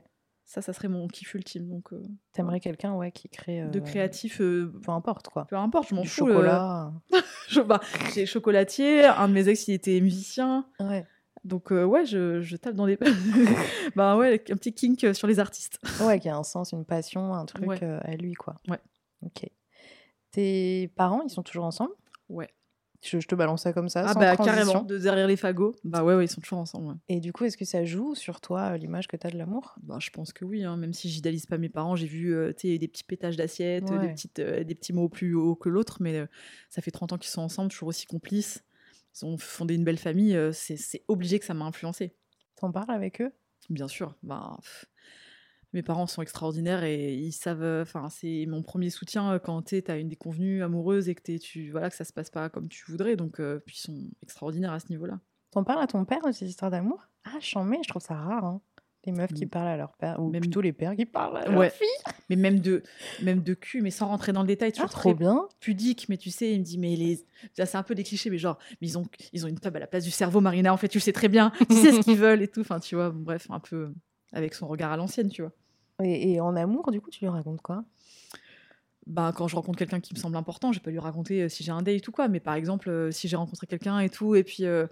Ça, 0.44 0.62
ça 0.62 0.72
serait 0.72 0.88
mon 0.88 1.06
kiff 1.08 1.34
ultime. 1.34 1.68
Donc, 1.68 1.92
euh, 1.92 2.02
T'aimerais 2.32 2.58
quelqu'un 2.60 2.92
ouais, 2.94 3.10
qui 3.12 3.28
crée. 3.28 3.66
de 3.68 3.78
créatif, 3.80 4.40
euh, 4.40 4.72
Peu 4.84 4.90
importe 4.92 5.28
quoi. 5.28 5.44
peu 5.46 5.56
importe, 5.56 5.88
je 5.90 5.94
m'en 5.94 6.02
fous. 6.04 6.26
chocolat. 6.28 6.92
je- 7.48 7.60
bah, 7.60 7.80
j'ai 8.14 8.26
chocolatier, 8.26 9.04
un 9.04 9.28
de 9.28 9.32
mes 9.32 9.48
ex, 9.48 9.66
il 9.68 9.74
était 9.74 10.00
musicien. 10.00 10.66
Ouais. 10.80 11.04
Donc, 11.44 11.70
ouais, 11.70 12.04
je, 12.04 12.40
je 12.42 12.56
tape 12.56 12.74
dans 12.74 12.86
les. 12.86 12.98
bah, 13.96 14.16
ouais, 14.16 14.42
un 14.50 14.56
petit 14.56 14.72
kink 14.74 15.14
sur 15.14 15.26
les 15.26 15.38
artistes. 15.38 15.78
ouais, 16.02 16.18
qui 16.20 16.28
a 16.28 16.36
un 16.36 16.42
sens, 16.42 16.72
une 16.72 16.84
passion, 16.84 17.32
un 17.34 17.44
truc 17.46 17.66
Ouais. 17.66 17.82
à 17.82 18.14
lui 18.16 18.34
quoi. 18.34 18.54
Ouais. 18.68 18.78
Ok. 19.24 19.48
Tes 20.32 20.88
parents, 20.96 21.22
ils 21.22 21.30
sont 21.30 21.42
toujours 21.42 21.64
ensemble? 21.64 21.92
Ouais. 22.28 22.48
je, 23.02 23.18
je 23.18 23.26
te 23.26 23.34
balance 23.34 23.62
ça 23.62 23.72
comme 23.72 23.88
ça. 23.88 24.04
Ah, 24.06 24.12
sans 24.12 24.20
bah, 24.20 24.34
transition. 24.36 24.54
carrément, 24.54 24.82
de 24.82 24.98
derrière 24.98 25.26
les 25.26 25.36
fagots. 25.36 25.74
Bah, 25.84 26.04
ouais, 26.04 26.14
ouais, 26.14 26.26
ils 26.26 26.28
sont 26.28 26.40
toujours 26.40 26.58
ensemble. 26.60 26.86
ouais. 26.88 26.94
Et 27.08 27.20
du 27.20 27.32
coup, 27.32 27.44
est-ce 27.44 27.56
que 27.56 27.64
ça 27.64 27.84
joue 27.84 28.14
sur 28.14 28.40
toi 28.40 28.72
euh, 28.72 28.76
l'image 28.76 29.08
que 29.08 29.16
tu 29.16 29.26
as 29.26 29.30
de 29.30 29.38
l'amour? 29.38 29.74
Bah, 29.82 29.98
je 30.00 30.10
pense 30.10 30.32
que 30.32 30.44
oui, 30.44 30.62
hein, 30.62 30.76
même 30.76 30.92
si 30.92 31.08
j'idéalise 31.08 31.46
pas 31.46 31.58
mes 31.58 31.68
parents, 31.68 31.96
j'ai 31.96 32.06
vu 32.06 32.32
euh, 32.34 32.52
des 32.62 32.78
petits 32.88 33.02
pétages 33.04 33.36
d'assiettes, 33.36 33.90
Ouais. 33.90 33.98
des, 33.98 34.08
petites, 34.08 34.38
euh, 34.38 34.62
des 34.62 34.74
petits 34.74 34.92
mots 34.92 35.08
plus 35.08 35.34
hauts 35.34 35.56
que 35.56 35.68
l'autre, 35.68 35.96
mais 36.00 36.14
euh, 36.16 36.26
ça 36.68 36.82
fait 36.82 36.90
30 36.92 37.12
ans 37.12 37.18
qu'ils 37.18 37.30
sont 37.30 37.42
ensemble, 37.42 37.70
toujours 37.70 37.88
aussi 37.88 38.06
complices. 38.06 38.62
Ils 39.20 39.24
ont 39.26 39.36
fondé 39.38 39.74
une 39.74 39.82
belle 39.84 39.98
famille, 39.98 40.38
c'est 40.52 40.76
c'est 40.76 41.02
obligé 41.08 41.40
que 41.40 41.44
ça 41.44 41.52
m'a 41.52 41.64
influencé. 41.64 42.14
T'en 42.54 42.70
parles 42.70 42.92
avec 42.92 43.20
eux? 43.20 43.32
Bien 43.68 43.88
sûr. 43.88 44.14
Bah, 44.22 44.56
pff, 44.62 44.86
mes 45.72 45.82
parents 45.82 46.06
sont 46.06 46.22
extraordinaires 46.22 46.82
et 46.84 47.14
ils 47.14 47.32
savent. 47.32 47.62
euh, 47.62 47.82
Enfin, 47.82 48.08
c'est 48.10 48.46
mon 48.48 48.62
premier 48.62 48.90
soutien 48.90 49.32
euh, 49.34 49.38
quand 49.38 49.62
tu 49.62 49.82
as 49.86 49.96
une 49.96 50.08
déconvenue 50.08 50.62
amoureuse 50.62 51.08
et 51.08 51.14
que, 51.14 51.22
t'es- 51.22 51.38
tu, 51.38 51.70
voilà, 51.70 51.90
que 51.90 51.96
ça 51.96 52.04
se 52.04 52.12
passe 52.12 52.30
pas 52.30 52.48
comme 52.48 52.68
tu 52.68 52.84
voudrais. 52.90 53.16
Donc, 53.16 53.40
euh, 53.40 53.60
puis 53.64 53.76
ils 53.78 53.80
sont 53.82 54.10
extraordinaires 54.22 54.72
à 54.72 54.80
ce 54.80 54.88
niveau-là. 54.90 55.20
T'en 55.52 55.64
parles 55.64 55.82
à 55.82 55.86
ton 55.86 56.04
père 56.04 56.22
de 56.26 56.32
ces 56.32 56.46
histoires 56.48 56.70
d'amour? 56.70 57.08
Ah, 57.24 57.38
j'en 57.40 57.64
mets, 57.64 57.80
je 57.84 57.88
trouve 57.88 58.02
ça 58.02 58.14
rare. 58.14 58.44
Hein. 58.44 58.60
Les 59.06 59.12
meufs 59.12 59.32
qui 59.32 59.46
Mm. 59.46 59.48
parlent 59.48 59.68
à 59.68 59.76
leur 59.78 59.92
père, 59.96 60.20
ou 60.20 60.28
Même- 60.30 60.42
plutôt 60.42 60.60
les 60.60 60.72
pères 60.74 60.94
qui 60.94 61.06
parlent 61.06 61.38
à 61.38 61.46
leur 61.48 61.58
Ouais. 61.58 61.70
fille. 61.70 61.86
Mais 62.28 62.36
même 62.36 62.60
de, 62.60 62.82
même 63.22 63.42
de 63.42 63.54
cul, 63.54 63.80
mais 63.80 63.90
sans 63.90 64.06
rentrer 64.08 64.32
dans 64.32 64.42
le 64.42 64.46
détail, 64.46 64.70
Ah, 64.74 64.76
toujours 64.76 64.90
trop 64.90 65.00
très 65.00 65.14
bien. 65.14 65.48
pudique, 65.58 66.08
mais 66.10 66.18
tu 66.18 66.30
sais, 66.30 66.52
il 66.52 66.58
me 66.60 66.64
dit, 66.64 66.76
mais 66.78 66.94
les. 66.96 67.16
Ça, 67.56 67.64
C'est 67.64 67.78
un 67.78 67.82
peu 67.82 67.94
des 67.94 68.04
clichés, 68.04 68.28
mais 68.28 68.36
genre, 68.36 68.58
mais 68.80 68.88
ils 68.88 68.98
ont, 68.98 69.06
ils 69.32 69.46
ont 69.46 69.48
une 69.48 69.58
table 69.58 69.78
à 69.78 69.80
la 69.80 69.86
place 69.86 70.04
du 70.04 70.10
cerveau, 70.10 70.40
Marina, 70.42 70.72
en 70.72 70.76
fait, 70.76 70.88
tu 70.88 70.98
le 70.98 71.02
sais 71.02 71.12
très 71.14 71.28
bien, 71.28 71.50
tu 71.70 71.74
sais 71.76 71.92
ce 71.92 72.00
qu'ils 72.00 72.18
veulent 72.18 72.42
et 72.42 72.48
tout. 72.48 72.60
Enfin, 72.60 72.78
tu 72.78 72.94
vois, 72.94 73.08
bon, 73.10 73.20
bref, 73.22 73.46
un 73.50 73.58
peu 73.60 73.94
avec 74.32 74.52
son 74.54 74.68
regard 74.68 74.92
à 74.92 74.96
l'ancienne, 74.98 75.30
tu 75.30 75.40
vois. 75.42 75.52
Et, 76.02 76.32
et 76.32 76.40
en 76.40 76.56
amour, 76.56 76.90
du 76.90 77.00
coup, 77.00 77.10
tu 77.10 77.20
lui 77.20 77.28
racontes 77.28 77.62
quoi? 77.62 77.84
Bah, 79.06 79.32
quand 79.34 79.48
je 79.48 79.56
rencontre 79.56 79.78
quelqu'un 79.78 80.00
qui 80.00 80.14
me 80.14 80.18
semble 80.18 80.36
important, 80.36 80.72
je 80.72 80.78
vais 80.78 80.82
pas 80.84 80.90
lui 80.90 80.98
raconter 80.98 81.42
euh, 81.42 81.48
si 81.48 81.64
j'ai 81.64 81.72
un 81.72 81.82
date 81.82 82.06
ou 82.06 82.12
quoi, 82.12 82.28
mais 82.28 82.38
par 82.38 82.54
exemple, 82.54 82.90
euh, 82.90 83.10
si 83.10 83.28
j'ai 83.28 83.36
rencontré 83.36 83.66
quelqu'un 83.66 83.98
et 83.98 84.10
tout, 84.10 84.34
et 84.36 84.44
puis, 84.44 84.64
euh, 84.66 84.86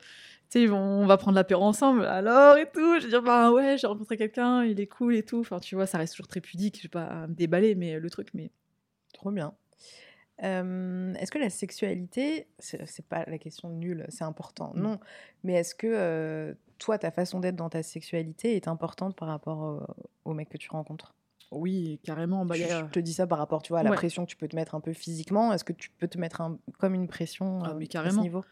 tu 0.51 0.67
sais, 0.67 0.71
on 0.71 1.07
va 1.07 1.17
prendre 1.19 1.37
l'apéro 1.37 1.65
ensemble, 1.65 2.05
alors 2.05 2.57
et 2.57 2.69
tout, 2.71 2.99
je 2.99 3.05
vais 3.05 3.11
dire, 3.11 3.23
bah 3.23 3.53
ouais, 3.53 3.77
j'ai 3.79 3.87
rencontré 3.87 4.17
quelqu'un, 4.17 4.65
il 4.65 4.81
est 4.81 4.87
cool 4.87 5.15
et 5.15 5.23
tout. 5.23 5.41
Enfin, 5.41 5.61
tu 5.61 5.75
vois, 5.75 5.87
ça 5.87 5.99
reste 5.99 6.15
toujours 6.15 6.27
très 6.29 6.41
pudique, 6.41 6.79
je 6.79 6.85
vais 6.85 6.89
pas 6.89 7.27
me 7.29 7.35
déballer, 7.35 7.75
mais 7.75 7.99
le 8.01 8.11
truc, 8.11 8.29
mais. 8.35 8.51
Trop 9.15 9.31
bien. 9.33 9.55
Euh, 10.45 11.15
est-ce 11.15 11.31
que 11.33 11.39
la 11.39 11.51
sexualité, 11.51 12.47
c'est 12.59 13.07
pas 13.09 13.25
la 13.27 13.39
question 13.39 13.71
nulle, 13.71 14.07
c'est 14.09 14.25
important, 14.25 14.73
Mm. 14.75 14.83
non. 14.83 15.01
Mais 15.45 15.55
est-ce 15.55 15.75
que 15.75 15.87
euh, 15.89 16.55
toi, 16.79 16.99
ta 16.99 17.11
façon 17.11 17.41
d'être 17.41 17.57
dans 17.57 17.69
ta 17.71 17.83
sexualité 17.83 18.57
est 18.57 18.69
importante 18.69 19.17
par 19.17 19.29
rapport 19.29 19.65
euh, 19.65 19.81
au 20.25 20.35
mec 20.35 20.49
que 20.49 20.57
tu 20.59 20.71
rencontres? 20.71 21.15
Oui, 21.51 21.99
carrément. 22.05 22.45
Bah, 22.45 22.55
je, 22.57 22.85
te 22.91 23.01
dis 23.01 23.15
ça 23.15 23.27
par 23.27 23.39
rapport, 23.39 23.63
tu 23.63 23.73
vois, 23.73 23.81
à 23.81 23.83
la 23.83 23.91
Ouais. 23.91 23.97
pression 23.97 24.25
que 24.27 24.31
tu 24.31 24.37
peux 24.37 24.49
te 24.49 24.55
mettre 24.55 24.75
un 24.75 24.81
peu 24.81 24.93
physiquement. 24.93 25.53
Est-ce 25.53 25.65
que 25.65 25.73
tu 25.73 25.91
peux 25.91 26.07
te 26.07 26.19
mettre 26.19 26.41
un- 26.41 26.59
comme 26.79 26.95
une 26.95 27.09
pression 27.09 27.61
Ah, 27.65 27.71
euh, 27.71 27.79
à 27.79 27.81
ce 27.83 27.87
carrément. 27.89 28.23
niveau? 28.23 28.45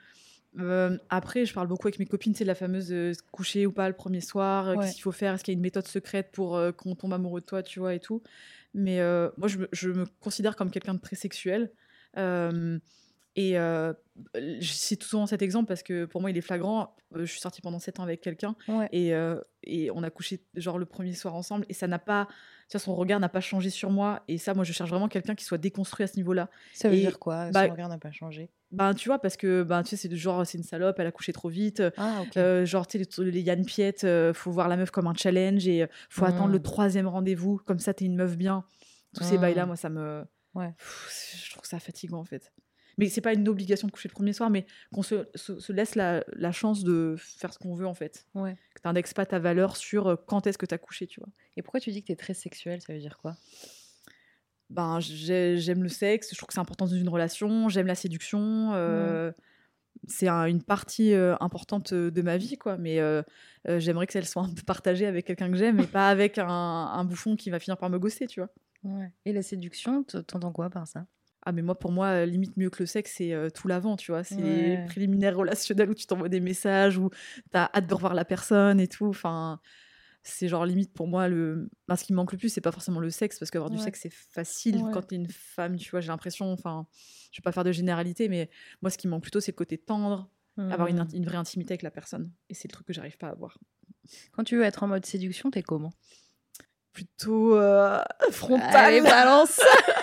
Euh, 0.59 0.97
après, 1.11 1.45
je 1.45 1.53
parle 1.53 1.67
beaucoup 1.67 1.87
avec 1.87 1.99
mes 1.99 2.07
copines, 2.07 2.35
c'est 2.35 2.47
la 2.47 2.55
fameuse 2.55 2.91
euh, 2.91 3.13
coucher 3.31 3.67
ou 3.67 3.73
pas 3.73 3.89
le 3.89 3.95
premier 3.95 4.23
soir, 4.23 4.69
euh, 4.69 4.75
Ouais. 4.75 4.79
qu'est-ce 4.85 4.95
qu'il 4.95 5.03
faut 5.03 5.13
faire, 5.13 5.35
est-ce 5.35 5.45
qu'il 5.45 5.53
y 5.53 5.55
a 5.55 5.59
une 5.59 5.63
méthode 5.63 5.87
secrète 5.87 6.33
pour 6.33 6.59
qu'on 6.79 6.95
tombe 6.95 7.13
amoureux 7.13 7.43
de 7.43 7.47
toi, 7.47 7.63
tu 7.63 7.79
vois, 7.79 7.95
et 7.95 8.01
tout? 8.01 8.23
Mais 8.79 9.01
euh, 9.01 9.31
moi, 9.39 9.49
je 9.49 9.57
me, 9.59 9.69
je 9.73 9.89
me 9.91 10.05
considère 10.21 10.55
comme 10.55 10.71
quelqu'un 10.71 10.95
de 10.95 11.01
très 11.01 11.17
sexuel. 11.17 11.73
Euh, 12.19 12.79
et 13.35 13.59
euh, 13.59 13.93
je 14.35 14.73
cite 14.73 15.03
souvent 15.03 15.27
cet 15.27 15.43
exemple 15.43 15.67
parce 15.67 15.83
que 15.83 16.05
pour 16.05 16.21
moi, 16.21 16.31
il 16.31 16.37
est 16.37 16.43
flagrant. 16.43 16.95
Euh, 17.15 17.21
Je 17.21 17.25
suis 17.33 17.41
sortie 17.41 17.61
pendant 17.63 17.79
7 17.79 18.01
ans 18.01 18.03
avec 18.03 18.21
quelqu'un 18.21 18.55
Ouais. 18.69 18.89
et, 18.93 19.15
euh, 19.15 19.41
et 19.65 19.91
on 19.91 20.03
a 20.03 20.11
couché 20.11 20.43
genre 20.55 20.79
le 20.79 20.87
premier 20.87 21.13
soir 21.15 21.35
ensemble 21.35 21.65
et 21.69 21.75
ça 21.75 21.87
n'a 21.87 21.99
pas, 21.99 22.27
tu 22.69 22.77
vois, 22.77 22.81
son 22.81 22.95
regard 22.95 23.19
n'a 23.21 23.29
pas 23.29 23.41
changé 23.41 23.71
sur 23.71 23.91
moi. 23.91 24.23
Et 24.29 24.39
ça, 24.39 24.55
moi, 24.55 24.65
je 24.65 24.73
cherche 24.73 24.91
vraiment 24.91 25.09
quelqu'un 25.09 25.35
qui 25.35 25.45
soit 25.45 25.59
déconstruit 25.59 26.05
à 26.05 26.07
ce 26.07 26.17
niveau-là. 26.17 26.49
Ça 26.73 26.89
veut 26.89 26.97
Et, 26.97 27.01
dire 27.01 27.19
quoi 27.19 27.51
bah, 27.51 27.65
Son 27.67 27.73
regard 27.73 27.89
n'a 27.89 27.99
pas 27.99 28.11
changé? 28.13 28.51
Ben, 28.73 28.95
tu 28.95 29.09
vois, 29.09 29.19
parce 29.21 29.37
que 29.37 29.63
ben, 29.63 29.83
tu 29.83 29.91
sais, 29.91 29.97
c'est 29.97 30.09
du 30.09 30.17
genre, 30.17 30.45
c'est 30.47 30.59
une 30.59 30.65
salope, 30.65 30.99
elle 30.99 31.07
a 31.07 31.13
couché 31.13 31.33
trop 31.33 31.49
vite. 31.49 31.83
Ah. 31.97 32.25
Euh, 32.37 32.67
genre, 32.67 32.87
tu 32.87 32.99
sais, 33.03 33.23
les, 33.23 33.31
les 33.31 33.41
Yann 33.43 33.65
Piette, 33.65 34.05
euh, 34.05 34.35
faut 34.35 34.51
voir 34.51 34.69
la 34.69 34.77
meuf 34.77 34.91
comme 34.91 35.07
un 35.07 35.15
challenge 35.15 35.67
et 35.69 35.83
euh, 35.85 35.87
faut 36.11 36.25
attendre 36.25 36.53
le 36.53 36.59
Mm. 36.59 36.63
troisième 36.63 37.07
rendez-vous. 37.07 37.59
Comme 37.65 37.79
ça, 37.79 37.95
t'es 37.95 38.05
une 38.05 38.17
meuf 38.17 38.37
bien. 38.37 38.65
Tous 39.15 39.23
ces 39.25 39.39
bails-là, 39.39 39.67
moi, 39.67 39.77
ça 39.77 39.89
me. 39.89 40.25
Ouais. 40.55 40.73
Pff, 40.79 41.43
je 41.47 41.51
trouve 41.53 41.65
ça 41.65 41.79
fatigant, 41.79 42.19
en 42.19 42.25
fait. 42.25 42.53
Mais 42.99 43.09
c'est 43.11 43.21
pas 43.21 43.35
une 43.35 43.47
obligation 43.49 43.87
de 43.87 43.93
coucher 43.93 44.09
le 44.09 44.15
premier 44.15 44.33
soir, 44.33 44.49
mais 44.51 44.65
qu'on 44.93 45.03
se, 45.03 45.29
se- 45.35 45.61
se 45.61 45.73
laisse 45.73 45.95
la, 45.97 46.25
la 46.33 46.51
chance 46.51 46.83
de 46.83 47.15
faire 47.19 47.53
ce 47.53 47.59
qu'on 47.59 47.75
veut, 47.75 47.87
en 47.87 47.93
fait. 47.95 48.27
Ouais. 48.35 48.57
Que 48.75 48.81
t'indexes 48.81 49.13
pas 49.15 49.27
ta 49.27 49.39
valeur 49.39 49.77
sur 49.77 50.07
euh, 50.09 50.17
quand 50.27 50.47
est-ce 50.47 50.57
que 50.59 50.65
t'as 50.67 50.79
couché, 50.79 51.07
tu 51.07 51.21
vois. 51.21 51.29
Et 51.59 51.63
pourquoi 51.63 51.79
tu 51.81 51.91
dis 51.93 52.01
que 52.01 52.07
tu 52.07 52.13
es 52.13 52.17
très 52.17 52.33
sexuel 52.35 52.81
Ça 52.81 52.95
veut 52.95 52.99
dire 52.99 53.19
quoi? 53.19 53.37
Ben, 54.71 54.99
j'ai- 55.01 55.59
j'aime 55.59 55.83
le 55.83 55.89
sexe, 55.89 56.31
je 56.33 56.37
trouve 56.37 56.49
que 56.49 56.55
c'est 56.55 56.61
important 56.61 56.87
dans 56.87 56.91
une 56.97 57.09
relation, 57.09 57.69
j'aime 57.69 57.87
la 57.87 57.95
séduction. 57.95 58.73
euh, 58.75 59.33
C'est 60.09 60.29
un- 60.29 60.47
une 60.47 60.63
partie 60.63 61.15
euh, 61.15 61.37
importante 61.41 61.93
euh, 61.93 62.11
de 62.11 62.23
ma 62.23 62.37
vie, 62.37 62.59
quoi. 62.59 62.77
Mais 62.77 63.01
euh, 63.01 63.23
j'aimerais 63.67 64.07
que 64.07 64.17
elle 64.19 64.27
soit 64.27 64.43
un 64.43 64.53
peu 64.55 64.63
partagée 64.63 65.07
avec 65.07 65.27
quelqu'un 65.27 65.51
que 65.51 65.57
j'aime 65.57 65.81
et 65.81 65.87
pas 65.87 66.09
avec 66.11 66.39
un, 66.39 66.47
un 66.49 67.05
bouffon 67.05 67.35
qui 67.37 67.51
va 67.51 67.59
finir 67.59 67.77
par 67.79 67.91
me 67.91 67.99
gosser, 67.99 68.27
tu 68.27 68.41
vois. 68.41 68.51
Ouais. 68.85 69.11
Et 69.25 69.33
la 69.33 69.43
séduction, 69.43 70.05
t'entends 70.05 70.53
quoi 70.53 70.71
par 70.71 70.87
ça? 70.87 71.07
Ah, 71.45 71.53
mais 71.53 71.63
moi, 71.63 71.79
pour 71.79 71.93
moi, 71.93 72.27
limite 72.27 72.57
mieux 72.57 72.71
que 72.71 72.83
le 72.83 72.87
sexe, 72.87 73.15
c'est 73.17 73.33
euh, 73.33 73.51
tout 73.51 73.69
l'avant, 73.69 73.97
tu 73.97 74.11
vois. 74.13 74.25
C'est 74.25 74.43
Ouais. 74.43 74.43
les 74.43 74.79
préliminaires 74.79 75.37
relationnels 75.37 75.91
où 75.91 75.95
tu 75.95 76.07
t'envoies 76.07 76.29
des 76.29 76.41
messages, 76.41 76.99
où 76.99 77.11
t'as 77.53 77.71
hâte 77.75 77.87
de 77.87 77.95
revoir 77.95 78.15
la 78.15 78.25
personne 78.25 78.81
et 78.81 78.89
tout. 78.89 79.07
Enfin, 79.07 79.61
c'est 80.29 80.49
genre 80.49 80.67
limite 80.67 80.93
pour 80.93 81.07
moi, 81.09 81.29
le... 81.29 81.69
ben, 81.89 81.97
ce 81.97 82.05
qui 82.05 82.13
me 82.13 82.17
manque 82.17 82.33
le 82.33 82.39
plus, 82.39 82.49
c'est 82.49 82.61
pas 82.61 82.73
forcément 82.73 83.01
le 83.01 83.11
sexe, 83.11 83.39
parce 83.39 83.51
qu'avoir 83.51 83.71
du 83.71 83.79
sexe, 83.79 84.01
c'est 84.03 84.13
facile 84.13 84.83
Ouais. 84.83 84.91
quand 84.93 85.03
t'es 85.03 85.17
une 85.17 85.29
femme, 85.29 85.77
tu 85.77 85.91
vois. 85.91 86.01
J'ai 86.01 86.09
l'impression, 86.09 86.53
enfin, 86.53 86.87
je 87.33 87.41
vais 87.41 87.45
pas 87.45 87.53
faire 87.53 87.65
de 87.65 87.73
généralité, 87.73 88.29
mais 88.29 88.51
moi, 88.83 88.91
ce 88.91 88.99
qui 88.99 89.07
me 89.07 89.13
manque 89.13 89.23
plutôt, 89.23 89.41
c'est 89.41 89.53
le 89.53 89.57
côté 89.57 89.79
tendre, 89.79 90.29
avoir 90.59 90.89
une, 90.89 90.99
int- 91.01 91.15
une 91.15 91.25
vraie 91.27 91.37
intimité 91.37 91.73
avec 91.73 91.83
la 91.83 91.91
personne. 91.91 92.33
Et 92.49 92.55
c'est 92.55 92.67
le 92.69 92.73
truc 92.73 92.87
que 92.87 92.93
j'arrive 92.93 93.17
pas 93.19 93.29
à 93.29 93.31
avoir. 93.31 93.59
Quand 94.33 94.43
tu 94.45 94.57
veux 94.57 94.63
être 94.65 94.83
en 94.83 94.89
mode 94.89 95.05
séduction, 95.07 95.51
t'es 95.51 95.63
comment? 95.63 95.93
Plutôt 96.93 97.57
euh, 97.59 98.01
frontal. 98.31 98.75
Allez, 98.75 99.03
balance 99.03 99.61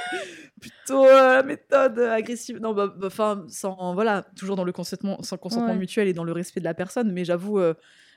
plutôt 0.61 1.05
euh, 1.05 1.41
méthode 1.43 1.97
agressive. 1.99 2.59
Non, 2.59 2.73
bah, 2.73 2.87
bah, 2.87 3.07
enfin, 3.07 3.45
sans 3.49 3.93
voilà, 3.95 4.21
toujours 4.35 4.55
dans 4.55 4.63
le 4.63 4.71
consentement, 4.71 5.21
sans 5.23 5.37
consentement 5.37 5.73
Ouais. 5.73 5.77
mutuel 5.79 6.07
et 6.07 6.13
dans 6.13 6.23
le 6.23 6.31
respect 6.31 6.59
de 6.59 6.65
la 6.65 6.75
personne. 6.75 7.11
Mais 7.11 7.25
j'avoue, 7.25 7.59
euh, 7.59 7.73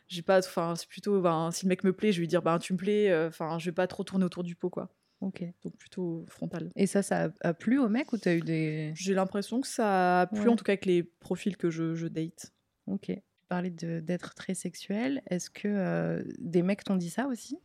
j'ai 0.09 0.23
pas, 0.23 0.39
enfin, 0.39 0.75
c'est 0.77 0.89
plutôt, 0.89 1.21
ben, 1.21 1.51
si 1.51 1.65
le 1.67 1.69
mec 1.71 1.85
me 1.85 1.93
plaît, 1.93 2.13
je 2.13 2.19
vais 2.19 2.23
lui 2.23 2.29
dire, 2.29 2.43
bah, 2.43 2.59
tu 2.61 2.73
me 2.73 2.79
plais. 2.79 3.11
euh, 3.11 3.29
Enfin, 3.29 3.59
je 3.59 3.67
vais 3.67 3.75
pas 3.75 3.87
trop 3.87 4.05
tourner 4.05 4.25
autour 4.25 4.43
du 4.45 4.55
pot, 4.57 4.71
quoi. 4.71 4.89
Ok. 5.21 5.43
Donc 5.65 5.77
plutôt 5.79 6.25
frontal. 6.29 6.71
Et 6.77 6.87
ça, 6.87 7.03
ça 7.03 7.31
a, 7.41 7.55
plu 7.55 7.79
au 7.79 7.89
mec 7.89 8.13
ou 8.13 8.19
t'as 8.19 8.35
eu 8.35 8.41
des. 8.41 8.93
J'ai 8.95 9.15
l'impression 9.15 9.61
que 9.63 9.67
ça 9.67 10.21
a 10.23 10.27
plu, 10.27 10.41
Ouais. 10.43 10.49
en 10.49 10.57
tout 10.57 10.65
cas 10.65 10.73
avec 10.73 10.85
les 10.85 11.03
profils 11.03 11.57
que 11.57 11.71
je, 11.71 11.95
je 11.95 12.07
date. 12.07 12.53
Ok. 12.87 13.07
Tu 13.07 13.23
parlais 13.49 13.71
de- 13.71 14.01
d'être 14.01 14.35
très 14.35 14.55
sexuel. 14.55 15.23
Est-ce 15.31 15.49
que 15.51 15.69
euh, 15.69 16.23
des 16.39 16.63
mecs 16.63 16.85
t'ont 16.85 16.97
dit 16.97 17.11
ça 17.11 17.27
aussi? 17.29 17.59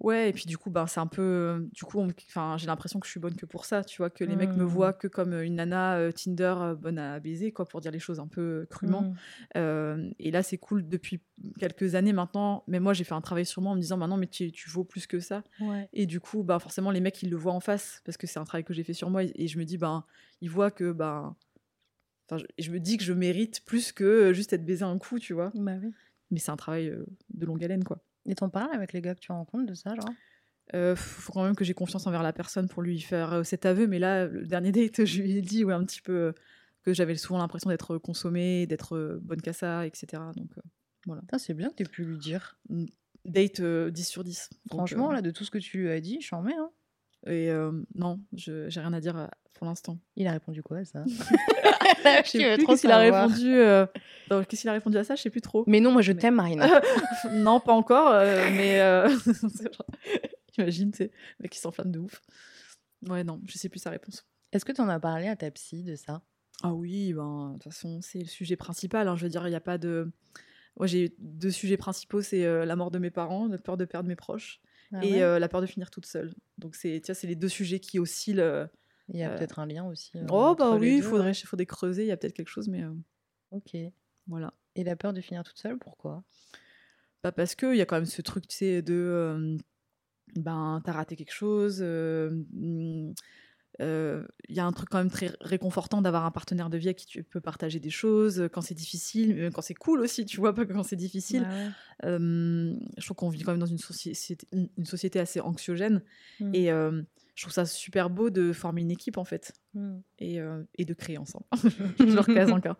Ouais, 0.00 0.28
et 0.28 0.32
puis 0.32 0.44
du 0.46 0.58
coup, 0.58 0.70
ben, 0.70 0.86
c'est 0.88 0.98
un 1.00 1.06
peu. 1.06 1.22
euh, 1.22 1.60
Du 1.72 1.84
coup, 1.84 2.00
enfin, 2.28 2.56
j'ai 2.58 2.66
l'impression 2.66 2.98
que 2.98 3.06
je 3.06 3.12
suis 3.12 3.20
bonne 3.20 3.36
que 3.36 3.46
pour 3.46 3.64
ça, 3.64 3.84
tu 3.84 3.98
vois, 3.98 4.10
que 4.10 4.24
les 4.24 4.34
mecs 4.34 4.56
me 4.56 4.64
Hmm. 4.64 4.68
voient 4.68 4.92
que 4.92 5.06
comme 5.06 5.32
une 5.40 5.54
nana 5.54 5.96
euh, 5.98 6.10
Tinder 6.10 6.54
euh, 6.58 6.74
bonne 6.74 6.98
à 6.98 7.20
baiser, 7.20 7.52
quoi, 7.52 7.64
pour 7.64 7.80
dire 7.80 7.92
les 7.92 8.00
choses 8.00 8.18
un 8.18 8.26
peu 8.26 8.40
euh, 8.62 8.66
crûment. 8.66 9.14
Euh, 9.56 10.10
et 10.18 10.30
là, 10.32 10.42
c'est 10.42 10.58
cool 10.58 10.88
depuis 10.88 11.20
quelques 11.60 11.94
années 11.94 12.12
maintenant. 12.12 12.64
Mais 12.66 12.80
moi, 12.80 12.92
j'ai 12.92 13.04
fait 13.04 13.14
un 13.14 13.20
travail 13.20 13.46
sur 13.46 13.62
moi 13.62 13.70
en 13.72 13.76
me 13.76 13.80
disant, 13.80 13.96
maintenant, 13.96 14.16
mais 14.16 14.26
tu, 14.26 14.50
tu 14.50 14.68
vaux 14.68 14.82
plus 14.84 15.06
que 15.06 15.20
ça. 15.20 15.44
Ouais. 15.60 15.88
Et 15.92 16.06
du 16.06 16.18
coup, 16.18 16.42
bah, 16.42 16.58
forcément, 16.58 16.90
les 16.90 17.00
mecs, 17.00 17.22
ils 17.22 17.30
le 17.30 17.36
voient 17.36 17.52
en 17.52 17.60
face 17.60 18.02
parce 18.04 18.16
que 18.16 18.26
c'est 18.26 18.40
un 18.40 18.44
travail 18.44 18.64
que 18.64 18.74
j'ai 18.74 18.82
fait 18.82 18.94
sur 18.94 19.10
moi. 19.10 19.22
Et, 19.22 19.32
et 19.36 19.46
je 19.46 19.58
me 19.58 19.64
dis, 19.64 19.78
ben, 19.78 20.04
ils 20.40 20.50
voient 20.50 20.72
que, 20.72 20.90
ben, 20.90 21.36
enfin, 22.28 22.38
je, 22.38 22.62
je 22.64 22.70
me 22.72 22.80
dis 22.80 22.96
que 22.96 23.04
je 23.04 23.12
mérite 23.12 23.64
plus 23.64 23.92
que 23.92 24.32
juste 24.32 24.52
être 24.52 24.64
baisé 24.66 24.82
un 24.82 24.98
coup, 24.98 25.20
tu 25.20 25.34
vois. 25.34 25.52
Bah 25.54 25.76
oui. 25.80 25.92
Mais 26.32 26.40
c'est 26.40 26.50
un 26.50 26.56
travail 26.56 26.88
euh, 26.88 27.04
de 27.32 27.46
longue 27.46 27.62
haleine, 27.62 27.84
quoi. 27.84 28.02
Et 28.26 28.34
t'en 28.34 28.48
parles 28.48 28.74
avec 28.74 28.92
les 28.92 29.00
gars 29.00 29.14
que 29.14 29.20
tu 29.20 29.32
rencontres 29.32 29.66
de 29.66 29.74
ça, 29.74 29.94
genre 29.94 30.10
euh, 30.72 30.96
faut 30.96 31.32
quand 31.32 31.44
même 31.44 31.54
que 31.54 31.64
j'ai 31.64 31.74
confiance 31.74 32.06
envers 32.06 32.22
la 32.22 32.32
personne 32.32 32.68
pour 32.68 32.80
lui 32.80 32.98
faire 32.98 33.34
euh, 33.34 33.42
cet 33.44 33.66
aveu. 33.66 33.86
Mais 33.86 33.98
là, 33.98 34.26
le 34.26 34.46
dernier 34.46 34.72
date, 34.72 35.04
je 35.04 35.20
lui 35.20 35.36
ai 35.36 35.42
dit 35.42 35.62
ouais, 35.62 35.74
un 35.74 35.84
petit 35.84 36.00
peu 36.00 36.12
euh, 36.12 36.32
que 36.84 36.94
j'avais 36.94 37.16
souvent 37.16 37.38
l'impression 37.38 37.70
d'être 37.70 37.98
consommée, 37.98 38.66
d'être 38.66 38.96
euh, 38.96 39.20
bonne 39.22 39.42
qu'à 39.42 39.52
ça, 39.52 39.86
etc. 39.86 40.22
Donc 40.34 40.50
euh, 40.56 40.62
voilà. 41.06 41.22
C'est 41.38 41.54
bien 41.54 41.68
que 41.68 41.82
tu 41.82 41.84
pu 41.84 42.04
lui 42.04 42.18
dire. 42.18 42.58
Date 43.24 43.60
euh, 43.60 43.90
10 43.90 44.04
sur 44.04 44.24
10. 44.24 44.50
Donc, 44.70 44.78
Franchement, 44.78 45.10
euh, 45.10 45.14
là, 45.14 45.22
de 45.22 45.30
tout 45.30 45.44
ce 45.44 45.50
que 45.50 45.58
tu 45.58 45.78
lui 45.78 45.90
as 45.90 46.00
dit, 46.00 46.18
je 46.20 46.26
suis 46.26 46.36
en 46.36 46.42
mets. 46.42 46.54
Hein. 46.54 46.70
Et 47.26 47.50
euh, 47.50 47.72
non, 47.94 48.20
je- 48.36 48.68
j'ai 48.68 48.80
rien 48.80 48.92
à 48.92 49.00
dire 49.00 49.16
euh, 49.16 49.26
pour 49.54 49.66
l'instant. 49.66 49.98
Il 50.16 50.26
a 50.26 50.32
répondu 50.32 50.62
quoi 50.62 50.78
à 50.78 50.84
ça? 50.84 51.04
Je 51.06 52.28
sais 52.28 52.56
plus 52.56 52.66
qu'est-ce 52.66 52.80
qu'il 52.82 52.90
a 52.90 52.98
répondu. 52.98 53.54
euh, 53.54 53.86
Qu'est-ce 54.48 54.60
qu'il 54.62 54.68
a 54.70 54.72
répondu 54.74 54.96
à 54.98 55.04
ça? 55.04 55.14
Je 55.14 55.22
sais 55.22 55.30
plus 55.30 55.40
trop. 55.40 55.64
Mais 55.66 55.80
non, 55.80 55.90
moi 55.92 56.02
je 56.02 56.12
Mais- 56.12 56.18
t'aime, 56.20 56.34
Marina. 56.34 56.80
non, 57.32 57.60
pas 57.60 57.72
encore, 57.72 58.10
euh, 58.12 58.48
mais 58.52 58.78
genre- 58.78 59.86
imagine, 60.58 60.90
tu 60.92 61.10
mec 61.40 61.50
qui 61.52 61.58
s'enflamme 61.58 61.90
de 61.92 61.98
ouf. 61.98 62.20
Ouais, 63.08 63.24
non, 63.24 63.40
je 63.46 63.56
sais 63.58 63.68
plus 63.68 63.80
sa 63.80 63.90
réponse. 63.90 64.26
Est-ce 64.52 64.64
que 64.64 64.72
tu 64.72 64.80
en 64.80 64.88
as 64.88 65.00
parlé 65.00 65.28
à 65.28 65.36
ta 65.36 65.50
psy 65.50 65.82
de 65.82 65.94
ça? 65.96 66.22
Ah 66.62 66.72
oui, 66.72 67.12
ben, 67.12 67.48
de 67.48 67.52
toute 67.54 67.64
façon, 67.72 68.00
c'est 68.02 68.20
le 68.20 68.26
sujet 68.26 68.56
principal. 68.56 69.08
hein, 69.08 69.16
Je 69.16 69.24
veux 69.24 69.28
dire, 69.30 69.46
il 69.46 69.50
n'y 69.50 69.56
a 69.56 69.60
pas 69.60 69.78
de. 69.78 70.10
Moi, 70.78 70.86
j'ai 70.86 71.14
deux 71.18 71.50
sujets 71.50 71.76
principaux 71.76 72.22
c'est 72.22 72.64
la 72.66 72.76
mort 72.76 72.90
de 72.90 72.98
mes 72.98 73.10
parents, 73.10 73.46
la 73.48 73.58
peur 73.58 73.76
de 73.76 73.84
perdre 73.84 74.08
mes 74.08 74.16
proches, 74.16 74.60
Ah 74.92 75.04
et 75.04 75.14
ouais 75.14 75.22
euh, 75.22 75.38
la 75.38 75.48
peur 75.48 75.60
de 75.60 75.66
finir 75.66 75.90
toute 75.90 76.06
seule. 76.06 76.34
Donc, 76.58 76.74
c'est 76.76 77.00
les 77.24 77.36
deux 77.36 77.48
sujets 77.48 77.80
qui 77.80 77.98
oscillent. 77.98 78.40
euh. 78.40 78.66
Il 79.08 79.16
y 79.18 79.22
a 79.22 79.30
euh, 79.32 79.36
peut-être 79.36 79.58
un 79.58 79.66
lien 79.66 79.84
aussi. 79.86 80.12
Oh, 80.30 80.54
bah 80.58 80.76
oui, 80.76 80.96
il 80.96 81.02
faudrait, 81.02 81.28
ouais. 81.28 81.34
faudrait 81.34 81.66
creuser, 81.66 82.04
il 82.04 82.08
y 82.08 82.12
a 82.12 82.16
peut-être 82.16 82.32
quelque 82.32 82.48
chose, 82.48 82.68
mais 82.68 82.84
Ok. 83.50 83.74
Et 83.74 83.92
voilà. 84.26 84.54
la 84.76 84.96
peur 84.96 85.12
de 85.12 85.20
finir 85.20 85.44
toute 85.44 85.58
seule, 85.58 85.78
pourquoi? 85.78 86.24
Bah 87.22 87.32
parce 87.32 87.54
qu'il 87.54 87.76
y 87.76 87.80
a 87.80 87.86
quand 87.86 87.96
même 87.96 88.06
ce 88.06 88.22
truc, 88.22 88.46
tu 88.48 88.56
sais, 88.56 88.82
de. 88.82 88.94
euh, 88.94 89.56
ben, 90.36 90.80
t'as 90.84 90.92
raté 90.92 91.16
quelque 91.16 91.32
chose. 91.32 91.78
euh, 91.80 92.30
euh, 93.80 94.24
Il 94.48 94.54
y 94.56 94.60
a 94.60 94.64
un 94.66 94.72
truc 94.72 94.88
quand 94.88 94.98
même 94.98 95.10
très 95.10 95.30
réconfortant 95.40 96.00
d'avoir 96.02 96.24
un 96.24 96.30
partenaire 96.30 96.70
de 96.70 96.78
vie 96.78 96.86
avec 96.88 96.98
qui 96.98 97.06
tu 97.06 97.22
peux 97.24 97.40
partager 97.40 97.80
des 97.80 97.90
choses 97.90 98.40
euh, 98.40 98.48
quand 98.48 98.60
c'est 98.60 98.74
difficile, 98.74 99.38
euh, 99.38 99.50
quand 99.50 99.62
c'est 99.62 99.74
cool 99.74 100.00
aussi, 100.00 100.24
tu 100.26 100.38
vois, 100.38 100.54
pas 100.54 100.64
quand 100.66 100.82
c'est 100.82 100.96
difficile. 100.96 101.42
Ouais. 101.42 101.70
Euh, 102.08 102.74
je 102.98 103.04
trouve 103.04 103.16
qu'on 103.16 103.28
vit 103.28 103.42
quand 103.42 103.52
même 103.52 103.60
dans 103.60 103.66
une 103.66 103.78
société, 103.78 104.46
une 104.52 104.68
une 104.76 104.84
société 104.86 105.18
assez 105.20 105.40
anxiogène 105.40 106.02
Mm. 106.40 106.50
et 106.54 106.70
euh, 106.72 107.02
je 107.34 107.42
trouve 107.42 107.52
ça 107.52 107.64
super 107.66 108.10
beau 108.10 108.30
de 108.30 108.52
former 108.52 108.80
une 108.82 108.90
équipe 108.90 109.16
en 109.18 109.24
fait 109.24 109.52
Mm. 109.74 109.96
et, 110.20 110.38
et 110.78 110.84
de 110.84 110.94
créer 110.94 111.18
ensemble. 111.18 111.44
je 111.98 112.04
le 112.04 112.20
recase 112.20 112.50
encore. 112.52 112.76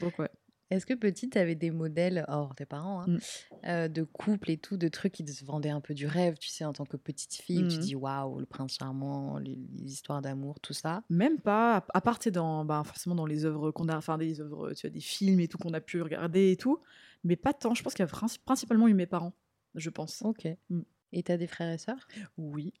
Donc 0.00 0.18
ouais. 0.18 0.30
Est-ce 0.70 0.86
que 0.86 0.94
petite, 0.94 1.32
t'avais 1.32 1.56
des 1.56 1.70
modèles, 1.72 2.24
hors 2.28 2.54
tes 2.54 2.64
parents, 2.64 3.00
hein, 3.02 3.06
Mm. 3.08 3.18
euh, 3.66 3.88
de 3.88 4.02
couple 4.04 4.50
et 4.52 4.56
tout, 4.56 4.76
de 4.76 4.86
trucs 4.88 5.12
qui 5.12 5.24
te 5.24 5.44
vendaient 5.44 5.70
un 5.70 5.80
peu 5.80 5.94
du 5.94 6.06
rêve, 6.06 6.38
tu 6.38 6.48
sais, 6.48 6.64
en 6.64 6.72
tant 6.72 6.84
que 6.84 6.96
petite 6.96 7.34
fille, 7.34 7.66
tu 7.68 7.76
Mhm. 7.76 7.82
dis 7.82 7.94
waouh, 7.96 8.38
le 8.38 8.46
prince 8.46 8.74
charmant, 8.78 9.38
les, 9.38 9.56
les 9.76 9.92
histoires 9.92 10.22
d'amour, 10.22 10.60
tout 10.60 10.72
ça? 10.72 11.02
Même 11.10 11.40
pas, 11.40 11.84
à- 11.92 12.00
part 12.00 12.18
tu 12.20 12.30
dans, 12.30 12.64
bah, 12.64 12.82
forcément 12.86 13.16
dans 13.16 13.26
les 13.26 13.44
œuvres 13.44 13.72
qu'on 13.72 13.88
a, 13.88 13.96
enfin 13.96 14.16
des 14.16 14.40
œuvres, 14.40 14.72
tu 14.74 14.82
vois, 14.86 14.90
des 14.90 15.00
films 15.00 15.40
et 15.40 15.48
tout 15.48 15.58
qu'on 15.58 15.74
a 15.74 15.80
pu 15.80 16.00
regarder 16.02 16.52
et 16.52 16.56
tout, 16.56 16.78
mais 17.24 17.36
pas 17.36 17.52
tant. 17.52 17.74
Je 17.74 17.82
pense 17.82 17.94
qu'il 17.94 18.04
y 18.04 18.08
a 18.08 18.12
princi- 18.12 18.38
principalement 18.38 18.86
eu 18.86 18.94
mes 18.94 19.06
parents, 19.06 19.32
je 19.74 19.90
pense. 19.90 20.22
Ok. 20.22 20.46
Mm. 20.68 20.80
Et 21.12 21.22
t'as 21.24 21.36
des 21.36 21.48
frères 21.48 21.72
et 21.72 21.78
sœurs? 21.78 22.06
Oui. 22.38 22.72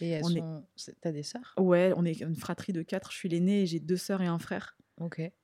Et 0.00 0.10
elles 0.10 0.24
On 0.24 0.30
est- 0.30 0.38
sont. 0.38 0.64
c'est- 0.76 0.96
T'as 1.00 1.10
des 1.10 1.24
sœurs? 1.24 1.52
Ouais, 1.58 1.92
on 1.96 2.04
est 2.04 2.20
une 2.20 2.36
fratrie 2.36 2.72
de 2.72 2.82
quatre. 2.82 3.10
Je 3.10 3.16
suis 3.16 3.28
l'aînée 3.28 3.62
et 3.62 3.66
j'ai 3.66 3.80
deux 3.80 3.96
sœurs 3.96 4.22
et 4.22 4.26
un 4.28 4.38
frère. 4.38 4.76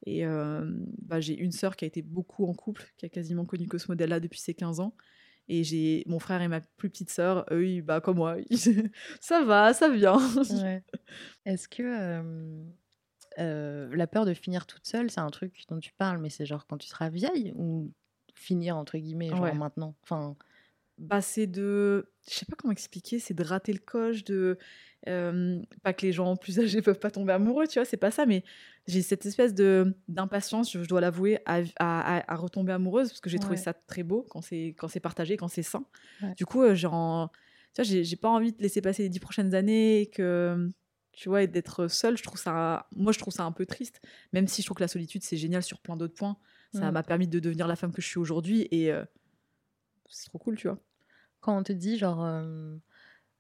Et 0.04 0.26
euh, 0.26 0.70
bah, 1.02 1.20
j'ai 1.20 1.36
une 1.38 1.52
sœur 1.52 1.76
qui 1.76 1.84
a 1.84 1.88
été 1.88 2.02
beaucoup 2.02 2.46
en 2.46 2.54
couple, 2.54 2.84
qui 2.96 3.06
a 3.06 3.08
quasiment 3.08 3.44
connu 3.44 3.66
que 3.66 3.78
ce 3.78 3.88
modèle-là 3.90 4.20
depuis 4.20 4.40
ses 4.40 4.54
15 4.54 4.80
ans. 4.80 4.94
Et 5.48 5.62
j'ai 5.64 6.02
mon 6.06 6.18
frère 6.18 6.42
et 6.42 6.48
ma 6.48 6.60
plus 6.60 6.90
petite 6.90 7.10
sœur, 7.10 7.46
eux, 7.52 7.66
ils- 7.66 7.82
bah, 7.82 8.00
comme 8.00 8.16
moi, 8.16 8.36
ils- 8.50 8.58
ça 9.20 9.44
va, 9.44 9.72
ça 9.74 9.88
vient. 9.88 10.18
Ouais. 10.50 10.82
Est-ce 11.44 11.68
que 11.68 11.82
euh, 11.82 12.64
euh, 13.38 13.94
la 13.94 14.06
peur 14.06 14.24
de 14.26 14.34
finir 14.34 14.66
toute 14.66 14.86
seule, 14.86 15.10
c'est 15.10 15.20
un 15.20 15.30
truc 15.30 15.64
dont 15.68 15.78
tu 15.78 15.92
parles, 15.92 16.18
mais 16.18 16.30
c'est 16.30 16.46
genre 16.46 16.66
quand 16.66 16.78
tu 16.78 16.88
seras 16.88 17.08
vieille 17.10 17.52
ou 17.54 17.92
finir 18.34 18.76
entre 18.76 18.98
guillemets, 18.98 19.28
genre 19.28 19.40
Ouais. 19.42 19.54
maintenant? 19.54 19.94
Enfin, 20.02 20.36
bah, 20.98 21.20
c'est 21.20 21.46
de. 21.46 22.10
Je 22.28 22.34
sais 22.34 22.46
pas 22.46 22.56
comment 22.56 22.72
expliquer, 22.72 23.18
c'est 23.18 23.34
de 23.34 23.44
rater 23.44 23.72
le 23.72 23.78
coche, 23.80 24.24
de. 24.24 24.58
euh, 25.08 25.60
pas 25.82 25.92
que 25.92 26.04
les 26.06 26.12
gens 26.12 26.36
plus 26.36 26.58
âgés 26.58 26.82
peuvent 26.82 26.98
pas 26.98 27.10
tomber 27.10 27.32
amoureux, 27.32 27.66
tu 27.68 27.78
vois, 27.78 27.84
c'est 27.84 27.96
pas 27.96 28.10
ça, 28.10 28.26
mais 28.26 28.44
j'ai 28.86 29.02
cette 29.02 29.26
espèce 29.26 29.54
de 29.54 29.94
d'impatience, 30.08 30.72
je, 30.72 30.82
je 30.82 30.88
dois 30.88 31.00
l'avouer, 31.00 31.38
à, 31.46 31.62
à- 31.78 32.34
retomber 32.36 32.72
amoureuse, 32.72 33.08
parce 33.10 33.20
que 33.20 33.30
j'ai 33.30 33.38
trouvé 33.38 33.56
Ouais. 33.56 33.62
ça 33.62 33.74
très 33.74 34.02
beau 34.02 34.22
quand 34.30 34.40
c'est 34.40 34.74
quand 34.78 34.88
c'est 34.88 35.00
partagé, 35.00 35.36
quand 35.36 35.48
c'est 35.48 35.62
sain. 35.62 35.84
Ouais. 36.22 36.34
Du 36.36 36.46
coup, 36.46 36.62
euh, 36.62 36.74
tu 36.74 36.86
vois, 36.88 37.30
j'ai 37.78 38.04
j'ai 38.04 38.16
pas 38.16 38.28
envie 38.30 38.52
de 38.52 38.62
laisser 38.62 38.80
passer 38.80 39.02
les 39.02 39.08
dix 39.08 39.20
prochaines 39.20 39.54
années, 39.54 40.00
et 40.02 40.06
que 40.10 40.70
tu 41.12 41.28
vois, 41.28 41.42
et 41.42 41.46
d'être 41.46 41.88
seule, 41.88 42.16
je 42.18 42.22
trouve 42.22 42.38
ça, 42.38 42.88
moi, 42.94 43.12
je 43.12 43.18
trouve 43.18 43.32
ça 43.32 43.44
un 43.44 43.52
peu 43.52 43.64
triste, 43.66 44.00
même 44.32 44.46
si 44.48 44.62
je 44.62 44.66
trouve 44.66 44.76
que 44.76 44.82
la 44.82 44.88
solitude, 44.88 45.22
c'est 45.22 45.36
génial 45.38 45.62
sur 45.62 45.80
plein 45.80 45.96
d'autres 45.96 46.14
points. 46.14 46.36
Ça 46.72 46.90
Mm. 46.90 46.94
m'a 46.94 47.02
permis 47.02 47.28
de 47.28 47.38
devenir 47.40 47.66
la 47.68 47.76
femme 47.76 47.92
que 47.92 48.02
je 48.02 48.06
suis 48.08 48.18
aujourd'hui, 48.18 48.68
et 48.70 48.92
euh, 48.92 49.04
c'est 50.08 50.26
trop 50.26 50.38
cool, 50.38 50.56
tu 50.56 50.68
vois. 50.68 50.78
Quand 51.40 51.56
on 51.56 51.62
te 51.62 51.72
dit 51.72 51.98
genre 51.98 52.24
euh, 52.24 52.76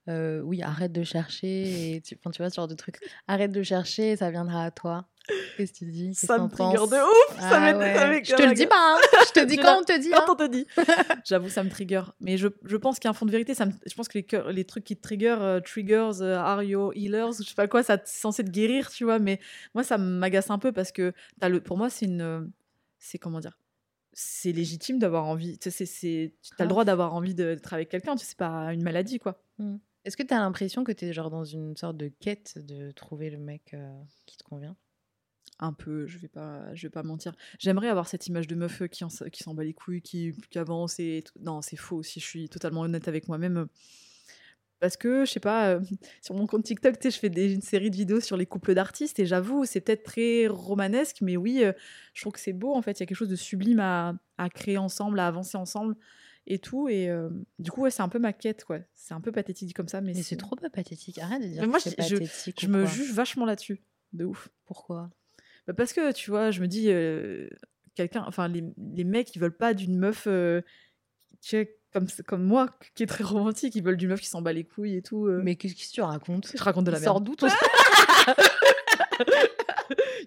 euh, 0.08 0.40
oui, 0.42 0.62
arrête 0.62 0.92
de 0.92 1.02
chercher, 1.02 1.96
et 1.96 2.00
tu, 2.00 2.16
enfin, 2.18 2.30
tu 2.30 2.40
vois 2.40 2.50
ce 2.50 2.56
genre 2.56 2.68
de 2.68 2.74
truc, 2.74 2.98
arrête 3.26 3.50
de 3.50 3.62
chercher, 3.62 4.16
ça 4.16 4.30
viendra 4.30 4.64
à 4.64 4.70
toi. 4.70 5.08
Qu'est-ce 5.56 5.72
que 5.72 5.78
tu 5.78 5.86
dis? 5.86 6.14
Ça 6.14 6.36
que 6.36 6.42
me 6.42 6.48
trigger 6.48 6.76
de 6.76 7.02
ouf 7.02 7.40
ça 7.40 7.48
Ah 7.48 7.72
ça 7.72 7.78
ouais. 7.78 8.22
Je 8.24 8.34
te 8.36 8.42
le 8.42 8.54
dis 8.54 8.66
pas, 8.66 8.94
hein. 8.94 8.98
je 9.26 9.40
te 9.40 9.44
dis 9.44 9.56
quand 9.56 9.80
on 9.80 9.82
te 9.82 9.98
dit. 9.98 10.10
Quand 10.10 10.20
hein. 10.20 10.26
on 10.28 10.34
te 10.36 10.46
dit. 10.46 10.66
J'avoue, 11.24 11.48
ça 11.48 11.64
me 11.64 11.70
trigger. 11.70 12.02
Mais 12.20 12.36
je, 12.36 12.46
je 12.64 12.76
pense 12.76 13.00
qu'il 13.00 13.08
y 13.08 13.08
a 13.08 13.10
un 13.10 13.14
fond 13.14 13.26
de 13.26 13.32
vérité. 13.32 13.54
Ça 13.54 13.66
me- 13.66 13.72
je 13.84 13.94
pense 13.94 14.06
que 14.06 14.18
les, 14.50 14.64
trucs 14.64 14.84
qui 14.84 14.96
te 14.96 15.02
trigger, 15.02 15.36
euh, 15.40 15.60
triggers, 15.60 16.20
euh, 16.20 16.38
are 16.38 16.62
your 16.62 16.92
healers, 16.94 17.32
je 17.40 17.48
sais 17.48 17.54
pas 17.56 17.66
quoi, 17.66 17.82
ça 17.82 17.98
c'est 18.04 18.20
censé 18.20 18.44
te 18.44 18.50
guérir, 18.50 18.88
tu 18.90 19.02
vois. 19.02 19.18
Mais 19.18 19.40
moi, 19.74 19.82
ça 19.82 19.98
m'agace 19.98 20.50
un 20.50 20.58
peu 20.58 20.70
parce 20.70 20.92
que 20.92 21.12
as 21.40 21.48
le, 21.48 21.60
pour 21.60 21.76
moi, 21.76 21.90
c'est 21.90 22.04
une. 22.04 22.52
C'est 23.00 23.18
comment 23.18 23.40
dire 23.40 23.58
C'est 24.18 24.52
légitime 24.52 24.98
d'avoir 24.98 25.26
envie. 25.26 25.58
Tu 25.58 25.64
sais, 25.64 25.70
c'est- 25.70 25.84
c'est- 25.86 26.32
tu 26.40 26.48
as 26.54 26.54
le 26.54 26.56
Grave. 26.60 26.68
droit 26.68 26.84
d'avoir 26.86 27.12
envie 27.12 27.34
d'être 27.34 27.74
avec 27.74 27.90
quelqu'un. 27.90 28.14
Tu 28.16 28.20
sais, 28.20 28.30
c'est 28.30 28.38
pas 28.38 28.72
une 28.72 28.82
maladie, 28.82 29.18
quoi. 29.18 29.42
Est-ce 30.06 30.16
que 30.16 30.22
tu 30.22 30.32
as 30.32 30.38
l'impression 30.38 30.84
que 30.84 30.92
tu 30.92 31.04
es 31.04 31.12
genre 31.12 31.28
dans 31.28 31.44
une 31.44 31.76
sorte 31.76 31.98
de 31.98 32.08
quête 32.08 32.58
de 32.64 32.92
trouver 32.92 33.28
le 33.28 33.36
mec 33.36 33.74
euh, 33.74 33.92
qui 34.24 34.38
te 34.38 34.42
convient? 34.44 34.74
Un 35.58 35.74
peu, 35.74 36.06
je 36.06 36.16
vais 36.16 36.28
pas, 36.28 36.74
je 36.74 36.86
vais 36.86 36.90
pas 36.90 37.02
mentir. 37.02 37.34
J'aimerais 37.58 37.88
avoir 37.88 38.08
cette 38.08 38.26
image 38.26 38.46
de 38.46 38.54
meuf 38.54 38.80
euh, 38.80 38.86
qui, 38.86 39.04
en- 39.04 39.08
qui 39.08 39.42
s'en 39.42 39.52
bat 39.52 39.64
les 39.64 39.74
couilles, 39.74 40.00
qui, 40.00 40.32
qui 40.50 40.58
avance 40.58 40.98
et 40.98 41.22
tout. 41.26 41.38
Non, 41.40 41.60
c'est 41.60 41.76
faux 41.76 41.96
aussi, 41.96 42.18
je 42.18 42.24
suis 42.24 42.48
totalement 42.48 42.82
honnête 42.82 43.08
avec 43.08 43.28
moi-même. 43.28 43.66
Parce 44.78 44.96
que, 44.96 45.24
je 45.24 45.30
sais 45.32 45.40
pas, 45.40 45.70
euh, 45.70 45.80
sur 46.22 46.34
mon 46.34 46.46
compte 46.46 46.64
TikTok, 46.64 46.98
tu 46.98 47.04
sais, 47.04 47.10
je 47.14 47.18
fais 47.18 47.30
des- 47.30 47.52
une 47.54 47.62
série 47.62 47.90
de 47.90 47.96
vidéos 47.96 48.20
sur 48.20 48.36
les 48.36 48.44
couples 48.46 48.74
d'artistes 48.74 49.18
et 49.18 49.26
j'avoue, 49.26 49.64
c'est 49.64 49.80
peut-être 49.80 50.02
très 50.04 50.46
romanesque, 50.46 51.18
mais 51.22 51.36
oui, 51.36 51.64
euh, 51.64 51.72
je 52.14 52.20
trouve 52.22 52.32
que 52.34 52.40
c'est 52.40 52.52
beau 52.52 52.74
en 52.74 52.82
fait. 52.82 52.92
Il 52.98 53.00
y 53.00 53.04
a 53.04 53.06
quelque 53.06 53.16
chose 53.16 53.28
de 53.30 53.36
sublime 53.36 53.80
à, 53.80 54.14
à 54.38 54.50
créer 54.50 54.76
ensemble, 54.78 55.18
à 55.18 55.26
avancer 55.26 55.56
ensemble 55.56 55.96
et 56.46 56.58
tout. 56.58 56.88
Et 56.88 57.08
euh, 57.08 57.30
du 57.58 57.70
coup, 57.70 57.82
ouais, 57.82 57.90
c'est 57.90 58.02
un 58.02 58.08
peu 58.10 58.18
ma 58.18 58.32
quête, 58.34 58.64
quoi. 58.64 58.78
C'est 58.94 59.14
un 59.14 59.20
peu 59.20 59.32
pathétique 59.32 59.74
comme 59.74 59.88
ça, 59.88 60.00
mais, 60.02 60.12
Mais 60.14 60.22
c'est 60.22 60.36
trop 60.36 60.56
pas 60.56 60.68
pathétique. 60.70 61.18
Arrête 61.18 61.42
de 61.42 61.48
dire 61.48 61.62
Mais 61.62 61.68
moi, 61.68 61.78
que 61.78 61.88
je- 61.90 61.96
je- 62.02 62.16
pathétique. 62.16 62.60
Je 62.60 62.66
ou 62.66 62.70
me 62.70 62.84
juge 62.86 63.12
vachement 63.12 63.46
là-dessus, 63.46 63.80
de 64.12 64.24
ouf. 64.26 64.48
Pourquoi? 64.66 65.10
Bah, 65.66 65.72
parce 65.74 65.92
que 65.94 66.12
tu 66.12 66.30
vois, 66.30 66.50
je 66.50 66.60
me 66.60 66.68
dis, 66.68 66.90
quelqu'un, 67.94 68.24
enfin, 68.26 68.46
les, 68.48 68.62
les 68.94 69.04
mecs, 69.04 69.34
ils 69.34 69.38
veulent 69.38 69.56
pas 69.56 69.72
d'une 69.74 69.98
meuf, 69.98 70.24
tu 71.40 71.48
sais, 71.48 71.75
comme, 71.98 72.06
comme 72.26 72.42
moi, 72.44 72.68
qui 72.94 73.02
est 73.02 73.06
très 73.06 73.24
romantique, 73.24 73.74
ils 73.74 73.82
veulent 73.82 73.96
d'une 73.96 74.10
meuf 74.10 74.20
qui 74.20 74.26
s'en 74.28 74.42
bat 74.42 74.52
les 74.52 74.64
couilles 74.64 74.96
et 74.96 75.02
tout. 75.02 75.26
euh. 75.26 75.40
Mais 75.42 75.56
qu'est-ce 75.56 75.74
que 75.74 75.92
tu 75.94 76.02
racontes? 76.02 76.48
Je 76.56 76.62
raconte 76.62 76.84
de 76.84 76.90
la 76.90 76.98
Il 76.98 77.04
sort 77.04 77.14
merde. 77.20 77.24
d'où 77.24 77.34
ton... 77.36 77.46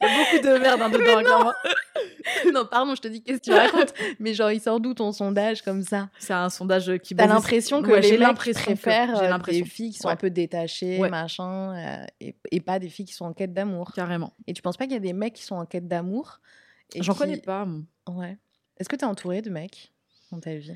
Il 0.02 0.08
y 0.08 0.10
a 0.10 0.18
beaucoup 0.18 0.44
de 0.48 0.58
merde 0.60 0.82
hein, 0.82 0.90
dedans, 0.90 1.20
clairement. 1.22 1.54
Non, 2.54 2.66
pardon, 2.66 2.96
je 2.96 3.02
te 3.02 3.08
dis 3.08 3.22
qu'est-ce 3.24 3.40
que 3.40 3.44
tu 3.46 3.52
racontes? 3.54 3.94
Mais 4.20 4.34
genre, 4.34 4.52
il 4.52 4.62
sort 4.62 4.80
d'où 4.80 4.94
ton 4.94 5.12
sondage 5.12 5.62
comme 5.64 5.82
ça? 5.82 6.10
C'est 6.20 6.34
un 6.34 6.50
sondage 6.50 6.98
qui. 7.00 7.16
T'as 7.16 7.26
l'impression 7.28 7.82
que 7.82 7.90
Ouais, 7.92 8.02
j'ai 8.02 8.12
les 8.12 8.18
mecs 8.20 8.28
l'impression 8.28 8.62
que- 8.62 8.66
préfèrent 8.80 9.16
j'ai 9.18 9.26
euh, 9.26 9.30
l'impression. 9.30 9.64
des 9.64 9.70
filles 9.70 9.92
qui 9.92 9.98
sont 9.98 10.08
Ouais. 10.08 10.14
un 10.14 10.18
peu 10.18 10.30
détachées, 10.30 11.00
Ouais. 11.00 11.10
machin, 11.10 11.76
euh, 11.76 12.06
et, 12.22 12.36
et 12.52 12.62
pas 12.62 12.78
des 12.80 12.88
filles 12.90 13.06
qui 13.06 13.14
sont 13.14 13.26
en 13.26 13.34
quête 13.34 13.54
d'amour. 13.54 13.92
Carrément. 13.94 14.34
Et 14.48 14.54
tu 14.54 14.62
penses 14.62 14.78
pas 14.78 14.86
qu'il 14.86 14.94
y 14.94 14.98
a 14.98 15.00
des 15.02 15.14
mecs 15.14 15.34
qui 15.34 15.44
sont 15.44 15.56
en 15.56 15.66
quête 15.66 15.88
d'amour? 15.88 16.40
Et 16.94 17.02
J'en 17.04 17.14
qui- 17.14 17.20
connais 17.20 17.38
pas. 17.38 17.66
moi. 17.66 17.82
Ouais. 18.10 18.38
Est-ce 18.78 18.88
que 18.90 18.96
t'es 18.96 19.06
entouré 19.06 19.42
de 19.42 19.50
mecs 19.50 19.92
dans 20.32 20.40
ta 20.40 20.54
vie? 20.56 20.76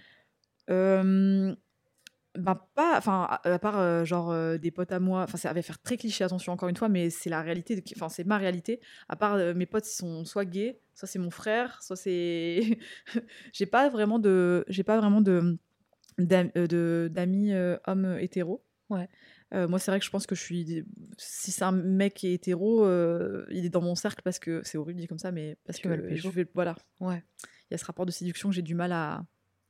Euh, 0.69 1.55
ben 2.35 2.59
pas, 2.73 2.97
enfin 2.97 3.27
à, 3.29 3.47
à 3.47 3.59
part 3.59 3.79
euh, 3.79 4.05
genre 4.05 4.31
euh, 4.31 4.57
des 4.57 4.71
potes 4.71 4.91
à 4.91 4.99
moi, 4.99 5.21
enfin 5.23 5.37
ça 5.37 5.53
va 5.53 5.61
faire 5.61 5.79
très 5.79 5.97
cliché 5.97 6.23
attention 6.23 6.51
encore 6.53 6.67
une 6.69 6.75
fois, 6.75 6.89
mais 6.89 7.09
c'est 7.11 7.29
la 7.29 7.41
réalité, 7.43 7.75
de- 7.75 7.83
enfin 7.95 8.09
c'est 8.09 8.23
ma 8.23 8.37
réalité. 8.39 8.79
À 9.07 9.15
part 9.15 9.37
mes 9.55 9.65
potes, 9.67 9.87
ils 9.87 9.95
sont 9.95 10.25
soit 10.25 10.45
gays, 10.45 10.79
soit 10.95 11.07
c'est 11.07 11.19
mon 11.19 11.29
frère, 11.29 11.81
soit 11.83 11.95
c'est, 11.95 12.79
j'ai 13.53 13.65
pas 13.67 13.89
vraiment 13.89 14.17
de, 14.17 14.65
j'ai 14.67 14.83
pas 14.83 14.97
vraiment 14.99 15.21
de 15.21 15.57
d'am- 16.17 16.49
de- 16.55 17.07
d'amis 17.11 17.53
hommes 17.85 18.17
hétéros. 18.19 18.63
Ouais. 18.89 19.07
Moi, 19.51 19.77
c'est 19.77 19.91
vrai 19.91 19.99
que 19.99 20.05
je 20.05 20.09
pense 20.09 20.25
que 20.25 20.33
je 20.33 20.41
suis. 20.41 20.83
Si 21.19 21.51
c'est 21.51 21.63
un 21.63 21.71
mec 21.71 22.15
qui 22.15 22.27
est 22.27 22.33
hétéro, 22.33 22.83
il 23.51 23.63
est 23.65 23.69
dans 23.69 23.81
mon 23.81 23.93
cercle 23.93 24.21
parce 24.23 24.39
que 24.39 24.61
c'est 24.63 24.79
horrible 24.79 24.99
dit 24.99 25.07
comme 25.07 25.19
ça, 25.19 25.31
mais 25.31 25.57
parce 25.65 25.77
Tu 25.77 25.83
que 25.83 25.89
vas 25.89 25.95
le 25.97 26.07
pécho. 26.07 26.29
je 26.31 26.33
vais, 26.35 26.47
voilà, 26.55 26.75
Ouais. 26.99 27.23
il 27.43 27.73
y 27.73 27.75
a 27.75 27.77
ce 27.77 27.85
rapport 27.85 28.07
de 28.07 28.11
séduction 28.11 28.49
que 28.49 28.55
j'ai 28.55 28.63
du 28.63 28.73
mal 28.73 28.91
à, 28.91 29.23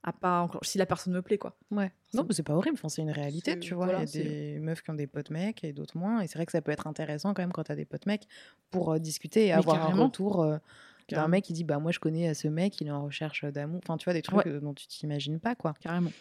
à 0.03 0.11
pas 0.13 0.41
encore 0.41 0.63
si 0.65 0.77
la 0.77 0.85
personne 0.85 1.13
me 1.13 1.21
plaît 1.21 1.37
quoi. 1.37 1.57
Ouais. 1.71 1.91
Non, 2.13 2.23
mais 2.27 2.33
c'est 2.33 2.43
pas 2.43 2.53
horrible, 2.55 2.75
enfin, 2.77 2.89
c'est 2.89 3.01
une 3.01 3.11
réalité, 3.11 3.59
tu 3.59 3.73
vois. 3.73 3.85
voilà, 3.85 4.03
Il 4.03 4.15
y 4.15 4.19
a 4.19 4.23
des 4.23 4.59
meufs 4.59 4.81
qui 4.83 4.91
ont 4.91 4.95
des 4.95 5.07
potes 5.07 5.29
mecs 5.31 5.63
et 5.63 5.73
d'autres 5.73 5.97
moins. 5.97 6.19
Et 6.21 6.27
c'est 6.27 6.37
vrai 6.37 6.45
que 6.45 6.51
ça 6.51 6.61
peut 6.61 6.71
être 6.71 6.85
intéressant 6.87 7.33
quand 7.33 7.41
même 7.41 7.51
quand 7.53 7.63
t'as 7.63 7.75
des 7.75 7.85
potes 7.85 8.05
mecs 8.05 8.27
pour 8.69 8.91
euh, 8.93 8.99
discuter 8.99 9.43
et 9.45 9.47
Mais 9.47 9.53
avoir 9.53 9.83
un 9.85 9.93
retour 10.03 10.41
euh, 10.43 10.57
d'un 11.09 11.27
mec 11.27 11.45
qui 11.45 11.53
dit 11.53 11.63
Bah, 11.63 11.79
moi 11.79 11.91
je 11.91 11.99
connais 11.99 12.29
euh, 12.29 12.33
ce 12.33 12.47
mec, 12.47 12.79
il 12.81 12.87
est 12.87 12.91
en 12.91 13.05
recherche 13.05 13.45
d'amour. 13.45 13.79
Enfin, 13.83 13.97
tu 13.97 14.03
vois, 14.05 14.13
des 14.13 14.21
trucs 14.21 14.45
Ouais. 14.45 14.59
dont 14.59 14.73
tu 14.73 14.87
t'imagines 14.87 15.39
pas, 15.39 15.55
quoi. 15.55 15.73
Carrément. 15.79 16.11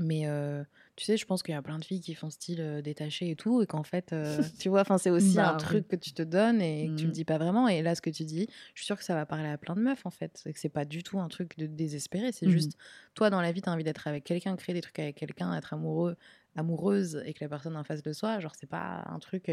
Mais 0.00 0.28
euh, 0.28 0.62
tu 0.96 1.04
sais, 1.04 1.16
je 1.16 1.26
pense 1.26 1.42
qu'il 1.42 1.52
y 1.54 1.56
a 1.58 1.62
plein 1.62 1.78
de 1.78 1.84
filles 1.84 2.00
qui 2.00 2.14
font 2.14 2.30
style 2.30 2.60
euh, 2.60 2.82
détaché 2.82 3.30
et 3.30 3.36
tout, 3.36 3.62
et 3.62 3.66
qu'en 3.66 3.82
fait, 3.82 4.12
euh, 4.12 4.48
tu 4.58 4.68
vois, 4.68 4.84
c'est 4.98 5.10
aussi 5.10 5.40
Bah, 5.40 5.52
un 5.52 5.54
truc 5.56 5.88
que 5.88 5.96
tu 5.96 6.12
te 6.12 6.22
donnes 6.22 6.62
et 6.62 6.90
que 6.90 6.94
tu 6.94 7.06
le 7.08 7.12
Mhm. 7.12 7.12
dis 7.12 7.24
pas 7.24 7.36
vraiment. 7.38 7.66
Et 7.68 7.82
là, 7.82 7.94
ce 7.96 8.00
que 8.02 8.10
tu 8.10 8.24
dis, 8.24 8.46
je 8.74 8.80
suis 8.80 8.86
sûre 8.86 8.96
que 8.96 9.02
ça 9.04 9.14
va 9.14 9.26
parler 9.26 9.48
à 9.48 9.58
plein 9.58 9.74
de 9.74 9.80
meufs, 9.80 10.06
en 10.06 10.10
fait. 10.10 10.38
C'est 10.42 10.52
que 10.52 10.60
c'est 10.60 10.68
pas 10.68 10.84
du 10.84 11.02
tout 11.02 11.18
un 11.18 11.28
truc 11.28 11.56
de 11.58 11.66
désespéré, 11.66 12.30
c'est 12.32 12.48
Mhm. 12.48 12.48
juste, 12.48 12.76
toi, 13.14 13.28
dans 13.30 13.40
la 13.40 13.50
vie, 13.52 13.60
t'as 13.62 13.72
envie 13.72 13.84
d'être 13.84 14.06
avec 14.06 14.22
quelqu'un, 14.24 14.54
créer 14.56 14.74
des 14.74 14.80
trucs 14.82 14.98
avec 15.00 15.16
quelqu'un, 15.16 15.52
être 15.56 15.72
amoureux, 15.74 16.16
amoureuse, 16.56 17.22
et 17.26 17.34
que 17.34 17.44
la 17.44 17.48
personne 17.48 17.76
en 17.76 17.84
face 17.84 18.02
de 18.02 18.12
soi, 18.12 18.38
genre, 18.40 18.54
c'est 18.56 18.68
pas 18.68 19.02
un 19.08 19.18
truc 19.18 19.48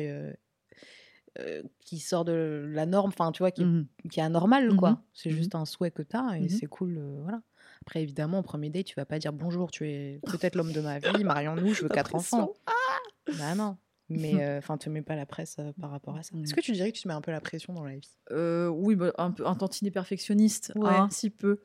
qui 1.82 2.00
sort 2.00 2.26
de 2.26 2.66
la 2.70 2.86
norme, 2.86 3.10
enfin, 3.10 3.32
tu 3.32 3.40
vois, 3.40 3.52
qui, 3.52 3.64
est- 3.64 3.68
Mhm. 3.68 3.90
qui 4.10 4.20
est 4.20 4.24
anormal, 4.24 4.74
quoi. 4.74 5.06
C'est 5.14 5.32
juste 5.32 5.56
un 5.56 5.66
souhait 5.66 5.92
que 5.92 6.02
tu 6.04 6.16
as 6.18 6.40
et 6.40 6.50
c'est 6.50 6.68
cool, 6.68 7.00
voilà. 7.22 7.42
Après, 7.88 8.02
évidemment, 8.02 8.40
au 8.40 8.42
premier 8.44 8.72
date, 8.72 8.86
tu 8.88 8.96
vas 8.96 9.06
pas 9.06 9.20
dire 9.20 9.32
bonjour, 9.32 9.70
tu 9.70 9.88
es 9.88 10.20
peut-être 10.26 10.56
l'homme 10.56 10.72
de 10.72 10.82
ma 10.82 10.98
vie, 10.98 11.24
marions-nous, 11.24 11.74
je 11.76 11.84
veux 11.84 11.90
La 11.90 11.96
quatre 11.96 12.16
enfants. 12.16 12.48
pression. 12.48 13.38
Bah 13.38 13.54
non. 13.56 13.78
Mais 14.10 14.34
euh, 14.44 14.58
enfin, 14.58 14.78
te 14.80 14.90
mets 14.90 15.04
pas 15.04 15.16
la 15.16 15.28
presse 15.28 15.58
euh, 15.60 15.72
par 15.80 15.92
rapport 15.92 16.16
à 16.16 16.24
ça. 16.24 16.36
Est-ce 16.36 16.54
Mhm. 16.54 16.56
que 16.56 16.62
tu 16.62 16.72
dirais 16.72 16.92
que 16.92 16.98
tu 16.98 17.04
te 17.04 17.08
mets 17.08 17.14
un 17.14 17.22
peu 17.22 17.32
la 17.32 17.42
pression 17.42 17.74
dans 17.74 17.84
la 17.84 17.96
vie? 17.96 18.18
Euh, 18.32 18.68
oui, 18.70 18.96
bah, 18.96 19.14
un, 19.20 19.30
peu, 19.32 19.46
un 19.46 19.54
tantinet 19.54 19.92
perfectionniste, 19.92 20.74
Ouais. 20.76 20.98
un 20.98 21.08
petit 21.08 21.30
peu. 21.30 21.62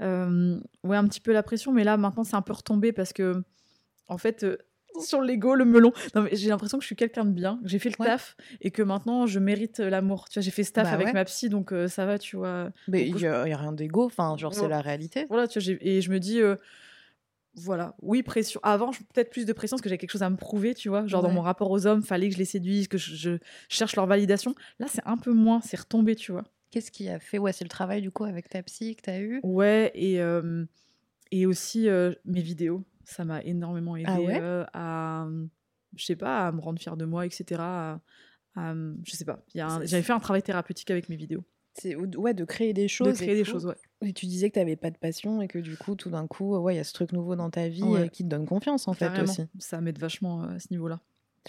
Euh, 0.00 0.60
ouais, 0.84 0.96
un 0.96 1.08
petit 1.08 1.20
peu 1.20 1.32
la 1.32 1.42
pression, 1.42 1.72
mais 1.72 1.82
là, 1.82 1.96
maintenant, 1.96 2.22
c'est 2.22 2.36
un 2.36 2.42
peu 2.42 2.52
retombé 2.52 2.92
parce 2.92 3.12
que, 3.12 3.42
en 4.06 4.16
fait, 4.18 4.44
euh, 4.44 4.58
sur 5.00 5.20
l'ego, 5.20 5.54
le 5.54 5.64
melon, 5.64 5.92
non, 6.14 6.22
mais 6.22 6.30
j'ai 6.32 6.48
l'impression 6.48 6.78
que 6.78 6.82
je 6.82 6.86
suis 6.86 6.96
quelqu'un 6.96 7.24
de 7.24 7.30
bien, 7.30 7.58
que 7.62 7.68
j'ai 7.68 7.78
fait 7.78 7.90
le 7.90 7.96
Ouais. 7.98 8.06
taf 8.06 8.36
et 8.60 8.70
que 8.70 8.82
maintenant, 8.82 9.26
je 9.26 9.38
mérite 9.38 9.80
euh, 9.80 9.90
l'amour. 9.90 10.28
Tu 10.28 10.38
vois, 10.38 10.44
j'ai 10.44 10.50
fait 10.50 10.64
ce 10.64 10.72
taf 10.72 10.84
Bah 10.84 10.94
avec 10.94 11.08
ouais. 11.08 11.12
ma 11.12 11.24
psy, 11.24 11.48
donc 11.48 11.72
euh, 11.72 11.88
ça 11.88 12.06
va, 12.06 12.18
tu 12.18 12.36
vois. 12.36 12.70
Mais 12.88 13.06
il 13.06 13.12
coup, 13.12 13.18
y, 13.18 13.26
a 13.26 13.42
rien 13.42 13.72
d'égo, 13.72 14.04
enfin, 14.06 14.36
genre, 14.36 14.54
c'est 14.54 14.68
la 14.68 14.80
réalité. 14.80 15.26
Voilà, 15.28 15.48
tu 15.48 15.60
vois, 15.60 15.76
et 15.80 16.00
je 16.00 16.10
me 16.10 16.18
dis, 16.18 16.40
euh, 16.40 16.56
voilà, 17.56 17.94
oui, 18.02 18.22
pression. 18.22 18.60
Avant, 18.62 18.90
peut-être 18.90 19.30
plus 19.30 19.46
de 19.46 19.52
pression 19.52 19.76
parce 19.76 19.82
que 19.82 19.88
j'avais 19.88 19.98
quelque 19.98 20.10
chose 20.10 20.22
à 20.22 20.30
me 20.30 20.36
prouver, 20.36 20.74
tu 20.74 20.88
vois. 20.88 21.06
Genre, 21.06 21.22
dans 21.22 21.30
mon 21.30 21.40
rapport 21.42 21.70
aux 21.70 21.86
hommes, 21.86 22.02
fallait 22.02 22.28
que 22.28 22.34
je 22.34 22.38
les 22.38 22.44
séduise, 22.44 22.88
que 22.88 22.98
je, 22.98 23.14
je 23.14 23.38
cherche 23.68 23.94
leur 23.96 24.06
validation. 24.06 24.54
Là, 24.78 24.86
c'est 24.88 25.02
un 25.06 25.16
peu 25.16 25.32
moins, 25.32 25.60
c'est 25.60 25.78
retombé, 25.78 26.16
tu 26.16 26.32
vois. 26.32 26.44
Qu'est-ce 26.70 26.90
qui 26.90 27.08
a 27.08 27.20
fait 27.20 27.38
Ouais, 27.38 27.52
c'est 27.52 27.64
le 27.64 27.68
travail 27.70 28.02
du 28.02 28.10
coup 28.10 28.24
avec 28.24 28.48
ta 28.48 28.60
psy 28.64 28.96
que 28.96 29.02
tu 29.02 29.10
as 29.10 29.20
eu? 29.20 29.40
Ouais, 29.44 29.92
et, 29.94 30.20
euh, 30.20 30.64
et 31.30 31.46
aussi 31.46 31.86
mes 32.24 32.40
vidéos. 32.42 32.84
Ça 33.04 33.24
m'a 33.24 33.42
énormément 33.42 33.96
aidé 33.96 34.06
Ah 34.08 34.20
ouais? 34.20 34.38
euh, 34.40 34.64
à, 34.72 35.26
je 35.96 36.04
sais 36.04 36.16
pas, 36.16 36.48
à 36.48 36.52
me 36.52 36.60
rendre 36.60 36.80
fière 36.80 36.96
de 36.96 37.04
moi, 37.04 37.26
etc. 37.26 37.60
À, 37.60 38.00
à, 38.56 38.74
je 39.04 39.12
sais 39.12 39.24
pas. 39.24 39.44
J'avais 39.54 40.02
fait 40.02 40.12
un 40.12 40.20
travail 40.20 40.42
thérapeutique 40.42 40.90
avec 40.90 41.08
mes 41.08 41.16
vidéos. 41.16 41.44
C'est 41.76 41.96
ouais, 41.96 42.34
de 42.34 42.44
créer 42.44 42.72
des 42.72 42.86
choses. 42.86 43.08
De 43.08 43.12
et 43.22 43.26
créer 43.26 43.34
des 43.34 43.42
tout. 43.42 43.50
choses, 43.50 43.66
ouais. 43.66 43.74
Et 44.02 44.12
tu 44.12 44.26
disais 44.26 44.48
que 44.48 44.54
tu 44.54 44.60
n'avais 44.60 44.76
pas 44.76 44.90
de 44.90 44.96
passion 44.96 45.42
et 45.42 45.48
que 45.48 45.58
du 45.58 45.76
coup, 45.76 45.96
tout 45.96 46.08
d'un 46.08 46.26
coup, 46.28 46.56
ouais, 46.56 46.74
il 46.74 46.76
y 46.76 46.80
a 46.80 46.84
ce 46.84 46.92
truc 46.92 47.10
nouveau 47.12 47.34
dans 47.34 47.50
ta 47.50 47.68
vie 47.68 47.82
Ouais. 47.82 48.00
euh, 48.02 48.06
qui 48.08 48.22
te 48.22 48.28
donne 48.28 48.46
confiance 48.46 48.86
en 48.86 48.92
fait 48.92 49.10
aussi. 49.20 49.42
Ça 49.58 49.80
m'aide 49.80 49.98
vachement 49.98 50.44
euh, 50.44 50.54
à 50.54 50.60
ce 50.60 50.68
niveau-là. 50.70 51.00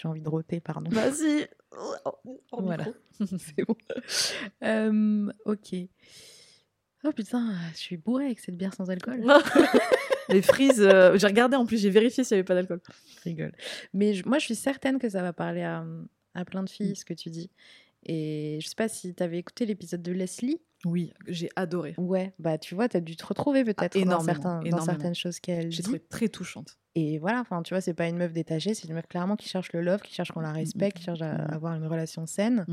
J'ai 0.02 0.08
envie 0.08 0.22
de 0.22 0.28
roter, 0.30 0.60
pardon. 0.60 0.90
Vas-y. 0.90 1.48
Voilà. 2.58 2.86
c'est 3.20 3.66
bon. 3.68 3.76
Euh, 4.64 5.32
ok. 5.46 5.76
Oh 7.04 7.12
putain, 7.12 7.54
je 7.74 7.78
suis 7.78 7.98
bourrée 7.98 8.26
avec 8.28 8.40
cette 8.40 8.56
bière 8.58 8.74
sans 8.74 8.90
alcool. 8.90 9.22
Les 10.30 10.42
frises, 10.42 10.82
euh, 10.82 11.18
j'ai 11.18 11.28
regardé 11.28 11.56
en 11.56 11.66
plus, 11.66 11.78
j'ai 11.82 11.90
vérifié 11.90 12.24
s'il 12.24 12.36
n'y 12.36 12.40
avait 12.40 12.46
pas 12.46 12.56
d'alcool. 12.56 12.82
Rigole. 13.24 13.52
Mais 13.94 14.14
je- 14.14 14.28
moi, 14.28 14.40
je 14.40 14.46
suis 14.46 14.56
certaine 14.56 14.98
que 15.00 15.10
ça 15.10 15.22
va 15.22 15.34
parler 15.34 15.62
à, 15.64 15.86
à 16.34 16.46
plein 16.46 16.64
de 16.64 16.70
filles, 16.70 16.92
Mm. 16.92 16.96
ce 16.96 17.06
que 17.06 17.14
tu 17.14 17.30
dis. 17.30 17.50
Et 18.08 18.60
je 18.62 18.68
sais 18.68 18.76
pas 18.76 18.88
si 18.88 19.14
tu 19.16 19.24
avais 19.24 19.40
écouté 19.40 19.66
l'épisode 19.66 20.02
de 20.04 20.12
Leslie. 20.12 20.60
Oui, 20.86 21.12
j'ai 21.28 21.50
adoré. 21.56 21.96
Ouais, 21.98 22.34
bah 22.38 22.60
tu 22.60 22.76
vois, 22.76 22.88
tu 22.88 22.98
as 22.98 23.02
dû 23.02 23.16
te 23.16 23.26
retrouver 23.26 23.64
peut-être 23.64 23.98
dans, 24.06 24.20
certains, 24.20 24.62
dans 24.62 24.82
certaines 24.82 25.16
choses 25.16 25.40
qu'elle 25.40 25.72
J'ai 25.72 25.78
dit. 25.78 25.84
trouvé 25.84 26.00
très 26.00 26.28
touchante. 26.30 26.78
Et 26.94 27.18
voilà, 27.18 27.40
enfin, 27.42 27.64
tu 27.64 27.74
vois, 27.74 27.82
c'est 27.82 27.96
pas 27.96 28.08
une 28.08 28.18
meuf 28.18 28.32
détachée, 28.32 28.76
c'est 28.76 28.88
une 28.88 28.94
meuf 28.94 29.08
clairement 29.08 29.36
qui 29.36 29.50
cherche 29.50 29.74
le 29.74 29.82
love, 29.82 30.02
qui 30.02 30.14
cherche 30.14 30.32
qu'on 30.32 30.42
la 30.42 30.52
respecte, 30.54 30.98
qui 30.98 31.04
cherche 31.04 31.22
à 31.24 31.34
avoir 31.46 31.74
une 31.76 31.86
relation 31.88 32.28
saine. 32.28 32.66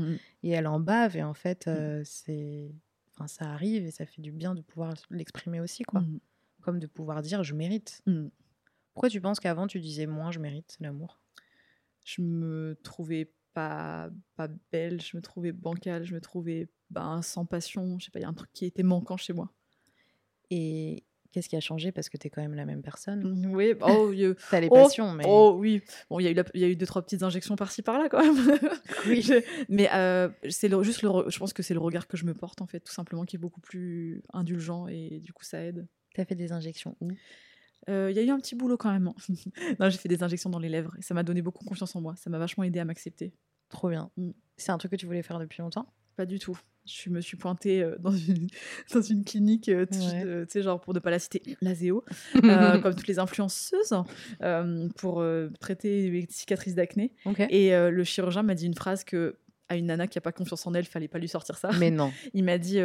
Et 0.43 0.51
elle 0.51 0.67
en 0.67 0.79
bave, 0.79 1.17
et 1.17 1.23
en 1.23 1.33
fait, 1.33 1.67
euh, 1.67 2.01
c'est. 2.05 2.69
Enfin, 3.15 3.27
ça 3.27 3.45
arrive 3.45 3.85
et 3.85 3.91
ça 3.91 4.05
fait 4.05 4.21
du 4.21 4.31
bien 4.31 4.53
de 4.53 4.61
pouvoir 4.61 4.93
l'exprimer 5.09 5.59
aussi, 5.59 5.83
quoi. 5.83 6.03
Comme 6.63 6.79
de 6.79 6.87
pouvoir 6.87 7.21
dire 7.21 7.43
je 7.43 7.53
mérite. 7.53 8.01
Mhm. 8.07 8.31
Pourquoi 8.93 9.09
tu 9.09 9.21
penses 9.21 9.39
qu'avant 9.39 9.67
tu 9.67 9.79
disais 9.79 10.05
moins 10.07 10.31
je 10.31 10.39
mérite 10.39 10.77
l'amour? 10.79 11.19
Je 12.03 12.21
me 12.21 12.77
trouvais 12.83 13.31
pas, 13.53 14.09
pas 14.35 14.47
belle, 14.71 15.01
je 15.01 15.15
me 15.15 15.21
trouvais 15.21 15.51
bancale, 15.51 16.05
je 16.05 16.13
me 16.15 16.21
trouvais 16.21 16.69
ben, 16.89 17.21
sans 17.21 17.45
passion. 17.45 17.97
Je 17.99 18.05
sais 18.05 18.11
pas, 18.11 18.19
il 18.19 18.23
y 18.23 18.25
a 18.25 18.29
un 18.29 18.33
truc 18.33 18.51
qui 18.53 18.65
était 18.65 18.83
manquant 18.83 19.17
chez 19.17 19.33
moi. 19.33 19.51
Et 20.51 21.03
qu'est-ce 21.31 21.49
qui 21.49 21.55
a 21.55 21.59
changé? 21.59 21.91
Parce 21.91 22.09
que 22.09 22.17
t'es 22.17 22.29
quand 22.29 22.41
même 22.41 22.53
la 22.55 22.65
même 22.65 22.81
personne 22.81 23.47
Oui, 23.51 23.73
oh, 23.81 24.09
il 24.13 24.19
y 24.19 24.25
a- 24.25 24.33
T'as 24.51 24.59
les 24.59 24.67
Oh, 24.69 24.75
passions, 24.75 25.11
mais. 25.13 25.23
oh 25.27 25.55
oui. 25.59 25.81
Bon, 26.09 26.19
il 26.19 26.27
y, 26.27 26.59
y 26.59 26.63
a 26.63 26.67
eu 26.67 26.75
deux, 26.75 26.85
trois 26.85 27.01
petites 27.01 27.23
injections 27.23 27.55
par-ci 27.55 27.81
par-là 27.81 28.09
quand 28.09 28.21
même. 28.21 28.59
Oui. 29.07 29.27
Mais 29.69 29.89
euh, 29.93 30.29
c'est 30.49 30.67
le- 30.69 30.83
juste 30.83 31.01
le. 31.01 31.09
Je 31.29 31.39
pense 31.39 31.53
que 31.53 31.63
c'est 31.63 31.73
le 31.73 31.79
regard 31.79 32.07
que 32.07 32.17
je 32.17 32.25
me 32.25 32.33
porte 32.33 32.61
en 32.61 32.67
fait, 32.67 32.79
tout 32.81 32.93
simplement, 32.93 33.23
qui 33.25 33.35
est 33.37 33.39
beaucoup 33.39 33.61
plus 33.61 34.21
indulgent 34.33 34.87
et 34.87 35.19
du 35.19 35.33
coup 35.33 35.43
ça 35.43 35.61
aide. 35.63 35.87
T'as 36.13 36.25
fait 36.25 36.35
des 36.35 36.51
injections 36.51 36.95
où? 37.01 37.11
Euh, 37.89 38.09
Il 38.11 38.15
y 38.15 38.19
a 38.19 38.23
eu 38.23 38.29
un 38.29 38.39
petit 38.39 38.55
boulot 38.55 38.77
quand 38.77 38.91
même. 38.91 39.07
hein. 39.07 39.15
non, 39.79 39.89
j'ai 39.89 39.97
fait 39.97 40.09
des 40.09 40.23
injections 40.23 40.49
dans 40.49 40.59
les 40.59 40.69
lèvres 40.69 40.93
et 40.97 41.01
ça 41.01 41.13
m'a 41.13 41.23
donné 41.23 41.41
beaucoup 41.41 41.65
confiance 41.65 41.95
en 41.95 42.01
moi. 42.01 42.15
Ça 42.15 42.29
m'a 42.29 42.37
vachement 42.39 42.63
aidé 42.63 42.79
à 42.79 42.85
m'accepter. 42.85 43.33
Trop 43.69 43.89
bien. 43.89 44.09
Mm. 44.17 44.31
C'est 44.57 44.71
un 44.71 44.77
truc 44.77 44.91
que 44.91 44.95
tu 44.97 45.05
voulais 45.05 45.23
faire 45.23 45.39
depuis 45.39 45.61
longtemps? 45.61 45.91
Pas 46.15 46.25
du 46.25 46.37
tout. 46.39 46.57
Je 46.85 47.09
me 47.09 47.21
suis 47.21 47.37
pointée 47.37 47.81
euh, 47.81 47.95
dans 47.99 48.11
une, 48.11 48.47
dans 48.93 49.01
une 49.01 49.23
clinique, 49.23 49.69
euh, 49.69 49.85
tu 49.91 49.97
Ouais. 49.99 50.45
tu 50.45 50.51
sais, 50.51 50.61
genre 50.61 50.79
pour 50.79 50.93
ne 50.93 50.99
pas 50.99 51.09
la 51.11 51.17
citer, 51.19 51.41
l'ASEO, 51.61 52.03
euh, 52.43 52.79
comme 52.79 52.93
toutes 52.93 53.07
les 53.07 53.19
influenceuses, 53.19 53.93
euh, 54.41 54.87
pour 54.97 55.23
traiter 55.59 56.09
les 56.11 56.27
cicatrices 56.29 56.75
d'acné. 56.75 57.11
Et 57.49 57.71
le 57.71 58.03
chirurgien 58.03 58.43
m'a 58.43 58.53
dit 58.55 58.65
une 58.67 58.75
phrase 58.75 59.03
que 59.03 59.37
à 59.69 59.77
une 59.77 59.87
nana 59.87 60.07
qui 60.07 60.17
a 60.17 60.21
pas 60.21 60.33
confiance 60.33 60.67
en 60.67 60.73
elle, 60.73 60.85
fallait 60.85 61.07
pas 61.07 61.19
lui 61.19 61.29
sortir 61.29 61.57
ça. 61.57 61.71
Mais 61.79 61.89
non. 61.89 62.11
Il 62.33 62.43
m'a 62.43 62.57
dit 62.57 62.79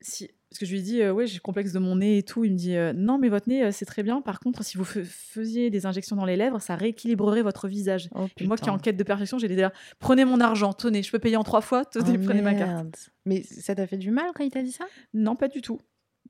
si 0.00 0.30
parce 0.56 0.60
que 0.60 0.66
je 0.66 0.72
lui 0.72 0.78
ai 0.78 0.82
dit 0.82 1.02
euh, 1.02 1.12
ouais 1.12 1.26
j'ai 1.26 1.34
le 1.34 1.40
complexe 1.40 1.72
de 1.72 1.78
mon 1.78 1.96
nez 1.96 2.16
et 2.16 2.22
tout. 2.22 2.42
Il 2.44 2.52
me 2.52 2.56
dit 2.56 2.76
euh, 2.76 2.94
non 2.94 3.18
mais 3.18 3.28
votre 3.28 3.46
nez 3.46 3.62
euh, 3.62 3.70
c'est 3.72 3.84
très 3.84 4.02
bien. 4.02 4.22
Par 4.22 4.40
contre 4.40 4.64
si 4.64 4.78
vous 4.78 4.84
faisiez 4.84 5.68
des 5.68 5.84
injections 5.84 6.16
dans 6.16 6.24
les 6.24 6.36
lèvres, 6.36 6.62
ça 6.62 6.76
rééquilibrerait 6.76 7.42
votre 7.42 7.68
visage. 7.68 8.08
Oh, 8.14 8.26
Et 8.38 8.46
moi 8.46 8.56
qui 8.56 8.64
est 8.64 8.70
en 8.70 8.78
quête 8.78 8.96
de 8.96 9.02
perfection, 9.04 9.38
j'ai 9.38 9.48
dit 9.48 9.60
prenez 9.98 10.24
mon 10.24 10.40
argent, 10.40 10.72
tenez, 10.72 11.02
je 11.02 11.10
peux 11.12 11.18
payer 11.18 11.36
en 11.36 11.42
trois 11.44 11.60
fois, 11.60 11.84
tenez, 11.84 12.16
Oh, 12.18 12.24
prenez 12.24 12.40
ma 12.40 12.54
carte. 12.54 13.10
Mais 13.26 13.42
ça 13.42 13.74
t'a 13.74 13.86
fait 13.86 13.98
du 13.98 14.10
mal 14.10 14.30
quand 14.34 14.44
il 14.44 14.50
t'a 14.50 14.62
dit 14.62 14.72
ça? 14.72 14.86
Non 15.12 15.36
pas 15.36 15.48
du 15.48 15.60
tout. 15.60 15.78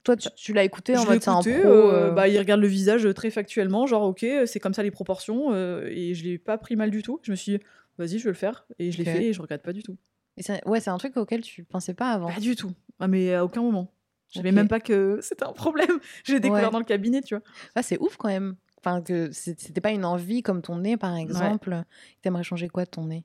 Toi, 0.03 0.16
tu, 0.16 0.29
tu 0.37 0.53
l'as 0.53 0.64
écouté 0.64 0.97
en 0.97 1.05
mode 1.05 1.22
c'est 1.22 1.31
un 1.31 1.41
pro. 1.41 1.51
euh, 1.51 2.11
bah, 2.11 2.27
il 2.27 2.37
regarde 2.39 2.61
le 2.61 2.66
visage 2.66 3.09
très 3.14 3.31
factuellement, 3.31 3.87
genre 3.87 4.03
ok, 4.03 4.27
c'est 4.47 4.59
comme 4.59 4.74
ça 4.74 4.83
les 4.83 4.91
proportions, 4.91 5.55
et 5.55 6.14
je 6.14 6.24
l'ai 6.24 6.39
pas 6.39 6.59
pris 6.59 6.74
mal 6.74 6.91
du 6.91 7.03
tout. 7.03 7.20
Je 7.22 7.31
me 7.31 7.37
suis 7.37 7.53
dit, 7.59 7.64
vas-y, 7.99 8.18
je 8.18 8.24
vais 8.24 8.31
le 8.31 8.35
faire, 8.35 8.66
et 8.81 8.91
je 8.91 8.99
l'ai 8.99 9.05
fait, 9.05 9.24
et 9.27 9.33
je 9.33 9.41
regrette 9.41 9.62
pas 9.62 9.72
du 9.72 9.85
tout. 9.85 9.97
et 10.37 10.43
ouais, 10.68 10.81
c'est 10.81 10.91
un 10.91 10.99
truc 10.99 11.16
auquel 11.16 11.43
tu 11.43 11.62
pensais 11.64 11.95
pas 11.95 12.11
avant. 12.11 12.33
Pas 12.33 12.41
du 12.41 12.57
tout, 12.57 12.72
ah, 13.01 13.09
mais 13.09 13.35
à 13.35 13.45
aucun 13.45 13.62
moment. 13.62 13.93
Je 14.31 14.37
savais 14.39 14.53
même 14.53 14.68
pas 14.68 14.81
que 14.81 15.18
c'était 15.22 15.45
un 15.45 15.53
problème. 15.53 16.01
Je 16.24 16.33
l'ai 16.35 16.41
découvert 16.41 16.70
Ouais. 16.70 16.72
dans 16.72 16.79
le 16.79 16.85
cabinet, 16.85 17.22
tu 17.22 17.35
vois. 17.37 17.45
Ah, 17.74 17.83
c'est 17.83 17.99
ouf 18.01 18.16
quand 18.16 18.29
même. 18.29 18.57
Enfin, 18.79 19.03
que 19.03 19.31
c'était 19.33 19.81
pas 19.81 19.91
une 19.91 20.05
envie 20.05 20.43
comme 20.43 20.62
ton 20.62 20.79
nez, 20.79 20.97
par 20.97 21.16
exemple. 21.16 21.83
T'aimerais 22.22 22.45
changer 22.45 22.68
quoi 22.68 22.85
de 22.85 22.91
ton 22.91 23.07
nez? 23.07 23.24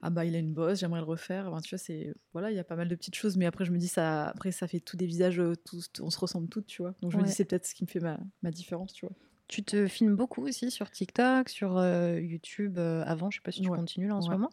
Ah 0.00 0.10
bah 0.10 0.24
il 0.24 0.34
a 0.34 0.38
une 0.38 0.52
bosse, 0.52 0.80
j'aimerais 0.80 1.00
le 1.00 1.06
refaire. 1.06 1.46
Enfin, 1.48 1.60
tu 1.60 1.74
vois, 1.74 1.78
c'est 1.78 2.12
voilà, 2.32 2.50
il 2.50 2.56
y 2.56 2.58
a 2.58 2.64
pas 2.64 2.76
mal 2.76 2.88
de 2.88 2.94
petites 2.94 3.14
choses, 3.14 3.36
mais 3.36 3.46
après 3.46 3.64
je 3.64 3.72
me 3.72 3.78
dis 3.78 3.88
ça, 3.88 4.26
après 4.28 4.50
ça 4.52 4.66
fait 4.68 4.80
tous 4.80 4.96
des 4.96 5.06
visages, 5.06 5.38
euh, 5.40 5.54
tous, 5.64 5.88
on 6.00 6.10
se 6.10 6.18
ressemble 6.18 6.48
toutes, 6.48 6.66
tu 6.66 6.82
vois. 6.82 6.94
Donc 7.02 7.12
je 7.12 7.18
me 7.18 7.22
Ouais. 7.22 7.22
dis 7.22 7.32
c'est 7.32 7.44
peut-être 7.44 7.66
ce 7.66 7.74
qui 7.74 7.84
me 7.84 7.88
fait 7.88 8.00
ma, 8.00 8.18
ma 8.42 8.50
différence, 8.50 8.92
tu 8.92 9.06
vois. 9.06 9.14
Tu 9.48 9.62
te 9.64 9.86
filmes 9.86 10.16
beaucoup 10.16 10.42
aussi 10.46 10.70
sur 10.70 10.90
TikTok, 10.90 11.48
sur 11.50 11.76
euh, 11.76 12.18
YouTube 12.20 12.78
euh, 12.78 13.02
avant, 13.06 13.30
je 13.30 13.36
sais 13.38 13.42
pas 13.42 13.52
si 13.52 13.60
tu 13.60 13.68
Ouais. 13.68 13.80
continues 13.80 14.08
là 14.08 14.16
en 14.16 14.22
ce 14.22 14.28
Ouais. 14.28 14.34
moment. 14.34 14.50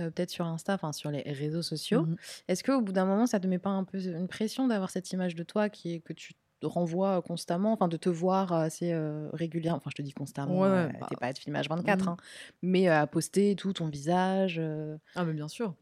Euh, 0.00 0.10
Peut-être 0.10 0.30
sur 0.30 0.46
Insta, 0.46 0.74
enfin 0.74 0.92
sur 0.92 1.10
les 1.10 1.22
réseaux 1.22 1.62
sociaux. 1.62 2.06
Mhm. 2.06 2.16
Est-ce 2.48 2.64
qu'au 2.64 2.80
bout 2.80 2.92
d'un 2.92 3.04
moment, 3.04 3.26
ça 3.26 3.38
te 3.40 3.46
met 3.46 3.58
pas 3.58 3.70
un 3.70 3.84
peu 3.84 3.98
une 3.98 4.28
pression 4.28 4.66
d'avoir 4.68 4.90
cette 4.90 5.10
image 5.12 5.34
de 5.34 5.42
toi 5.42 5.68
qui 5.68 5.94
est 5.94 6.00
que 6.00 6.12
tu 6.12 6.34
te 6.60 6.66
renvoies 6.66 7.22
constamment, 7.22 7.72
enfin 7.72 7.88
de 7.88 7.96
te 7.96 8.08
voir 8.10 8.52
assez 8.52 8.92
euh, 8.92 9.28
régulièrement, 9.32 9.78
enfin 9.78 9.90
je 9.90 9.96
te 9.96 10.02
dis 10.02 10.12
constamment, 10.12 10.62
Ouais, 10.62 10.68
euh, 10.68 10.88
bah, 11.00 11.06
t'es 11.08 11.16
pas 11.16 11.26
à 11.28 11.32
te 11.32 11.38
filmer 11.38 11.58
H24, 11.60 12.02
mhm. 12.04 12.08
hein, 12.08 12.16
mais 12.62 12.88
euh, 12.88 13.00
à 13.00 13.06
poster 13.06 13.54
tout 13.56 13.72
ton 13.72 13.88
visage. 13.88 14.58
euh, 14.58 14.96
Ah 15.14 15.24
mais 15.24 15.32
bien 15.32 15.48
sûr. 15.48 15.74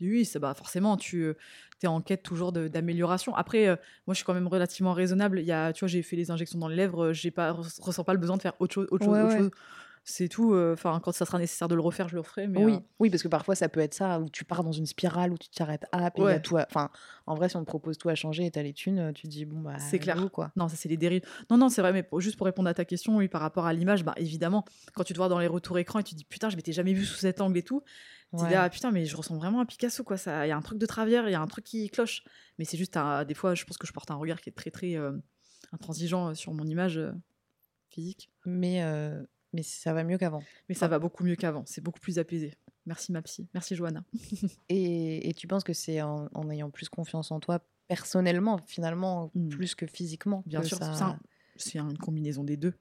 Oui, 0.00 0.24
ça, 0.24 0.38
bah, 0.38 0.54
forcément, 0.54 0.96
tu 0.96 1.34
es 1.82 1.86
en 1.88 2.00
quête 2.00 2.22
toujours 2.22 2.52
de- 2.52 2.68
d'amélioration. 2.68 3.34
Après, 3.34 3.66
euh, 3.66 3.74
moi, 4.06 4.14
je 4.14 4.18
suis 4.18 4.24
quand 4.24 4.34
même 4.34 4.46
relativement 4.46 4.92
raisonnable. 4.92 5.40
Il 5.40 5.46
y 5.46 5.50
a, 5.50 5.72
tu 5.72 5.80
vois, 5.80 5.88
j'ai 5.88 6.02
fait 6.02 6.14
les 6.14 6.30
injections 6.30 6.58
dans 6.58 6.68
les 6.68 6.76
lèvres, 6.76 7.06
euh, 7.06 7.12
j'ai 7.12 7.32
pas, 7.32 7.50
ressens 7.52 8.04
pas 8.04 8.12
le 8.12 8.20
besoin 8.20 8.36
de 8.36 8.42
faire 8.42 8.52
autre 8.60 8.74
chose, 8.74 8.86
autre 8.92 9.04
chose, 9.04 9.14
Ouais, 9.14 9.22
autre 9.22 9.32
ouais. 9.32 9.38
chose. 9.38 9.50
C'est 10.10 10.28
tout. 10.28 10.54
euh, 10.54 10.72
Enfin, 10.72 11.00
quand 11.04 11.12
ça 11.12 11.26
sera 11.26 11.38
nécessaire 11.38 11.68
de 11.68 11.74
le 11.74 11.82
refaire, 11.82 12.08
je 12.08 12.14
le 12.14 12.20
referai. 12.20 12.46
Mais 12.46 12.64
oui, 12.64 12.72
euh, 12.74 12.80
oui, 12.98 13.10
parce 13.10 13.22
que 13.22 13.28
parfois 13.28 13.54
ça 13.54 13.68
peut 13.68 13.80
être 13.80 13.92
ça, 13.92 14.18
où 14.20 14.30
tu 14.30 14.44
pars 14.44 14.64
dans 14.64 14.72
une 14.72 14.86
spirale, 14.86 15.32
où 15.32 15.36
tu 15.38 15.50
t'arrêtes 15.50 15.84
à, 15.92 16.10
puis 16.10 16.22
Ouais. 16.22 16.40
tout 16.40 16.56
Enfin, 16.56 16.90
en 17.26 17.34
vrai, 17.34 17.48
si 17.50 17.56
on 17.56 17.60
te 17.60 17.66
propose 17.66 17.98
tout 17.98 18.08
à 18.08 18.14
changer 18.14 18.46
et 18.46 18.50
t'as 18.50 18.62
les 18.62 18.72
thunes, 18.72 18.98
euh, 18.98 19.12
tu 19.12 19.24
te 19.24 19.28
dis, 19.28 19.44
bon, 19.44 19.60
bah, 19.60 19.78
C'est 19.78 19.98
clair. 19.98 20.16
go, 20.16 20.28
quoi. 20.30 20.50
Non, 20.56 20.66
ça 20.68 20.76
c'est 20.76 20.88
les 20.88 20.96
dérives. 20.96 21.22
Non, 21.50 21.58
non, 21.58 21.68
c'est 21.68 21.82
vrai, 21.82 21.92
mais 21.92 22.02
pour- 22.02 22.20
juste 22.20 22.36
pour 22.36 22.46
répondre 22.46 22.68
à 22.70 22.74
ta 22.74 22.84
question, 22.86 23.16
oui, 23.18 23.28
par 23.28 23.42
rapport 23.42 23.66
à 23.66 23.72
l'image, 23.74 24.02
bah 24.02 24.14
évidemment, 24.16 24.64
quand 24.94 25.04
tu 25.04 25.12
te 25.12 25.18
vois 25.18 25.28
dans 25.28 25.38
les 25.38 25.46
retours 25.46 25.78
écran 25.78 25.98
et 25.98 26.02
tu 26.04 26.12
te 26.14 26.18
dis 26.18 26.24
putain, 26.24 26.48
je 26.48 26.56
m'étais 26.56 26.72
jamais 26.72 26.94
vu 26.94 27.04
sous 27.04 27.16
cet 27.18 27.40
angle 27.42 27.58
et 27.58 27.62
tout, 27.62 27.82
tu 28.30 28.36
te 28.36 28.42
Ouais. 28.42 28.48
dis 28.48 28.54
ah 28.54 28.68
putain, 28.70 28.90
mais 28.90 29.04
je 29.04 29.14
ressemble 29.16 29.40
vraiment 29.40 29.60
à 29.60 29.66
Picasso 29.66 30.04
quoi. 30.04 30.16
Ça, 30.16 30.46
il 30.46 30.48
y 30.48 30.52
a 30.52 30.56
un 30.56 30.62
truc 30.62 30.78
de 30.78 30.86
travers, 30.86 31.28
il 31.28 31.32
y 31.32 31.34
a 31.34 31.40
un 31.40 31.46
truc 31.46 31.64
qui 31.66 31.88
cloche. 31.90 32.22
Mais 32.58 32.64
c'est 32.64 32.78
juste 32.78 32.96
un- 32.96 33.24
des 33.26 33.34
fois, 33.34 33.54
je 33.54 33.64
pense 33.64 33.76
que 33.76 33.86
je 33.86 33.92
porte 33.92 34.10
un 34.10 34.16
regard 34.16 34.40
qui 34.40 34.48
est 34.48 34.52
très 34.52 34.70
très 34.70 34.96
euh, 34.96 35.12
intransigeant 35.72 36.34
sur 36.34 36.54
mon 36.54 36.64
image 36.66 36.96
euh, 36.98 37.12
physique. 37.90 38.30
Mais, 38.46 38.82
mais 39.52 39.62
ça 39.62 39.92
va 39.92 40.04
mieux 40.04 40.18
qu'avant. 40.18 40.42
Mais 40.68 40.74
ça 40.74 40.88
va 40.88 40.98
beaucoup 40.98 41.24
mieux 41.24 41.36
qu'avant. 41.36 41.62
C'est 41.66 41.80
beaucoup 41.80 42.00
plus 42.00 42.18
apaisé. 42.18 42.54
Merci 42.86 43.12
ma 43.12 43.22
psy. 43.22 43.46
Merci 43.54 43.74
Johanna. 43.76 44.02
Et, 44.68 45.28
et 45.28 45.34
tu 45.34 45.46
penses 45.46 45.64
que 45.64 45.72
c'est 45.72 46.00
en, 46.02 46.28
en 46.34 46.50
ayant 46.50 46.70
plus 46.70 46.88
confiance 46.88 47.30
en 47.30 47.40
toi, 47.40 47.60
personnellement, 47.86 48.58
finalement, 48.66 49.30
Mm. 49.34 49.48
plus 49.48 49.74
que 49.74 49.86
physiquement 49.86 50.42
Bien 50.46 50.60
que 50.60 50.66
sûr, 50.66 50.78
ça... 50.78 50.92
c'est 50.94 51.02
un- 51.04 51.18
c'est 51.56 51.78
une 51.78 51.98
combinaison 51.98 52.44
des 52.44 52.56
deux. 52.56 52.72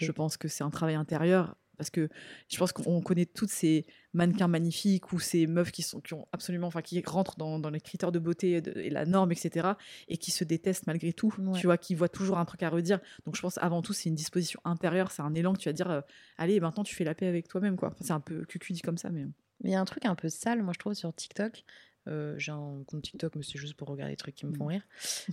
Je 0.00 0.10
pense 0.12 0.36
que 0.36 0.48
c'est 0.48 0.64
un 0.64 0.70
travail 0.70 0.94
intérieur 0.94 1.54
parce 1.82 1.90
que 1.90 2.08
je 2.48 2.56
pense 2.58 2.72
qu'on 2.72 3.00
connaît 3.02 3.26
toutes 3.26 3.50
ces 3.50 3.84
mannequins 4.12 4.46
magnifiques 4.46 5.12
ou 5.12 5.18
ces 5.18 5.46
meufs 5.46 5.72
qui 5.72 5.82
sont 5.82 6.00
qui 6.00 6.14
ont 6.14 6.26
absolument 6.32 6.68
enfin 6.68 6.80
qui 6.80 7.02
rentrent 7.04 7.36
dans, 7.38 7.58
dans 7.58 7.70
les 7.70 7.80
critères 7.80 8.12
de 8.12 8.18
beauté 8.20 8.52
et, 8.52 8.60
de- 8.60 8.78
et 8.80 8.88
la 8.90 9.04
norme 9.04 9.32
etc 9.32 9.70
et 10.08 10.16
qui 10.16 10.30
se 10.30 10.44
détestent 10.44 10.86
malgré 10.86 11.12
tout 11.12 11.34
Ouais. 11.38 11.58
tu 11.58 11.66
vois 11.66 11.76
qui 11.78 11.94
voient 11.94 12.08
toujours 12.08 12.38
un 12.38 12.44
truc 12.44 12.62
à 12.62 12.68
redire 12.70 13.00
donc 13.24 13.34
je 13.36 13.40
pense 13.42 13.58
avant 13.58 13.82
tout 13.82 13.92
c'est 13.92 14.08
une 14.08 14.14
disposition 14.14 14.60
intérieure 14.64 15.10
c'est 15.10 15.22
un 15.22 15.34
élan 15.34 15.52
que 15.54 15.58
tu 15.58 15.68
vas 15.68 15.72
dire 15.72 15.90
euh, 15.90 16.00
allez 16.36 16.60
maintenant 16.60 16.84
tu 16.84 16.94
fais 16.94 17.04
la 17.04 17.14
paix 17.14 17.26
avec 17.26 17.48
toi-même 17.48 17.76
quoi 17.76 17.88
Enfin, 17.88 18.04
c'est 18.04 18.12
un 18.12 18.20
peu 18.20 18.44
cucu 18.44 18.72
dit 18.74 18.80
comme 18.82 18.98
ça 18.98 19.10
mais 19.10 19.24
Mais 19.60 19.70
il 19.70 19.72
y 19.72 19.74
a 19.74 19.80
un 19.80 19.84
truc 19.84 20.04
un 20.04 20.14
peu 20.14 20.28
sale, 20.28 20.62
moi 20.62 20.72
je 20.74 20.78
trouve, 20.78 20.94
sur 20.94 21.12
TikTok. 21.14 21.64
Euh, 22.08 22.34
J'ai 22.36 22.50
un 22.50 22.82
compte 22.86 23.02
TikTok, 23.02 23.36
mais 23.36 23.44
c'est 23.44 23.58
juste 23.58 23.74
pour 23.74 23.86
regarder 23.88 24.12
des 24.14 24.16
trucs 24.16 24.34
qui 24.34 24.44
me 24.46 24.52
font 24.52 24.64
Mhm. 24.64 24.70
rire. 24.70 24.82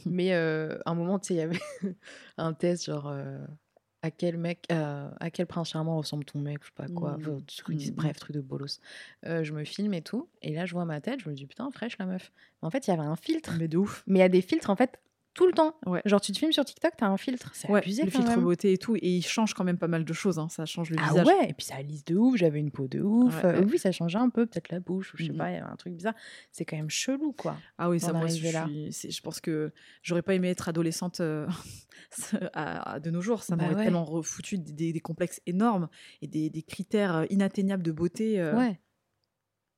mais 0.05 0.33
euh, 0.33 0.77
à 0.85 0.91
un 0.91 0.93
moment, 0.95 1.17
tu 1.19 1.27
sais, 1.29 1.33
il 1.33 1.37
y 1.37 1.41
avait 1.41 1.59
un 2.37 2.53
test 2.53 2.85
genre 2.85 3.07
euh, 3.07 3.39
à 4.01 4.11
quel 4.11 4.37
mec, 4.37 4.65
euh, 4.71 5.09
à 5.19 5.29
quel 5.29 5.45
prince 5.45 5.69
charmant 5.71 5.97
ressemble 5.97 6.23
ton 6.25 6.39
mec, 6.39 6.59
je 6.61 6.67
sais 6.67 6.73
pas 6.75 6.87
quoi. 6.87 7.17
Enfin, 7.19 7.37
truc- 7.47 7.75
Mhm. 7.87 7.95
Bref, 7.95 8.17
truc 8.19 8.35
de 8.35 8.41
bolos. 8.41 8.79
Euh, 9.25 9.43
je 9.43 9.51
me 9.53 9.63
filme 9.65 9.93
et 9.93 10.01
tout. 10.01 10.29
Et 10.41 10.53
là, 10.53 10.65
je 10.65 10.73
vois 10.73 10.85
ma 10.85 11.01
tête, 11.01 11.19
je 11.21 11.29
me 11.29 11.33
dis 11.35 11.45
putain, 11.45 11.69
fraîche 11.71 11.97
la 11.97 12.05
meuf. 12.05 12.31
Mais 12.61 12.67
en 12.67 12.71
fait, 12.71 12.87
il 12.87 12.91
y 12.91 12.93
avait 12.93 13.03
un 13.03 13.15
filtre. 13.15 13.55
mais 13.59 13.67
de 13.67 13.77
ouf 13.77 14.03
Mais 14.07 14.19
il 14.19 14.21
y 14.21 14.25
a 14.25 14.29
des 14.29 14.41
filtres 14.41 14.69
en 14.69 14.75
fait 14.75 14.99
tout 15.33 15.45
le 15.47 15.53
temps. 15.53 15.75
Ouais. 15.85 16.01
Genre, 16.05 16.19
tu 16.19 16.31
te 16.31 16.37
filmes 16.37 16.51
sur 16.51 16.65
TikTok, 16.65 16.93
t'as 16.97 17.07
un 17.07 17.15
filtre. 17.17 17.51
C'est 17.53 17.69
ouais 17.69 17.79
abusé 17.79 18.03
le 18.03 18.11
quand 18.11 18.17
filtre 18.17 18.31
même. 18.31 18.41
beauté 18.43 18.73
et 18.73 18.77
tout 18.77 18.95
et 18.95 18.99
il 19.03 19.21
change 19.25 19.53
quand 19.53 19.63
même 19.63 19.77
pas 19.77 19.87
mal 19.87 20.03
de 20.03 20.13
choses 20.13 20.37
hein, 20.39 20.49
ça 20.49 20.65
change 20.65 20.89
le 20.89 20.97
Ah 20.99 21.09
visage 21.09 21.27
ouais, 21.27 21.49
et 21.49 21.53
puis 21.53 21.65
ça 21.65 21.81
lisse 21.81 22.03
de 22.03 22.15
ouf, 22.15 22.35
j'avais 22.35 22.59
une 22.59 22.71
peau 22.71 22.87
de 22.87 22.99
ouf. 22.99 23.43
Ouais, 23.43 23.45
euh, 23.57 23.63
oui, 23.69 23.77
ça 23.79 23.91
changeait 23.91 24.17
un 24.17 24.29
peu, 24.29 24.45
peut-être 24.45 24.69
la 24.69 24.79
bouche, 24.79 25.13
ou 25.13 25.17
je 25.17 25.25
sais 25.25 25.31
Mhm. 25.31 25.37
pas, 25.37 25.49
il 25.51 25.53
y 25.53 25.57
avait 25.57 25.71
un 25.71 25.75
truc 25.75 25.93
bizarre. 25.93 26.15
C'est 26.51 26.65
quand 26.65 26.75
même 26.77 26.89
chelou, 26.89 27.31
quoi. 27.33 27.57
Ah 27.77 27.89
oui, 27.89 27.99
ça, 27.99 28.11
moi, 28.11 28.27
je, 28.27 28.33
suis- 28.91 29.11
je 29.11 29.21
pense 29.21 29.39
que 29.39 29.71
j'aurais 30.03 30.21
pas 30.23 30.33
aimé 30.33 30.49
être 30.49 30.67
adolescente 30.67 31.19
euh, 31.21 31.47
à- 32.53 32.93
à- 32.93 32.99
de 32.99 33.09
nos 33.11 33.21
jours. 33.21 33.43
Ça 33.43 33.55
Bah 33.55 33.67
m'aurait 33.69 33.83
tellement 33.83 34.03
refoutu 34.05 34.57
des, 34.57 34.71
des- 34.73 34.93
des 34.93 34.99
complexes 34.99 35.41
énormes 35.45 35.89
et 36.21 36.27
des, 36.27 36.49
des 36.49 36.63
critères 36.63 37.15
euh, 37.15 37.25
inatteignables 37.29 37.83
de 37.83 37.91
beauté. 37.91 38.39
euh. 38.39 38.57
Ouais. 38.57 38.79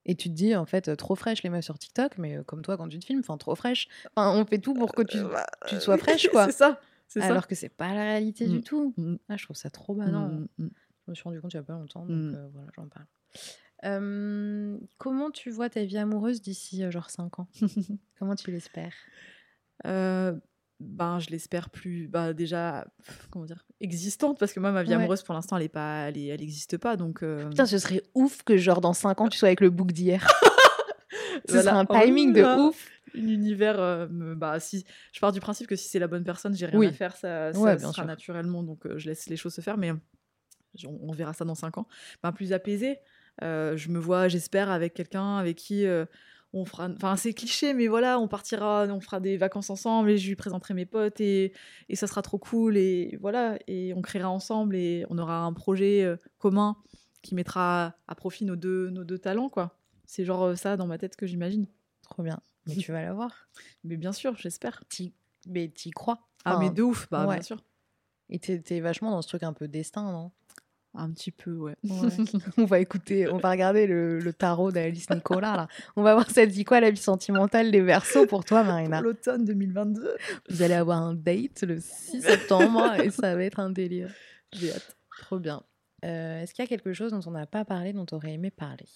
Et 0.06 0.14
tu 0.16 0.28
te 0.28 0.34
dis, 0.34 0.54
en 0.56 0.66
fait, 0.66 0.96
trop 0.96 1.14
fraîche 1.14 1.42
les 1.42 1.50
meufs 1.50 1.64
sur 1.64 1.78
TikTok, 1.78 2.18
mais 2.18 2.36
euh, 2.36 2.42
comme 2.42 2.62
toi 2.62 2.76
quand 2.76 2.88
tu 2.88 2.98
te 2.98 3.04
filmes, 3.04 3.20
enfin, 3.20 3.36
trop 3.36 3.54
fraîche. 3.54 3.88
Enfin, 4.16 4.36
on 4.36 4.44
fait 4.44 4.58
tout 4.58 4.74
pour 4.74 4.92
que 4.92 5.02
tu, 5.02 5.18
Euh, 5.18 5.28
bah, 5.28 5.46
tu 5.68 5.76
euh, 5.76 5.80
sois 5.80 5.96
fraîche, 5.98 6.28
quoi. 6.28 6.46
c'est 6.46 6.52
ça. 6.52 6.80
C'est 7.08 7.20
ça. 7.20 7.26
Alors 7.26 7.46
que 7.46 7.54
c'est 7.54 7.68
pas 7.68 7.92
la 7.94 8.02
réalité 8.04 8.46
du 8.48 8.58
Mm. 8.58 8.62
tout. 8.64 8.94
Mm. 8.96 9.16
Ah, 9.28 9.36
je 9.36 9.44
trouve 9.44 9.56
ça 9.56 9.70
trop 9.70 9.94
banal. 9.94 10.30
Mm, 10.30 10.48
mm, 10.58 10.64
mm. 10.64 10.70
Je 11.06 11.10
me 11.10 11.14
suis 11.14 11.24
rendu 11.24 11.40
compte 11.40 11.52
il 11.52 11.56
y 11.56 11.60
a 11.60 11.62
pas 11.62 11.72
longtemps, 11.74 12.06
donc 12.06 12.34
euh, 12.34 12.48
voilà, 12.52 12.68
j'en 12.76 12.86
parle. 12.88 13.06
Euh, 13.84 14.78
comment 14.98 15.30
tu 15.30 15.50
vois 15.50 15.68
ta 15.68 15.84
vie 15.84 15.98
amoureuse 15.98 16.40
d'ici 16.40 16.84
euh, 16.84 16.90
genre 16.90 17.10
5 17.10 17.38
ans? 17.40 17.48
Comment 18.18 18.34
tu 18.36 18.50
l'espères? 18.52 18.94
Euh, 19.86 20.32
ben, 20.82 21.18
je 21.18 21.30
l'espère 21.30 21.70
plus, 21.70 22.08
bah, 22.08 22.32
déjà, 22.32 22.86
comment 23.30 23.44
dire, 23.44 23.64
existante, 23.80 24.38
parce 24.38 24.52
que 24.52 24.60
moi, 24.60 24.72
ma 24.72 24.82
vie 24.82 24.90
Ouais. 24.90 24.96
amoureuse, 24.96 25.22
pour 25.22 25.34
l'instant, 25.34 25.56
elle 25.56 25.64
est 25.64 25.68
pas, 25.68 26.08
elle, 26.08 26.18
est- 26.18 26.26
elle 26.26 26.42
existe 26.42 26.76
pas, 26.78 26.96
donc. 26.96 27.22
euh, 27.22 27.48
Putain, 27.48 27.66
ce 27.66 27.78
serait 27.78 28.02
ouf 28.14 28.42
que 28.42 28.56
genre 28.56 28.80
dans 28.80 28.92
5 28.92 29.20
ans 29.20 29.28
tu 29.28 29.38
sois 29.38 29.48
avec 29.48 29.60
le 29.60 29.70
book 29.70 29.92
d'hier. 29.92 30.26
ce 31.46 31.52
voilà. 31.52 31.62
serait 31.62 31.76
un 31.80 31.86
Oh 31.88 31.98
timing 32.00 32.32
de 32.32 32.40
là. 32.42 32.58
ouf. 32.58 32.88
l'univers 33.14 33.78
euh, 33.80 34.06
me- 34.08 34.34
bah 34.34 34.58
si 34.60 34.84
je 35.12 35.20
pars 35.20 35.32
du 35.32 35.40
principe 35.40 35.66
que 35.66 35.76
si 35.76 35.86
c'est 35.88 35.98
la 35.98 36.06
bonne 36.06 36.24
personne 36.24 36.54
j'ai 36.54 36.64
rien 36.66 36.78
Oui. 36.78 36.86
à 36.86 36.92
faire 36.92 37.14
ça, 37.14 37.52
ça 37.52 37.58
Ouais, 37.60 37.72
bien 37.76 37.80
sera 37.88 37.92
sûr. 37.92 38.04
naturellement 38.06 38.62
donc 38.62 38.86
euh, 38.86 38.96
je 38.96 39.06
laisse 39.06 39.28
les 39.28 39.36
choses 39.36 39.52
se 39.52 39.60
faire 39.60 39.76
mais 39.76 39.90
euh, 39.90 39.96
on, 40.86 40.98
on 41.10 41.12
verra 41.12 41.34
ça 41.34 41.44
dans 41.44 41.54
cinq 41.54 41.76
ans 41.78 41.86
ben, 42.22 42.32
plus 42.32 42.52
apaisé 42.54 42.98
Euh, 43.42 43.76
je 43.76 43.88
me 43.90 43.98
vois 43.98 44.28
j'espère 44.28 44.70
avec 44.70 44.94
quelqu'un 44.94 45.36
avec 45.36 45.56
qui 45.56 45.84
euh, 45.86 46.06
on 46.52 46.64
fera 46.64 46.88
enfin 46.88 47.16
c'est 47.16 47.32
cliché 47.32 47.72
mais 47.74 47.88
voilà 47.88 48.18
on 48.18 48.28
partira 48.28 48.86
on 48.90 49.00
fera 49.00 49.20
des 49.20 49.36
vacances 49.36 49.70
ensemble 49.70 50.10
et 50.10 50.18
je 50.18 50.28
lui 50.28 50.36
présenterai 50.36 50.74
mes 50.74 50.86
potes 50.86 51.20
et, 51.20 51.52
et 51.88 51.96
ça 51.96 52.06
sera 52.06 52.22
trop 52.22 52.38
cool 52.38 52.76
et 52.76 53.16
voilà 53.20 53.58
et 53.66 53.94
on 53.94 54.02
créera 54.02 54.28
ensemble 54.28 54.76
et 54.76 55.06
on 55.08 55.18
aura 55.18 55.38
un 55.40 55.52
projet 55.52 56.02
euh, 56.04 56.16
commun 56.38 56.76
qui 57.22 57.34
mettra 57.34 57.94
à 58.06 58.14
profit 58.14 58.44
nos 58.44 58.56
deux 58.56 58.90
nos 58.90 59.04
deux 59.04 59.18
talents 59.18 59.48
quoi 59.48 59.78
c'est 60.06 60.24
genre 60.24 60.42
euh, 60.42 60.56
ça 60.56 60.76
dans 60.76 60.86
ma 60.86 60.98
tête 60.98 61.16
que 61.16 61.26
j'imagine 61.26 61.66
Trop 62.02 62.22
bien. 62.22 62.40
Mais 62.66 62.76
tu 62.76 62.92
vas 62.92 63.02
l'avoir. 63.02 63.48
mais 63.84 63.96
bien 63.96 64.12
sûr 64.12 64.36
j'espère 64.36 64.84
Mais 65.48 65.68
t'y 65.68 65.90
crois. 65.90 66.28
Ah, 66.44 66.58
mais 66.58 66.70
de 66.70 66.82
ouf, 66.82 67.08
bah, 67.10 67.26
ouais. 67.26 67.36
bien 67.36 67.42
sûr. 67.42 67.64
Et 68.28 68.38
t'es 68.38 68.60
t'es 68.60 68.80
vachement 68.80 69.10
dans 69.10 69.22
ce 69.22 69.28
truc 69.28 69.42
un 69.42 69.52
peu 69.52 69.68
destin, 69.68 70.12
non? 70.12 70.30
Un 70.94 71.10
petit 71.10 71.30
peu, 71.30 71.52
ouais. 71.52 71.74
On 72.58 72.64
va 72.66 72.78
écouter, 72.78 73.26
on 73.28 73.38
va 73.38 73.50
regarder 73.50 73.86
le, 73.86 74.18
le 74.18 74.32
tarot 74.34 74.70
d'Alice 74.72 75.08
Nicolas, 75.08 75.56
là. 75.56 75.68
On 75.96 76.02
va 76.02 76.12
voir 76.12 76.30
ça 76.30 76.44
dit 76.44 76.64
quoi 76.64 76.80
la 76.80 76.90
vie 76.90 77.00
sentimentale 77.00 77.70
des 77.70 77.80
Verseaux 77.80 78.26
pour 78.26 78.44
toi, 78.44 78.62
Marina? 78.62 79.00
L'automne 79.00 79.44
2022. 79.46 80.16
Vous 80.50 80.62
allez 80.62 80.74
avoir 80.74 80.98
un 81.00 81.14
date 81.14 81.62
le 81.62 81.80
6 81.80 82.20
septembre 82.20 82.94
et 83.02 83.10
ça 83.10 83.34
va 83.34 83.42
être 83.42 83.58
un 83.58 83.70
délire. 83.70 84.12
J'ai 84.52 84.70
hâte. 84.72 84.96
Trop 85.22 85.38
bien. 85.38 85.62
Euh, 86.04 86.42
Est-ce 86.42 86.52
qu'il 86.52 86.62
y 86.62 86.66
a 86.66 86.68
quelque 86.68 86.92
chose 86.92 87.12
dont 87.12 87.20
on 87.26 87.30
n'a 87.30 87.46
pas 87.46 87.64
parlé, 87.64 87.94
dont 87.94 88.04
tu 88.04 88.14
aurais 88.14 88.32
aimé 88.32 88.50
parler? 88.50 88.86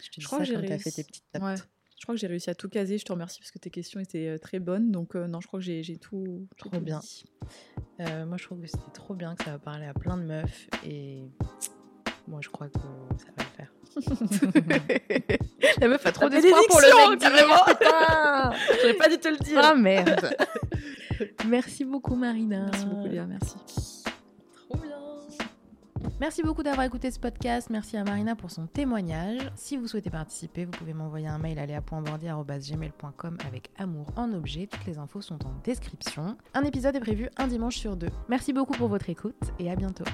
Je 0.00 0.10
te 0.10 0.20
dis 0.20 0.26
crois 0.26 0.38
ça 0.38 0.44
que 0.44 0.48
j'ai 0.50 0.54
quand 0.54 0.60
t'as 0.60 0.66
fait 0.78 0.90
réussi. 0.90 0.94
tes 0.94 1.04
petites 1.04 1.24
notes. 1.34 1.42
Ouais. 1.42 1.54
Je 2.02 2.04
crois 2.04 2.16
que 2.16 2.20
j'ai 2.20 2.26
réussi 2.26 2.50
à 2.50 2.56
tout 2.56 2.68
caser. 2.68 2.98
Je 2.98 3.04
te 3.04 3.12
remercie 3.12 3.38
parce 3.38 3.52
que 3.52 3.60
tes 3.60 3.70
questions 3.70 4.00
étaient 4.00 4.26
euh, 4.26 4.36
très 4.36 4.58
bonnes. 4.58 4.90
Donc, 4.90 5.14
euh, 5.14 5.28
non, 5.28 5.40
je 5.40 5.46
crois 5.46 5.60
que 5.60 5.64
j'ai 5.64 5.84
j'ai 5.84 5.98
tout. 5.98 6.48
Trop 6.56 6.68
tout 6.68 6.80
bien. 6.80 6.98
dit. 6.98 7.26
Euh, 8.00 8.26
moi, 8.26 8.36
je 8.38 8.42
trouve 8.42 8.60
que 8.60 8.66
c'était 8.66 8.90
trop 8.92 9.14
bien, 9.14 9.36
que 9.36 9.44
ça 9.44 9.52
va 9.52 9.60
parler 9.60 9.86
à 9.86 9.94
plein 9.94 10.16
de 10.16 10.24
meufs 10.24 10.66
et 10.84 11.22
moi, 12.26 12.40
je 12.42 12.48
crois 12.48 12.66
que 12.66 12.80
ça 12.80 13.30
va 13.36 13.44
le 13.44 13.50
faire. 13.54 13.72
La 15.80 15.86
meuf 15.86 16.04
a 16.04 16.10
trop 16.10 16.28
d'espoir 16.28 16.60
pour 16.68 16.80
le 16.80 17.10
mec 17.10 17.20
carrément. 17.20 18.56
J'aurais 18.80 18.94
pas 18.94 19.08
dû 19.08 19.18
te 19.18 19.28
le 19.28 19.36
dire. 19.36 19.60
Ah 19.62 19.76
merde 19.76 20.36
Merci 21.46 21.84
beaucoup, 21.84 22.16
Marina. 22.16 22.66
Merci 22.72 22.86
beaucoup, 22.86 23.06
Léa. 23.06 23.26
Merci. 23.26 24.01
Merci 26.20 26.42
beaucoup 26.42 26.62
d'avoir 26.62 26.86
écouté 26.86 27.10
ce 27.10 27.18
podcast. 27.18 27.68
Merci 27.70 27.96
à 27.96 28.04
Marina 28.04 28.36
pour 28.36 28.50
son 28.50 28.66
témoignage. 28.66 29.50
Si 29.54 29.76
vous 29.76 29.88
souhaitez 29.88 30.10
participer, 30.10 30.64
vous 30.64 30.70
pouvez 30.70 30.94
m'envoyer 30.94 31.28
un 31.28 31.38
mail 31.38 31.58
à 31.58 31.66
avec 33.46 33.70
amour 33.78 34.06
en 34.16 34.32
objet. 34.32 34.66
Toutes 34.66 34.86
les 34.86 34.98
infos 34.98 35.20
sont 35.20 35.44
en 35.46 35.52
description. 35.64 36.36
Un 36.54 36.62
épisode 36.64 36.96
est 36.96 37.00
prévu 37.00 37.28
un 37.36 37.46
dimanche 37.46 37.76
sur 37.76 37.96
deux. 37.96 38.10
Merci 38.28 38.52
beaucoup 38.52 38.74
pour 38.74 38.88
votre 38.88 39.10
écoute 39.10 39.52
et 39.58 39.70
à 39.70 39.76
bientôt. 39.76 40.04